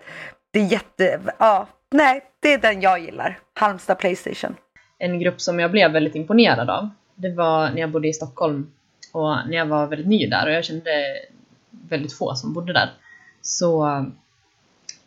Det 0.53 0.59
är 0.59 0.64
jätte, 0.64 1.20
ja, 1.39 1.68
nej, 1.91 2.22
det 2.41 2.53
är 2.53 2.59
den 2.59 2.81
jag 2.81 2.99
gillar. 3.01 3.39
Halmstad 3.55 3.99
Playstation. 3.99 4.55
En 4.99 5.20
grupp 5.20 5.41
som 5.41 5.61
jag 5.61 5.70
blev 5.70 5.93
väldigt 5.93 6.14
imponerad 6.14 6.70
av, 6.70 6.91
det 7.14 7.35
var 7.35 7.70
när 7.70 7.81
jag 7.81 7.91
bodde 7.91 8.09
i 8.09 8.12
Stockholm 8.12 8.70
och 9.12 9.37
när 9.49 9.57
jag 9.57 9.66
var 9.66 9.87
väldigt 9.87 10.09
ny 10.09 10.27
där 10.27 10.47
och 10.47 10.53
jag 10.53 10.64
kände 10.64 10.91
väldigt 11.70 12.18
få 12.18 12.35
som 12.35 12.53
bodde 12.53 12.72
där. 12.72 12.91
Så 13.43 14.05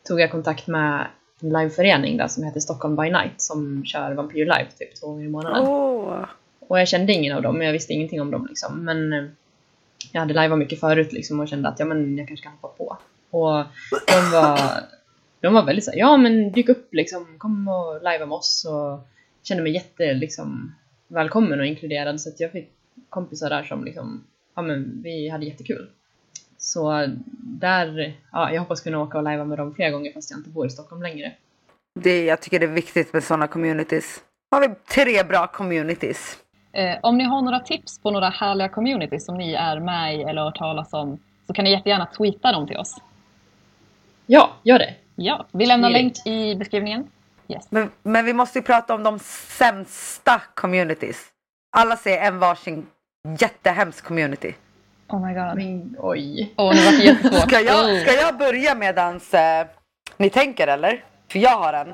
tog 0.08 0.22
jag 0.22 0.32
kontakt 0.32 0.68
med 0.68 1.08
liveförening 1.40 2.18
där 2.18 2.28
som 2.28 2.44
heter 2.44 2.60
Stockholm 2.60 2.96
by 2.96 3.10
Night 3.10 3.42
som 3.42 3.86
kör 3.86 4.12
Vampyr 4.12 4.46
Live 4.46 4.68
typ 4.80 4.96
två 4.96 5.08
gånger 5.08 5.26
i 5.26 5.30
månaden. 5.30 5.64
Oh. 5.64 6.26
Och 6.60 6.80
jag 6.80 6.88
kände 6.88 7.14
ingen 7.14 7.36
av 7.36 7.42
dem, 7.42 7.58
men 7.58 7.66
jag 7.66 7.74
visste 7.74 7.94
ingenting 7.94 8.22
om 8.22 8.32
dem 8.32 8.46
liksom. 8.50 8.86
Men 8.86 9.14
eh, 9.14 9.24
jag 10.12 10.20
hade 10.22 10.34
liveat 10.34 10.60
mycket 10.60 10.80
förut 10.80 11.14
liksom 11.14 11.40
och 11.40 11.48
kände 11.48 11.70
att 11.70 11.80
ja, 11.80 11.86
men 11.86 12.18
jag 12.18 12.28
kanske 12.28 12.44
kan 12.44 12.54
hoppa 12.62 12.68
på. 12.68 12.98
Och 13.30 13.66
de 14.08 14.32
var, 14.32 14.60
de 15.42 15.54
var 15.54 15.66
väldigt 15.66 15.86
såhär, 15.86 15.98
ja 15.98 16.18
men 16.18 16.52
dyk 16.52 16.70
upp 16.70 16.94
liksom, 16.94 17.26
kom 17.38 17.68
och 17.68 17.96
livea 17.96 18.26
med 18.26 18.36
oss. 18.36 18.66
Och 18.70 19.08
kände 19.44 19.64
mig 19.64 19.74
jätte 19.74 20.14
liksom, 20.14 20.76
välkommen 21.08 21.60
och 21.60 21.66
inkluderad 21.66 22.22
så 22.22 22.30
att 22.30 22.40
jag 22.40 22.52
fick 22.52 22.70
kompisar 23.10 23.50
där 23.50 23.64
som 23.64 23.84
liksom, 23.84 24.24
ja 24.56 24.62
men 24.62 25.02
vi 25.04 25.30
hade 25.30 25.46
jättekul. 25.46 25.90
Så 26.60 27.06
där, 27.44 28.14
ja 28.32 28.52
jag 28.52 28.60
hoppas 28.60 28.82
kunna 28.82 29.00
åka 29.00 29.18
och 29.18 29.24
livea 29.24 29.46
med 29.46 29.58
dem 29.58 29.76
flera 29.76 29.92
gånger 29.92 30.14
fast 30.14 30.32
jag 30.32 30.40
inte 30.40 30.50
bor 30.50 30.66
i 30.66 30.70
Stockholm 30.70 31.02
längre. 31.02 31.32
Det, 32.00 32.26
jag 32.26 32.42
tycker 32.42 32.60
det 32.60 32.66
är 32.66 32.68
viktigt 32.68 33.14
med 33.14 33.24
sådana 33.24 33.48
communities. 33.48 34.22
Har 34.52 34.62
vi 34.62 34.76
tre 34.94 35.24
bra 35.24 35.48
communities. 35.48 36.38
Eh, 36.72 36.98
om 37.02 37.18
ni 37.18 37.24
har 37.24 37.42
några 37.42 37.60
tips 37.60 38.00
på 38.00 38.12
några 38.12 38.30
härliga 38.30 38.70
communities 38.70 39.26
som 39.26 39.38
ni 39.38 39.54
är 39.54 39.80
med 39.80 40.16
i 40.16 40.22
eller 40.22 40.42
har 40.42 40.52
talas 40.52 40.94
om 40.94 41.20
så 41.48 41.54
kan 41.54 41.64
ni 41.66 41.72
jättegärna 41.72 42.06
tweeta 42.06 42.52
dem 42.52 42.68
till 42.68 42.78
oss. 42.78 43.02
Ja, 44.26 44.50
gör 44.64 44.80
det! 44.80 44.96
Ja, 45.16 45.46
vi 45.52 45.66
lämnar 45.66 45.90
länk 45.90 46.14
i 46.26 46.56
beskrivningen. 46.56 47.08
Yes. 47.48 47.68
Men, 47.70 47.92
men 48.04 48.26
vi 48.26 48.34
måste 48.34 48.60
ju 48.60 48.64
prata 48.64 48.96
om 48.96 49.04
de 49.04 49.20
sämsta 49.20 50.42
communities. 50.54 51.28
Alla 51.78 51.98
ser 51.98 52.18
en 52.18 52.40
varsin 52.40 52.88
jättehemsk 53.40 54.06
community. 54.06 54.56
Oh 55.10 55.28
my 55.28 55.34
god. 55.34 55.56
Men, 55.56 55.96
oj. 56.00 56.54
Åh, 56.58 56.76
nu 56.76 56.82
var 56.86 56.92
det 56.92 57.04
jättesvårt. 57.04 57.50
Ska 57.50 57.60
jag, 57.60 57.86
Oh, 57.86 58.02
ska 58.02 58.14
jag 58.14 58.38
börja 58.38 58.76
medans 58.76 59.34
eh, 59.34 59.68
ni 60.18 60.30
tänker 60.30 60.68
eller? 60.68 61.04
För 61.32 61.40
jag 61.40 61.58
har 61.58 61.74
en. 61.74 61.94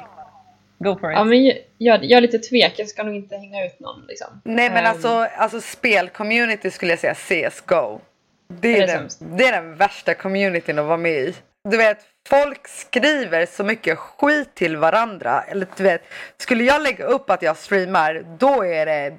Go 0.80 1.00
for 1.00 1.12
it. 1.12 1.18
Ja 1.18 1.24
men 1.24 1.46
jag, 1.78 2.04
jag, 2.04 2.12
är 2.12 2.22
lite 2.22 2.40
tvek, 2.40 2.74
jag 2.78 2.88
ska 2.88 3.04
nog 3.04 3.16
inte 3.16 3.36
hänga 3.36 3.66
ut 3.66 3.80
någon 3.80 4.06
liksom. 4.08 4.42
Nej 4.44 4.70
men 4.70 4.86
Ehm, 4.86 4.92
alltså, 4.92 5.28
alltså 5.38 5.62
spelcommunity 5.62 6.72
skulle 6.72 6.92
jag 6.92 7.00
säga 7.00 7.50
CSGO. 7.50 8.00
Det 8.48 8.78
är, 8.78 8.84
Är 8.84 8.88
det 8.88 8.94
den, 8.94 9.38
det 9.38 9.46
är 9.46 9.52
den 9.52 9.76
värsta 9.76 10.14
communityn 10.14 10.80
att 10.80 10.86
vara 10.86 10.98
med 10.98 11.12
i. 11.12 11.34
Du 11.70 11.78
vet, 11.78 11.98
folk 12.30 12.68
skriver 12.68 13.46
så 13.46 13.64
mycket 13.64 13.98
skit 13.98 14.56
till 14.56 14.78
varandra. 14.78 15.42
Eller 15.42 15.68
du 15.78 15.84
vet, 15.84 16.02
skulle 16.38 16.64
jag 16.64 16.82
lägga 16.82 17.06
upp 17.06 17.30
att 17.30 17.42
jag 17.42 17.58
streamar, 17.58 18.26
då 18.40 18.64
är 18.66 18.86
det 18.86 19.14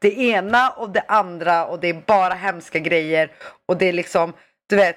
det 0.00 0.18
ena 0.18 0.70
och 0.70 0.90
det 0.90 1.04
andra 1.08 1.66
och 1.66 1.80
det 1.80 1.88
är 1.88 2.02
bara 2.06 2.34
hemska 2.34 2.78
grejer. 2.78 3.30
Och 3.66 3.76
det 3.76 3.88
är 3.88 3.92
liksom, 3.92 4.32
du 4.68 4.76
vet, 4.76 4.96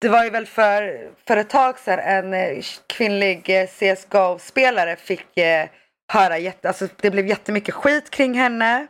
det 0.00 0.08
var 0.08 0.24
ju 0.24 0.30
väl 0.30 0.46
för, 0.46 1.10
för 1.26 1.36
ett 1.36 1.50
tag 1.50 1.78
sedan 1.78 1.98
en 1.98 2.34
eh, 2.34 2.62
kvinnlig 2.86 3.50
eh, 3.50 3.66
CSGO-spelare 3.66 4.96
fick 4.96 5.38
eh, 5.38 5.68
höra 6.12 6.38
jätte, 6.38 6.68
alltså 6.68 6.88
det 6.96 7.10
blev 7.10 7.26
jättemycket 7.26 7.74
skit 7.74 8.10
kring 8.10 8.34
henne. 8.34 8.86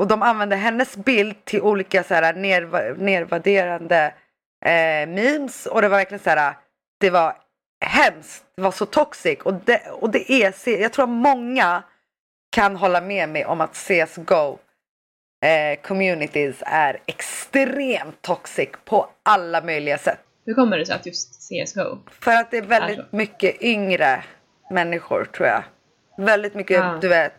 Och 0.00 0.06
de 0.06 0.22
använde 0.22 0.56
hennes 0.56 0.96
bild 0.96 1.44
till 1.44 1.60
olika 1.60 2.04
så 2.04 2.14
här 2.14 2.34
nerv 2.34 2.98
nervärderande 2.98 4.14
eh, 4.64 5.08
memes. 5.08 5.66
Och 5.66 5.82
det 5.82 5.88
var 5.88 5.96
verkligen 5.96 6.24
så 6.24 6.30
här, 6.30 6.54
det 7.00 7.10
var 7.10 7.36
hemskt, 7.84 8.44
det 8.56 8.62
var 8.62 8.70
så 8.70 8.86
toxic. 8.86 9.38
Och 9.40 9.54
det, 9.54 9.80
och 9.90 10.10
det 10.10 10.32
är, 10.32 10.68
jag 10.80 10.92
tror 10.92 11.02
att 11.02 11.08
många 11.08 11.82
kan 12.54 12.76
hålla 12.76 13.00
med 13.00 13.28
mig 13.28 13.44
om 13.44 13.60
att 13.60 13.74
CSGO 13.74 14.58
eh, 15.44 15.80
communities 15.82 16.62
är 16.66 16.98
extremt 17.06 18.22
toxic 18.22 18.68
på 18.84 19.06
alla 19.22 19.60
möjliga 19.60 19.98
sätt. 19.98 20.18
Hur 20.46 20.54
kommer 20.54 20.78
det 20.78 20.86
sig 20.86 20.94
att 20.94 21.06
just 21.06 21.34
CSGO? 21.48 21.98
För 22.10 22.30
att 22.32 22.50
det 22.50 22.56
är 22.58 22.62
väldigt 22.62 22.98
Alltså. 22.98 23.16
mycket 23.16 23.62
yngre 23.62 24.24
människor 24.70 25.24
tror 25.24 25.48
jag. 25.48 25.62
Väldigt 26.16 26.54
mycket, 26.54 26.76
Ja. 26.76 26.98
du 27.00 27.08
vet, 27.08 27.32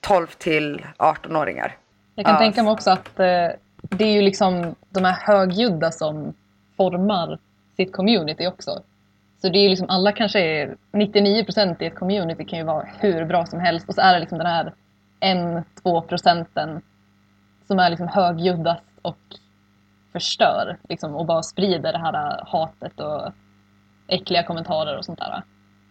12 0.00 0.26
till 0.26 0.86
18-åringar. 0.98 1.76
Jag 2.14 2.26
kan 2.26 2.34
Ja. 2.34 2.40
tänka 2.40 2.62
mig 2.62 2.72
också 2.72 2.90
att 2.90 3.18
eh, 3.20 3.48
det 3.82 4.04
är 4.04 4.12
ju 4.12 4.22
liksom 4.22 4.74
de 4.90 5.04
här 5.04 5.12
högljudda 5.20 5.90
som 5.92 6.34
formar 6.76 7.38
sitt 7.76 7.92
community 7.92 8.46
också. 8.46 8.82
Så 9.42 9.48
det 9.48 9.58
är 9.58 9.68
liksom 9.68 9.90
alla 9.90 10.12
kanske 10.12 10.40
är 10.40 10.76
99% 10.92 11.82
i 11.82 11.86
ett 11.86 11.94
community 11.94 12.44
kan 12.44 12.58
ju 12.58 12.64
vara 12.64 12.88
hur 12.98 13.24
bra 13.24 13.46
som 13.46 13.60
helst 13.60 13.88
och 13.88 13.94
så 13.94 14.00
är 14.00 14.14
det 14.14 14.20
liksom 14.20 14.38
den 14.38 14.46
här 14.46 14.72
1-2 15.20 16.00
procenten 16.00 16.82
som 17.66 17.78
är 17.78 17.90
liksom 17.90 18.08
högljuddast 18.08 18.84
och 19.02 19.18
förstör 20.12 20.78
liksom, 20.88 21.14
och 21.14 21.26
bara 21.26 21.42
sprider 21.42 21.92
det 21.92 21.98
här 21.98 22.44
hatet 22.46 23.00
och 23.00 23.32
äckliga 24.08 24.42
kommentarer 24.42 24.98
och 24.98 25.04
sånt 25.04 25.18
där. 25.18 25.42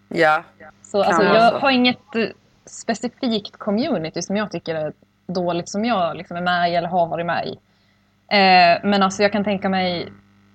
Ja. 0.10 0.44
Så 0.82 1.04
alltså, 1.04 1.24
jag 1.24 1.52
har 1.52 1.72
inget 1.72 2.16
eh, 2.16 2.28
specifikt 2.66 3.58
community 3.58 4.22
som 4.22 4.38
jag 4.38 4.52
tycker 4.52 4.76
är 4.76 4.94
dåligt 5.28 5.70
som 5.70 5.86
jag 5.86 6.18
liksom 6.18 6.38
är 6.38 6.42
med 6.42 6.72
i 6.72 6.76
eller 6.76 6.88
har 6.88 7.08
varit 7.08 7.26
med 7.26 7.48
i. 7.48 7.52
Eh, 8.32 8.80
men 8.84 9.04
alltså 9.04 9.22
jag 9.22 9.32
kan 9.32 9.44
tänka 9.44 9.70
mig 9.70 10.12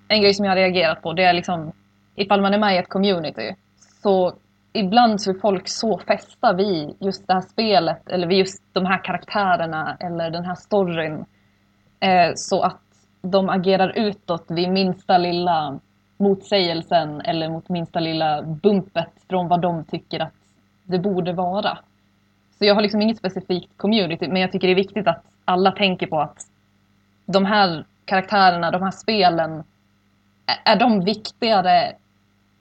en 0.07 0.21
grej 0.21 0.33
som 0.33 0.45
jag 0.45 0.51
har 0.51 0.57
reagerat 0.57 1.01
på 1.01 1.13
det 1.13 1.23
är 1.23 1.33
liksom 1.33 1.73
ifall 2.15 2.41
man 2.41 2.53
är 2.53 2.57
med 2.59 2.75
i 2.75 2.77
ett 2.77 2.89
community 2.89 3.55
så 4.03 4.33
ibland 4.73 5.21
så 5.21 5.29
är 5.29 5.39
folk 5.39 5.67
så 5.67 5.97
fästa 5.97 6.53
vid 6.53 6.95
just 6.99 7.27
det 7.27 7.33
här 7.33 7.41
spelet 7.41 8.09
eller 8.09 8.27
vid 8.27 8.37
just 8.37 8.63
de 8.73 8.85
här 8.85 9.03
karaktärerna 9.03 9.97
eller 9.99 10.29
den 10.29 10.45
här 10.45 10.55
storyn 10.55 11.25
eh, 11.99 12.31
så 12.35 12.61
att 12.61 12.79
de 13.21 13.49
agerar 13.49 13.89
utåt 13.95 14.45
vid 14.49 14.69
minsta 14.69 15.17
lilla 15.17 15.79
motsägelsen 16.17 17.21
eller 17.21 17.49
mot 17.49 17.69
minsta 17.69 17.99
lilla 17.99 18.41
bumpet 18.41 19.09
från 19.29 19.47
vad 19.47 19.61
de 19.61 19.85
tycker 19.85 20.19
att 20.19 20.33
det 20.83 20.99
borde 20.99 21.33
vara. 21.33 21.77
Så 22.57 22.65
jag 22.65 22.75
har 22.75 22.81
liksom 22.81 23.01
inget 23.01 23.17
specifikt 23.17 23.77
community 23.77 24.27
men 24.27 24.41
jag 24.41 24.51
tycker 24.51 24.67
det 24.67 24.73
är 24.73 24.75
viktigt 24.75 25.07
att 25.07 25.23
alla 25.45 25.71
tänker 25.71 26.07
på 26.07 26.21
att 26.21 26.47
de 27.25 27.45
här 27.45 27.85
karaktärerna, 28.05 28.71
de 28.71 28.81
här 28.83 28.91
spelen 28.91 29.63
är- 30.45 30.73
är 30.73 30.75
de 30.79 31.01
viktigare 31.05 31.93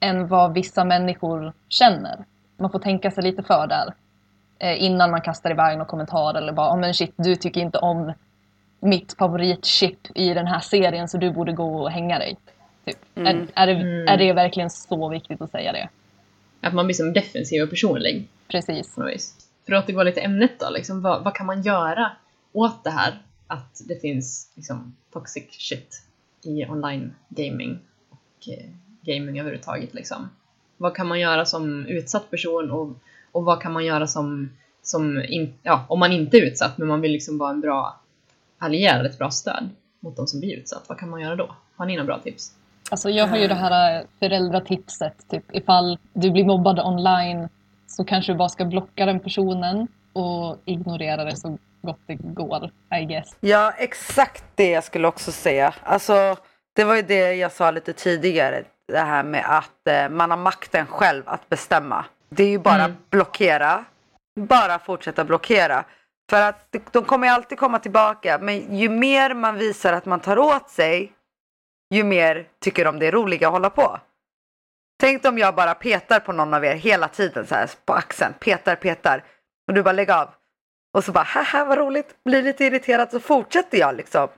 än 0.02 0.28
vad 0.28 0.54
vissa 0.54 0.84
människor 0.84 1.52
känner? 1.68 2.24
Man 2.56 2.70
får 2.70 2.78
tänka 2.78 3.10
sig 3.10 3.24
lite 3.24 3.42
för 3.42 3.66
där 3.66 3.94
eh, 4.58 4.82
innan 4.82 5.10
man 5.10 5.20
kastar 5.20 5.50
iväg 5.50 5.78
någon 5.78 5.86
kommentar 5.86 6.34
eller 6.34 6.52
bara 6.52 6.74
oh, 6.74 6.78
men 6.78 6.94
shit, 6.94 7.14
du 7.16 7.36
tycker 7.36 7.60
inte 7.60 7.78
om 7.78 8.12
mitt 8.80 9.12
favoritchip 9.18 9.98
i 10.14 10.34
den 10.34 10.46
här 10.46 10.60
serien 10.60 11.08
så 11.08 11.18
du 11.18 11.30
borde 11.30 11.52
gå 11.52 11.82
och 11.82 11.90
hänga 11.90 12.18
dig. 12.18 12.36
Typ. 12.84 12.98
Mm. 13.14 13.26
Är, 13.54 13.62
är, 13.62 13.66
det, 13.66 13.72
Mm. 13.72 14.08
är 14.08 14.18
det 14.18 14.32
verkligen 14.32 14.70
så 14.70 15.08
viktigt 15.08 15.42
att 15.42 15.50
säga 15.50 15.72
det? 15.72 15.88
Att 16.60 16.74
man 16.74 16.86
blir 16.86 16.94
som 16.94 17.12
defensiv 17.12 17.62
och 17.62 17.70
personlig 17.70 18.28
Precis. 18.48 18.94
För 19.66 19.72
att 19.72 19.84
återgå 19.84 20.02
lite 20.02 20.20
ämnet 20.20 20.60
då, 20.60 20.70
liksom, 20.70 21.02
vad, 21.02 21.24
vad 21.24 21.34
kan 21.34 21.46
man 21.46 21.62
göra 21.62 22.12
åt 22.52 22.84
det 22.84 22.90
här 22.90 23.22
att 23.46 23.82
det 23.88 24.00
finns 24.00 24.52
liksom, 24.54 24.96
toxic 25.12 25.44
shit 25.50 26.02
i 26.42 26.66
online 26.66 27.14
gaming 27.28 27.78
och 28.10 28.48
eh, 28.48 28.64
gaming 29.02 29.40
överhuvudtaget 29.40 29.94
liksom. 29.94 30.30
Vad 30.76 30.96
kan 30.96 31.06
man 31.06 31.20
göra 31.20 31.44
som 31.44 31.86
utsatt 31.86 32.30
person 32.30 32.70
och, 32.70 32.90
och 33.32 33.44
vad 33.44 33.62
kan 33.62 33.72
man 33.72 33.84
göra 33.84 34.06
som, 34.06 34.50
som 34.82 35.22
in, 35.22 35.54
ja, 35.62 35.84
om 35.88 35.98
man 35.98 36.12
inte 36.12 36.36
är 36.36 36.42
utsatt 36.42 36.78
men 36.78 36.88
man 36.88 37.00
vill 37.00 37.12
liksom 37.12 37.38
vara 37.38 37.50
en 37.50 37.60
bra 37.60 38.00
allierad, 38.58 39.06
ett 39.06 39.18
bra 39.18 39.30
stöd 39.30 39.70
mot 40.00 40.16
de 40.16 40.26
som 40.26 40.40
blir 40.40 40.56
utsatt. 40.56 40.84
Vad 40.88 40.98
kan 40.98 41.10
man 41.10 41.20
göra 41.20 41.36
då? 41.36 41.54
Har 41.76 41.86
ni 41.86 41.96
några 41.96 42.06
bra 42.06 42.18
tips? 42.18 42.52
Alltså 42.90 43.10
jag 43.10 43.26
har 43.26 43.36
ju 43.36 43.48
det 43.48 43.54
här 43.54 44.00
eh, 44.00 44.06
föräldratipset. 44.18 45.28
Typ, 45.30 45.44
ifall 45.52 45.98
du 46.12 46.30
blir 46.30 46.44
mobbad 46.44 46.80
online 46.80 47.48
så 47.86 48.04
kanske 48.04 48.32
du 48.32 48.38
bara 48.38 48.48
ska 48.48 48.64
blocka 48.64 49.06
den 49.06 49.20
personen 49.20 49.88
och 50.12 50.56
ignorera 50.64 51.24
det 51.24 51.36
så 51.36 51.58
gott 51.82 52.00
det 52.06 52.14
går, 52.14 52.70
I 53.00 53.04
guess. 53.04 53.36
Ja, 53.40 53.72
exakt 53.78 54.44
det 54.54 54.70
jag 54.70 54.84
skulle 54.84 55.08
också 55.08 55.32
säga. 55.32 55.74
Alltså, 55.82 56.36
det 56.72 56.84
var 56.84 56.96
ju 56.96 57.02
det 57.02 57.34
jag 57.34 57.52
sa 57.52 57.70
lite 57.70 57.92
tidigare. 57.92 58.64
Det 58.92 59.00
här 59.00 59.22
med 59.22 59.44
att 59.48 59.86
eh, 59.86 60.08
man 60.08 60.30
har 60.30 60.38
makten 60.38 60.86
själv 60.86 61.22
att 61.26 61.48
bestämma. 61.48 62.04
Det 62.28 62.42
är 62.44 62.48
ju 62.48 62.58
bara 62.58 62.84
Mm. 62.84 62.96
blockera. 63.10 63.84
Bara 64.40 64.78
fortsätta 64.78 65.24
blockera. 65.24 65.84
För 66.30 66.42
att 66.42 66.76
de 66.92 67.04
kommer 67.04 67.26
ju 67.26 67.32
alltid 67.32 67.58
komma 67.58 67.78
tillbaka. 67.78 68.38
Men 68.42 68.76
ju 68.76 68.88
mer 68.88 69.34
man 69.34 69.54
visar 69.58 69.92
att 69.92 70.04
man 70.06 70.20
tar 70.20 70.38
åt 70.38 70.70
sig, 70.70 71.12
ju 71.94 72.04
mer 72.04 72.46
tycker 72.60 72.84
de 72.84 72.98
det 72.98 73.06
är 73.06 73.12
roligt 73.12 73.42
att 73.44 73.50
hålla 73.52 73.70
på. 73.70 74.00
Tänk 75.00 75.24
om 75.24 75.38
jag 75.38 75.54
bara 75.54 75.74
petar 75.74 76.20
på 76.20 76.32
någon 76.32 76.54
av 76.54 76.64
er 76.64 76.74
hela 76.74 77.08
tiden 77.08 77.46
så 77.46 77.54
här 77.54 77.70
på 77.86 77.92
axeln. 77.94 78.34
Petar, 78.40 78.76
petar. 78.76 79.24
Och 79.68 79.74
du 79.74 79.82
bara 79.82 79.92
lägger 79.92 80.14
av. 80.22 80.28
Och 80.94 81.04
så 81.04 81.12
bara, 81.12 81.24
haha 81.24 81.64
vad 81.64 81.78
roligt. 81.78 82.24
Blir 82.24 82.42
lite 82.42 82.64
irriterad 82.64 83.10
så 83.10 83.20
fortsätter 83.20 83.78
jag 83.78 83.96
liksom. 83.96 84.28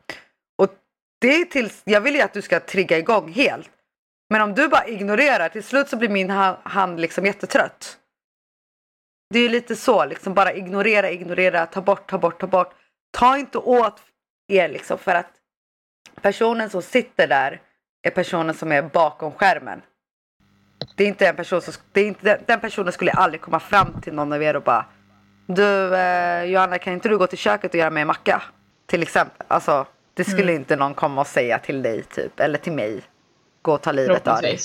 Och 0.62 0.68
det 1.20 1.34
är 1.40 1.44
tills, 1.44 1.82
jag 1.84 2.00
vill 2.00 2.14
ju 2.14 2.20
att 2.20 2.32
du 2.32 2.42
ska 2.42 2.60
trigga 2.60 2.98
igång 2.98 3.32
helt. 3.32 3.70
Men 4.34 4.42
om 4.42 4.54
du 4.54 4.68
bara 4.68 4.86
ignorerar, 4.86 5.48
till 5.48 5.64
slut 5.64 5.88
så 5.88 5.96
blir 5.96 6.08
min 6.08 6.30
ha- 6.30 6.58
hand 6.62 7.00
liksom 7.00 7.26
jättetrött. 7.26 7.98
Det 9.30 9.38
är 9.38 9.42
ju 9.42 9.48
lite 9.48 9.76
så, 9.76 10.04
liksom 10.04 10.34
bara 10.34 10.52
ignorera, 10.52 11.10
ignorera, 11.10 11.66
ta 11.66 11.80
bort, 11.80 12.10
ta 12.10 12.18
bort, 12.18 12.40
ta 12.40 12.46
bort. 12.46 12.74
Ta 13.12 13.38
inte 13.38 13.58
åt 13.58 14.02
er 14.48 14.68
liksom 14.68 14.98
för 14.98 15.14
att 15.14 15.30
personen 16.20 16.70
som 16.70 16.82
sitter 16.82 17.26
där 17.26 17.60
är 18.06 18.10
personen 18.10 18.54
som 18.54 18.72
är 18.72 18.82
bakom 18.82 19.32
skärmen. 19.32 19.82
Det 20.96 21.04
är 21.04 21.08
inte 21.08 21.28
en 21.28 21.36
person 21.36 21.62
som, 21.62 21.74
det 21.92 22.00
är 22.00 22.06
inte, 22.06 22.24
den, 22.24 22.38
den 22.46 22.60
personen 22.60 22.92
skulle 22.92 23.12
aldrig 23.12 23.40
komma 23.40 23.60
fram 23.60 24.00
till 24.00 24.14
någon 24.14 24.32
av 24.32 24.42
er 24.42 24.56
och 24.56 24.62
bara 24.62 24.86
Du 25.46 25.96
eh, 25.96 26.44
Johanna 26.44 26.78
kan 26.78 26.92
inte 26.92 27.08
du 27.08 27.18
gå 27.18 27.26
till 27.26 27.38
köket 27.38 27.70
och 27.70 27.78
göra 27.80 27.90
mig 27.90 28.00
en 28.00 28.06
macka? 28.06 28.42
Till 28.86 29.02
exempel. 29.02 29.46
Alltså 29.48 29.86
det 30.14 30.24
skulle 30.24 30.52
inte 30.52 30.76
någon 30.76 30.94
komma 30.94 31.20
och 31.20 31.26
säga 31.26 31.58
till 31.58 31.82
dig 31.82 32.02
typ, 32.02 32.40
eller 32.40 32.58
till 32.58 32.72
mig. 32.72 33.02
Gå 33.64 33.72
och 33.72 33.82
ta 33.82 33.92
livet 33.92 34.28
av 34.28 34.42
dig. 34.42 34.58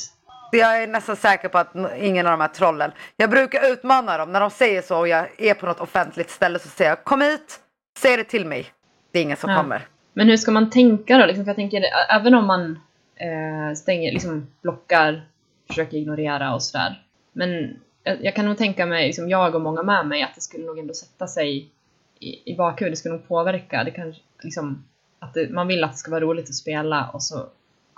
Jag 0.51 0.83
är 0.83 0.87
nästan 0.87 1.15
säker 1.15 1.49
på 1.49 1.57
att 1.57 1.75
ingen 1.97 2.27
av 2.27 2.31
de 2.31 2.41
här 2.41 2.47
trollen. 2.47 2.91
Jag 3.17 3.29
brukar 3.29 3.71
utmana 3.71 4.17
dem 4.17 4.31
när 4.31 4.39
de 4.39 4.49
säger 4.49 4.81
så 4.81 4.97
och 4.97 5.07
jag 5.07 5.27
är 5.37 5.53
på 5.53 5.65
något 5.65 5.79
offentligt 5.79 6.29
ställe 6.29 6.59
så 6.59 6.67
säger 6.67 6.91
jag 6.91 7.03
kom 7.03 7.21
hit, 7.21 7.59
säg 7.99 8.17
det 8.17 8.23
till 8.23 8.45
mig. 8.45 8.65
Det 9.11 9.19
är 9.19 9.23
ingen 9.23 9.37
som 9.37 9.49
Ja. 9.49 9.57
kommer. 9.57 9.87
Men 10.13 10.27
hur 10.27 10.37
ska 10.37 10.51
man 10.51 10.69
tänka 10.69 11.17
då? 11.17 11.25
Liksom, 11.25 11.45
för 11.45 11.49
jag 11.49 11.55
tänker, 11.55 11.83
även 12.09 12.33
om 12.33 12.47
man 12.47 12.79
eh, 13.15 13.75
stänger, 13.75 14.11
liksom 14.11 14.47
blockar, 14.61 15.27
försöker 15.67 15.97
ignorera 15.97 16.53
och 16.53 16.63
sådär. 16.63 17.03
Men 17.33 17.79
jag, 18.03 18.25
jag 18.25 18.35
kan 18.35 18.45
nog 18.45 18.57
tänka 18.57 18.85
mig, 18.85 19.05
liksom, 19.07 19.29
jag 19.29 19.55
och 19.55 19.61
många 19.61 19.83
med 19.83 20.07
mig, 20.07 20.23
att 20.23 20.35
det 20.35 20.41
skulle 20.41 20.65
nog 20.65 20.79
ändå 20.79 20.93
sätta 20.93 21.27
sig 21.27 21.71
i, 22.19 22.51
i 22.51 22.55
bakhuvudet. 22.55 22.91
Det 22.93 22.99
skulle 22.99 23.15
nog 23.15 23.27
påverka. 23.27 23.83
Det 23.83 23.91
kan, 23.91 24.15
liksom, 24.41 24.83
att 25.19 25.33
det, 25.33 25.49
man 25.49 25.67
vill 25.67 25.83
att 25.83 25.91
det 25.91 25.97
ska 25.97 26.11
vara 26.11 26.21
roligt 26.21 26.49
att 26.49 26.55
spela 26.55 27.09
och 27.13 27.23
så 27.23 27.45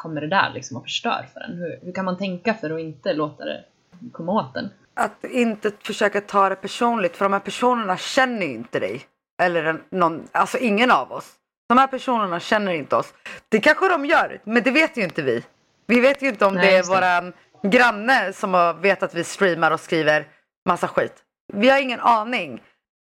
kommer 0.01 0.21
det 0.21 0.27
där 0.27 0.51
liksom 0.53 0.77
och 0.77 0.83
förstör 0.83 1.25
för 1.33 1.39
en. 1.39 1.57
Hur, 1.57 1.79
hur 1.81 1.91
kan 1.91 2.05
man 2.05 2.17
tänka 2.17 2.53
för 2.53 2.69
att 2.69 2.79
inte 2.79 3.13
låta 3.13 3.45
det 3.45 3.63
komma 4.11 4.31
åt 4.31 4.55
en? 4.55 4.69
Att 4.93 5.23
inte 5.23 5.71
försöka 5.83 6.21
ta 6.21 6.49
det 6.49 6.55
personligt 6.55 7.17
för 7.17 7.25
de 7.25 7.33
här 7.33 7.39
personerna 7.39 7.97
känner 7.97 8.45
ju 8.45 8.53
inte 8.53 8.79
dig. 8.79 9.01
Eller 9.41 9.81
någon, 9.89 10.27
alltså 10.31 10.57
ingen 10.57 10.91
av 10.91 11.11
oss. 11.11 11.33
De 11.69 11.77
här 11.77 11.87
personerna 11.87 12.39
känner 12.39 12.73
inte 12.73 12.95
oss. 12.95 13.13
Det 13.49 13.59
kanske 13.59 13.89
de 13.89 14.05
gör, 14.05 14.41
men 14.43 14.63
det 14.63 14.71
vet 14.71 14.97
ju 14.97 15.03
inte 15.03 15.21
vi. 15.21 15.43
Vi 15.87 15.99
vet 15.99 16.21
ju 16.21 16.27
inte 16.27 16.45
om 16.45 16.53
Nej, 16.53 16.65
det 16.65 16.77
är 16.77 16.83
våran 16.83 17.33
granne 17.63 18.33
som 18.33 18.81
vet 18.81 19.03
att 19.03 19.13
vi 19.13 19.23
streamar 19.23 19.71
och 19.71 19.79
skriver 19.79 20.27
massa 20.65 20.87
skit. 20.87 21.13
Vi 21.53 21.69
har 21.69 21.81
ingen 21.81 21.99
aning. 21.99 22.61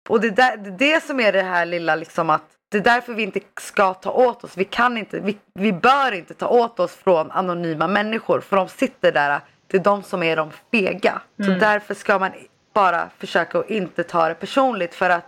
Och 0.08 0.20
det, 0.20 0.30
där, 0.30 0.56
det 0.56 0.68
är 0.68 0.94
det 0.94 1.02
som 1.04 1.20
är 1.20 1.32
det 1.32 1.42
här 1.42 1.66
lilla 1.66 1.94
liksom 1.94 2.30
att 2.30 2.42
det 2.70 2.78
är 2.78 2.82
därför 2.82 3.14
vi 3.14 3.22
inte 3.22 3.40
ska 3.60 3.94
ta 3.94 4.10
åt 4.10 4.44
oss. 4.44 4.56
Vi 4.56 4.64
kan 4.64 4.98
inte, 4.98 5.20
vi, 5.20 5.38
vi 5.54 5.72
bör 5.72 6.12
inte 6.12 6.34
ta 6.34 6.48
åt 6.48 6.80
oss 6.80 6.94
från 6.94 7.30
anonyma 7.30 7.88
människor 7.88 8.40
för 8.40 8.56
de 8.56 8.68
sitter 8.68 9.12
där. 9.12 9.40
Det 9.66 9.76
är 9.76 9.82
de 9.82 10.02
som 10.02 10.22
är 10.22 10.36
de 10.36 10.50
fega. 10.72 11.20
Så 11.36 11.50
därför 11.50 11.94
ska 11.94 12.18
man 12.18 12.30
bara 12.74 13.10
försöka 13.18 13.58
att 13.58 13.70
inte 13.70 14.02
ta 14.02 14.28
det 14.28 14.34
personligt 14.34 14.94
för 14.94 15.10
att 15.10 15.24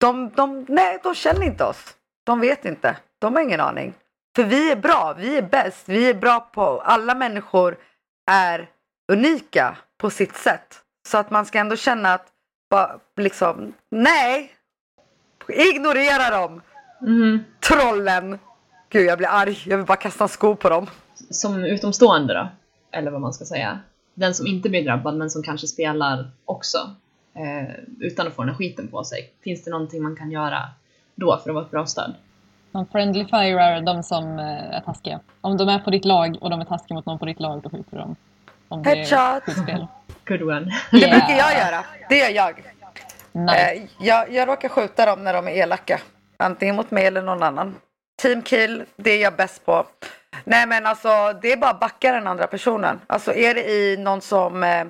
de, 0.00 0.30
de, 0.34 0.66
nej, 0.68 0.98
de 1.02 1.14
känner 1.14 1.42
inte 1.42 1.64
oss. 1.64 1.94
De 2.24 2.40
vet 2.40 2.64
inte. 2.64 2.96
De 3.18 3.34
har 3.34 3.42
ingen 3.42 3.60
aning. 3.60 3.94
För 4.36 4.44
vi 4.44 4.70
är 4.70 4.76
bra, 4.76 5.14
vi 5.18 5.38
är 5.38 5.42
bäst, 5.42 5.88
vi 5.88 6.10
är 6.10 6.14
bra 6.14 6.40
på, 6.40 6.80
alla 6.80 7.14
människor 7.14 7.76
är 8.30 8.68
unika 9.12 9.76
på 9.98 10.10
sitt 10.10 10.36
sätt. 10.36 10.80
Så 11.08 11.18
att 11.18 11.30
man 11.30 11.46
ska 11.46 11.58
ändå 11.58 11.76
känna 11.76 12.14
att, 12.14 12.26
bara, 12.72 12.98
liksom, 13.16 13.72
nej, 13.90 14.50
ignorera 15.48 16.30
dem, 16.40 16.62
Mhm. 17.00 17.44
trollen. 17.68 18.38
Gud 18.88 19.06
jag 19.06 19.18
blir 19.18 19.28
arg, 19.28 19.58
jag 19.66 19.76
vill 19.76 19.86
bara 19.86 19.96
kasta 19.96 20.24
en 20.24 20.28
sko 20.28 20.54
på 20.56 20.68
dem. 20.68 20.86
som 21.30 21.64
utomstående 21.64 22.34
då, 22.34 22.48
eller 22.98 23.10
vad 23.10 23.20
man 23.20 23.32
ska 23.32 23.44
säga, 23.44 23.78
den 24.14 24.34
som 24.34 24.46
inte 24.46 24.68
blir 24.68 24.84
drabbad 24.84 25.14
men 25.16 25.30
som 25.30 25.42
kanske 25.42 25.66
spelar 25.66 26.30
också, 26.44 26.78
eh, 27.34 27.74
utan 28.00 28.26
att 28.26 28.34
få 28.34 28.42
den 28.42 28.48
här 28.48 28.56
skiten 28.56 28.88
på 28.88 29.04
sig, 29.04 29.32
finns 29.44 29.64
det 29.64 29.70
någonting 29.70 30.02
man 30.02 30.16
kan 30.16 30.30
göra 30.30 30.58
då 31.14 31.38
för 31.42 31.50
att 31.50 31.54
vara 31.54 31.64
ett 31.64 31.70
bra 31.70 31.86
stöd? 31.86 32.14
Man 32.70 32.86
friendly 32.86 33.24
firear 33.24 33.80
de 33.80 34.02
som 34.02 34.38
eh, 34.38 34.76
är 34.76 34.80
taskiga. 34.80 35.20
Om 35.40 35.56
de 35.56 35.68
är 35.68 35.78
på 35.78 35.90
ditt 35.90 36.04
lag 36.04 36.38
och 36.40 36.50
de 36.50 36.60
är 36.60 36.64
taskiga 36.64 36.94
mot 36.94 37.06
någon 37.06 37.18
på 37.18 37.26
ditt 37.26 37.40
lag, 37.40 37.62
då 37.62 37.70
skjuter 37.70 37.90
du 37.90 37.98
dem. 37.98 38.16
Om 38.68 38.82
det 38.82 38.90
är 38.90 38.96
Headshot. 38.96 39.42
skjutspel. 39.44 39.86
Good 40.26 40.42
one. 40.42 40.72
Det 40.90 40.98
Yeah. 40.98 41.10
brukar 41.10 41.36
jag 41.36 41.52
göra, 41.58 41.84
det 42.08 42.18
gör 42.18 42.28
jag. 42.30 42.62
Nice. 43.32 43.72
Eh, 43.72 43.82
jag. 44.00 44.32
Jag 44.32 44.48
råkar 44.48 44.68
skjuta 44.68 45.06
dem 45.06 45.24
när 45.24 45.32
de 45.32 45.48
är 45.48 45.52
elaka. 45.52 46.00
Antingen 46.36 46.76
mot 46.76 46.90
mig 46.90 47.06
eller 47.06 47.22
någon 47.22 47.42
annan. 47.42 47.76
Team 48.22 48.42
kill, 48.42 48.84
det 48.96 49.10
är 49.10 49.22
jag 49.22 49.36
bäst 49.36 49.64
på. 49.66 49.86
Nej 50.44 50.66
men 50.66 50.86
alltså 50.86 51.32
det 51.42 51.52
är 51.52 51.56
bara 51.56 51.70
att 51.70 51.80
backa 51.80 52.12
den 52.12 52.26
andra 52.26 52.46
personen. 52.46 53.00
Alltså 53.06 53.34
är 53.34 53.54
det 53.54 53.70
i 53.70 53.96
någon 53.96 54.20
som 54.20 54.62
eh, 54.62 54.84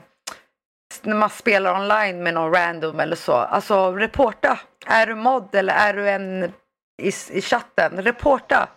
när 1.03 1.17
man 1.17 1.31
spelar 1.31 1.75
online 1.75 2.23
med 2.23 2.35
någon 2.35 2.55
random 2.55 3.01
eller 3.01 3.17
så. 3.17 3.33
Alltså 3.33 3.93
reporta. 3.97 4.59
Är 4.87 5.07
du 5.07 5.15
mod 5.15 5.55
eller 5.55 5.75
är 5.75 5.95
du 5.95 6.11
en 6.11 6.45
i, 7.03 7.13
i 7.31 7.41
chatten? 7.43 8.03
Reporta. 8.03 8.69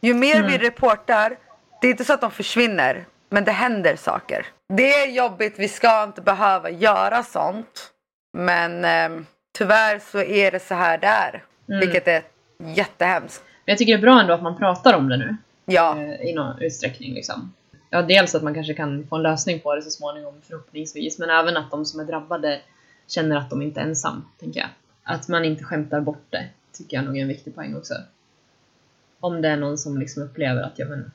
Ju 0.00 0.14
mer 0.14 0.42
vi 0.42 0.58
reportar, 0.58 1.36
det 1.80 1.86
är 1.86 1.90
inte 1.90 2.04
så 2.04 2.12
att 2.12 2.20
de 2.20 2.30
försvinner, 2.30 3.04
men 3.30 3.44
det 3.44 3.52
händer 3.52 3.96
saker. 3.96 4.46
Det 4.76 4.92
är 4.92 5.10
jobbigt, 5.10 5.54
vi 5.58 5.68
ska 5.68 6.04
inte 6.04 6.20
behöva 6.20 6.70
göra 6.70 7.22
sånt. 7.22 7.92
Men 8.32 8.84
eh, 8.84 9.24
tyvärr 9.58 9.98
så 9.98 10.18
är 10.18 10.50
det 10.50 10.60
så 10.60 10.74
här 10.74 10.98
det 10.98 11.06
är. 11.06 11.44
Vilket 11.66 12.08
är 12.08 12.22
jättehemskt. 12.58 13.42
Men 13.64 13.72
jag 13.72 13.78
tycker 13.78 13.92
det 13.92 13.98
är 13.98 14.02
bra 14.02 14.20
ändå 14.20 14.34
att 14.34 14.42
man 14.42 14.58
pratar 14.58 14.94
om 14.96 15.08
det 15.08 15.16
nu, 15.16 15.36
Ja, 15.64 15.98
eh, 15.98 16.28
i 16.28 16.34
någon 16.34 16.62
utsträckning 16.62 17.14
liksom. 17.14 17.52
Ja, 17.90 18.02
dels 18.02 18.34
att 18.34 18.42
man 18.42 18.54
kanske 18.54 18.74
kan 18.74 19.06
få 19.06 19.16
en 19.16 19.22
lösning 19.22 19.60
på 19.60 19.74
det 19.74 19.82
så 19.82 19.90
småningom 19.90 20.34
förhoppningsvis, 20.48 21.18
men 21.18 21.30
även 21.30 21.56
att 21.56 21.70
de 21.70 21.84
som 21.86 22.00
är 22.00 22.04
drabbade 22.04 22.60
känner 23.06 23.36
att 23.36 23.50
de 23.50 23.62
inte 23.62 23.80
är 23.80 23.84
ensam, 23.84 24.24
tänker 24.40 24.60
jag. 24.60 24.68
Att 25.02 25.28
man 25.28 25.44
inte 25.44 25.64
skämtar 25.64 26.00
bort 26.00 26.26
det, 26.30 26.48
tycker 26.72 26.96
jag 26.96 27.04
nog 27.04 27.18
är 27.18 27.22
en 27.22 27.28
viktig 27.28 27.54
poäng 27.54 27.76
också. 27.76 27.94
Om 29.20 29.42
det 29.42 29.48
är 29.48 29.56
någon 29.56 29.78
som 29.78 29.98
liksom 29.98 30.22
upplever 30.22 30.62
att, 30.62 30.72
ja 30.78 30.86
men, 30.86 31.12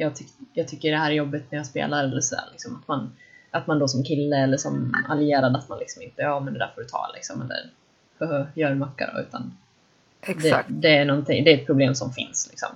jag, 0.00 0.16
tyck, 0.16 0.28
jag 0.52 0.68
tycker 0.68 0.90
det 0.90 0.96
här 0.96 1.10
är 1.10 1.14
jobbigt 1.14 1.44
när 1.50 1.58
jag 1.58 1.66
spelar 1.66 2.04
eller 2.04 2.20
sådär, 2.20 2.44
liksom, 2.52 2.76
att 2.76 2.88
man 2.88 3.12
att 3.50 3.66
man 3.66 3.78
då 3.78 3.88
som 3.88 4.04
kille 4.04 4.36
eller 4.36 4.56
som 4.56 4.94
allierad 5.08 5.56
att 5.56 5.68
man 5.68 5.78
liksom 5.78 6.02
inte, 6.02 6.22
ja 6.22 6.40
men 6.40 6.52
det 6.52 6.58
där 6.58 6.72
får 6.74 6.82
du 6.82 6.88
ta 6.88 7.10
liksom, 7.14 7.42
eller 7.42 7.70
"Höhö, 8.18 8.46
gör 8.54 8.70
en 8.70 8.78
macka 8.78 9.10
då, 9.14 9.20
utan 9.20 9.52
det, 10.20 10.32
exakt. 10.32 10.68
det, 10.68 10.96
är 10.96 11.04
någonting, 11.04 11.44
det 11.44 11.52
är 11.52 11.58
ett 11.58 11.66
problem 11.66 11.94
som 11.94 12.12
finns. 12.12 12.48
Liksom. 12.50 12.68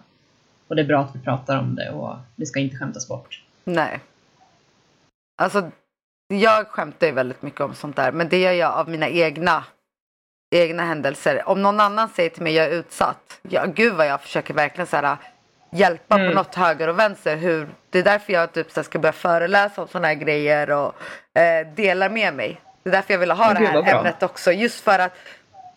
Och 0.68 0.76
det 0.76 0.82
är 0.82 0.86
bra 0.86 1.00
att 1.00 1.16
vi 1.16 1.20
pratar 1.20 1.58
om 1.58 1.74
det 1.74 1.90
och 1.90 2.16
det 2.36 2.46
ska 2.46 2.60
inte 2.60 2.76
skämtas 2.76 3.08
bort. 3.08 3.44
Nej. 3.64 4.00
Alltså, 5.42 5.70
jag 6.28 6.66
skämtar 6.66 7.06
ju 7.06 7.12
väldigt 7.12 7.42
mycket 7.42 7.60
om 7.60 7.74
sånt 7.74 7.96
där. 7.96 8.12
Men 8.12 8.28
det 8.28 8.40
gör 8.40 8.52
jag 8.52 8.72
av 8.72 8.88
mina 8.88 9.08
egna, 9.08 9.64
egna 10.54 10.82
händelser. 10.84 11.48
Om 11.48 11.62
någon 11.62 11.80
annan 11.80 12.08
säger 12.08 12.30
till 12.30 12.42
mig 12.42 12.52
jag 12.52 12.66
är 12.66 12.70
utsatt. 12.70 13.40
Ja, 13.42 13.66
gud 13.66 13.94
vad 13.94 14.06
jag 14.06 14.20
försöker 14.22 14.54
verkligen 14.54 14.86
så 14.86 14.96
här, 14.96 15.16
hjälpa 15.74 16.14
Mm. 16.14 16.28
på 16.28 16.34
något 16.34 16.54
höger 16.54 16.88
och 16.88 16.98
vänster. 16.98 17.36
Hur, 17.36 17.68
det 17.90 17.98
är 17.98 18.02
därför 18.02 18.32
jag 18.32 18.52
typ 18.52 18.70
så 18.70 18.82
ska 18.82 18.98
börja 18.98 19.12
föreläsa 19.12 19.82
om 19.82 19.88
såna 19.88 20.08
här 20.08 20.14
grejer 20.14 20.70
och 20.70 20.94
eh, 21.40 21.66
delar 21.66 22.08
med 22.08 22.34
mig. 22.34 22.60
Det 22.82 22.90
är 22.90 22.92
därför 22.92 23.14
jag 23.14 23.18
vill 23.18 23.30
ha 23.30 23.52
Men 23.52 23.62
det 23.62 23.68
här 23.68 23.82
bra. 23.82 23.90
ämnet 23.98 24.22
också. 24.22 24.52
Just 24.52 24.84
för 24.84 24.98
att, 24.98 25.12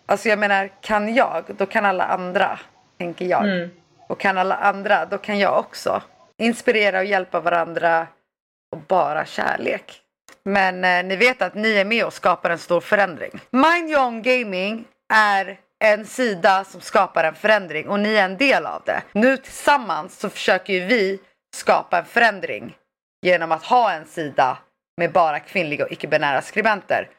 alltså 0.06 0.30
jag 0.30 0.40
menar, 0.40 0.70
kan 0.82 1.16
jag, 1.16 1.44
då 1.58 1.66
kan 1.66 1.86
alla 1.86 2.04
andra. 2.04 2.60
Tänker 2.98 3.26
jag. 3.26 3.44
Mm. 3.44 3.70
Och 4.08 4.20
kan 4.20 4.38
alla 4.38 4.56
andra, 4.56 5.06
då 5.06 5.18
kan 5.18 5.40
jag 5.40 5.60
också. 5.60 6.02
Inspirera 6.38 6.98
och 7.00 7.06
hjälpa 7.06 7.40
varandra 7.40 8.08
och 8.72 8.78
bara 8.88 9.26
kärlek. 9.26 10.02
Men 10.44 10.84
eh, 10.84 11.04
ni 11.04 11.16
vet 11.16 11.42
att 11.42 11.54
ni 11.56 11.78
är 11.78 11.86
med 11.86 12.06
och 12.06 12.14
skapar 12.14 12.50
en 12.50 12.58
stor 12.58 12.82
förändring. 12.82 13.32
Mind 13.50 13.90
Your 13.90 14.06
Own 14.06 14.22
Gaming 14.22 14.86
är 15.14 15.58
en 15.80 16.06
sida 16.06 16.64
som 16.64 16.82
skapar 16.82 17.24
en 17.24 17.36
förändring 17.36 17.90
och 17.90 18.00
ni 18.00 18.16
är 18.16 18.26
en 18.26 18.38
del 18.38 18.66
av 18.66 18.82
det. 18.86 19.02
Nu 19.12 19.38
tillsammans 19.38 20.20
så 20.20 20.30
försöker 20.30 20.74
ju 20.74 20.86
vi 20.86 21.20
skapa 21.56 22.00
en 22.00 22.06
förändring 22.06 22.76
genom 23.22 23.52
att 23.52 23.64
ha 23.64 23.92
en 23.92 24.06
sida 24.06 24.58
med 24.98 25.12
bara 25.12 25.40
kvinnliga 25.40 25.86
och 25.86 25.92
icke-binära 25.92 26.42
skribenter 26.42 27.10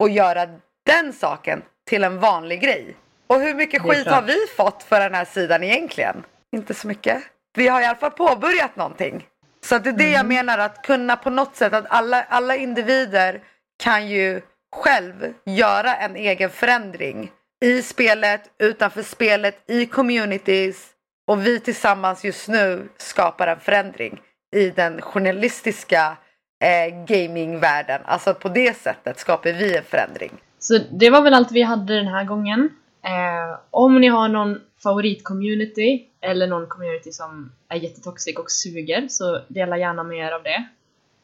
och 0.00 0.10
göra 0.10 0.46
den 0.86 1.12
saken 1.12 1.62
till 1.88 2.04
en 2.04 2.20
vanlig 2.20 2.60
grej. 2.60 2.96
Och 3.26 3.40
hur 3.40 3.54
mycket 3.54 3.82
skit 3.82 4.06
har 4.06 4.22
vi 4.22 4.36
fått 4.56 4.82
för 4.82 5.00
den 5.00 5.14
här 5.14 5.24
sidan 5.24 5.64
egentligen? 5.64 6.24
Inte 6.56 6.74
så 6.74 6.88
mycket. 6.88 7.22
Vi 7.56 7.68
har 7.68 7.80
i 7.80 7.84
alla 7.84 7.98
fall 7.98 8.10
påbörjat 8.10 8.76
någonting. 8.76 9.26
Så 9.64 9.78
det 9.78 9.90
är 9.90 9.92
det 9.92 10.10
jag 10.10 10.26
menar 10.26 10.58
att 10.58 10.82
kunna 10.82 11.16
på 11.16 11.30
något 11.30 11.56
sätt 11.56 11.72
att 11.72 11.86
alla, 11.88 12.22
alla 12.22 12.56
individer 12.56 13.40
kan 13.82 14.08
ju 14.08 14.40
själv 14.76 15.34
göra 15.44 15.96
en 15.96 16.16
egen 16.16 16.50
förändring 16.50 17.30
i 17.60 17.82
spelet, 17.82 18.50
utanför 18.58 19.02
spelet, 19.02 19.70
i 19.70 19.86
communities 19.86 20.86
och 21.26 21.46
vi 21.46 21.60
tillsammans 21.60 22.24
just 22.24 22.48
nu 22.48 22.88
skapar 22.96 23.46
en 23.46 23.60
förändring 23.60 24.20
i 24.56 24.70
den 24.70 25.00
journalistiska 25.00 26.16
eh, 26.64 27.04
gamingvärlden. 27.04 28.00
Alltså 28.04 28.34
på 28.34 28.48
det 28.48 28.76
sättet 28.76 29.18
skapar 29.18 29.52
vi 29.52 29.76
en 29.76 29.84
förändring. 29.84 30.30
Så 30.58 30.78
det 30.90 31.10
var 31.10 31.22
väl 31.22 31.34
allt 31.34 31.52
vi 31.52 31.62
hade 31.62 31.94
den 31.96 32.06
här 32.06 32.24
gången. 32.24 32.70
Eh, 33.02 33.58
om 33.70 34.00
ni 34.00 34.06
har 34.06 34.28
någon 34.28 34.60
favoritcommunity 34.82 36.04
eller 36.20 36.46
någon 36.46 36.66
community 36.66 37.12
som 37.12 37.52
är 37.68 37.76
jättetoxic 37.76 38.36
och 38.36 38.50
suger 38.50 39.08
så 39.08 39.40
dela 39.48 39.78
gärna 39.78 40.02
med 40.02 40.18
er 40.18 40.32
av 40.32 40.42
det 40.42 40.68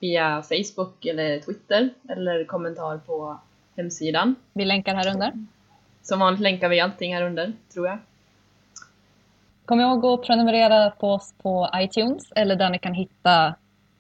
via 0.01 0.43
Facebook 0.43 1.05
eller 1.05 1.41
Twitter 1.41 1.91
eller 2.09 2.45
kommentar 2.45 2.99
på 2.99 3.41
hemsidan. 3.77 4.35
Vi 4.53 4.65
länkar 4.65 4.95
här 4.95 5.11
under. 5.15 5.33
Som 6.05 6.19
vanligt 6.19 6.41
länkar 6.41 6.69
vi 6.69 6.81
allting 6.81 7.15
här 7.15 7.23
under, 7.23 7.53
tror 7.75 7.87
jag. 7.87 7.99
Kom 9.65 9.81
ihåg 9.81 10.05
att 10.07 10.27
prenumerera 10.27 10.91
på 10.91 11.13
oss 11.13 11.35
på 11.43 11.71
iTunes 11.75 12.33
eller 12.37 12.57
där 12.57 12.71
ni 12.71 12.79
kan 12.79 12.95
hitta 12.95 13.55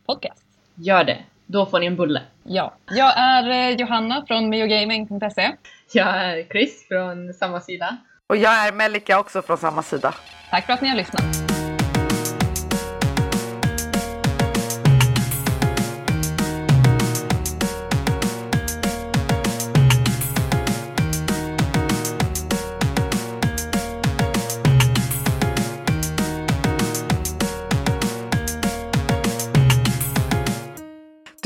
podcast. 0.06 0.44
Gör 0.74 1.04
det, 1.04 1.18
då 1.46 1.66
får 1.66 1.80
ni 1.80 1.86
en 1.86 1.96
bulle. 1.96 2.22
Ja, 2.42 2.74
jag 2.90 3.18
är 3.18 3.50
eh, 3.50 3.76
Johanna 3.76 4.24
från 4.28 4.48
miogaming.se. 4.48 5.52
Jag 5.92 6.08
är 6.08 6.44
Chris 6.48 6.88
från 6.88 7.32
samma 7.34 7.60
sida. 7.60 7.96
Och 8.26 8.36
jag 8.36 8.66
är 8.66 8.72
Melika 8.72 9.20
också 9.20 9.42
från 9.42 9.58
samma 9.58 9.82
sida. 9.82 10.14
Tack 10.50 10.66
för 10.66 10.72
att 10.72 10.80
ni 10.80 10.88
har 10.88 10.96
lyssnat. 10.96 11.43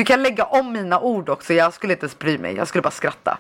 Kan 0.09 0.23
lägga 0.23 0.45
om 0.45 0.73
mina 0.73 1.01
ord 1.01 1.29
också, 1.29 1.55
jag 1.55 1.73
skulle 1.73 1.93
inte 1.93 2.05
ens 2.05 2.19
bry 2.19 2.39
mig, 2.39 2.57
jag 2.57 2.69
skulle 2.69 2.83
bara 2.83 2.91
skratta. 2.91 3.39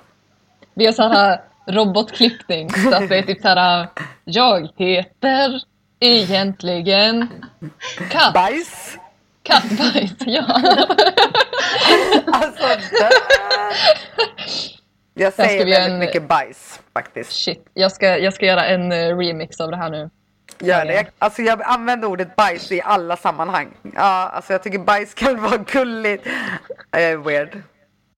Vi 0.74 0.86
har 0.86 0.92
så 0.92 1.08
här 1.08 1.40
robotklippning. 1.66 2.70
Så 2.70 2.94
att 2.94 3.08
det 3.08 3.18
är 3.18 3.22
typ 3.22 3.40
så 3.42 3.48
här. 3.48 3.88
Jag 4.24 4.68
heter 4.76 5.60
egentligen 6.00 7.28
katt. 8.10 8.34
Bajs! 8.34 8.98
Kattbajs, 9.42 10.12
ja. 10.26 10.44
Alltså 12.32 12.66
där. 12.66 13.10
Jag 15.14 15.32
säger 15.32 15.64
väldigt 15.64 15.92
en- 15.92 15.98
mycket 15.98 16.28
bajs 16.28 16.80
faktiskt. 16.92 17.32
Shit, 17.32 17.66
jag 17.74 17.92
ska, 17.92 18.18
jag 18.18 18.34
ska 18.34 18.46
göra 18.46 18.66
en 18.66 18.92
eh, 18.92 19.16
remix 19.16 19.60
av 19.60 19.70
det 19.70 19.76
här 19.76 19.90
nu. 19.90 20.10
Gör 20.60 20.84
det. 20.84 20.94
Jag, 20.94 21.06
alltså 21.18 21.42
jag 21.42 21.62
använder 21.62 22.08
ordet 22.08 22.36
bajs 22.36 22.72
i 22.72 22.82
alla 22.82 23.16
sammanhang. 23.16 23.68
Ja, 23.94 24.28
alltså 24.34 24.52
jag 24.52 24.62
tycker 24.62 24.78
bajs 24.78 25.14
kan 25.14 25.42
vara 25.42 25.56
gulligt. 25.56 26.26
Jag 26.90 27.02
är 27.02 27.16
weird. 27.16 27.62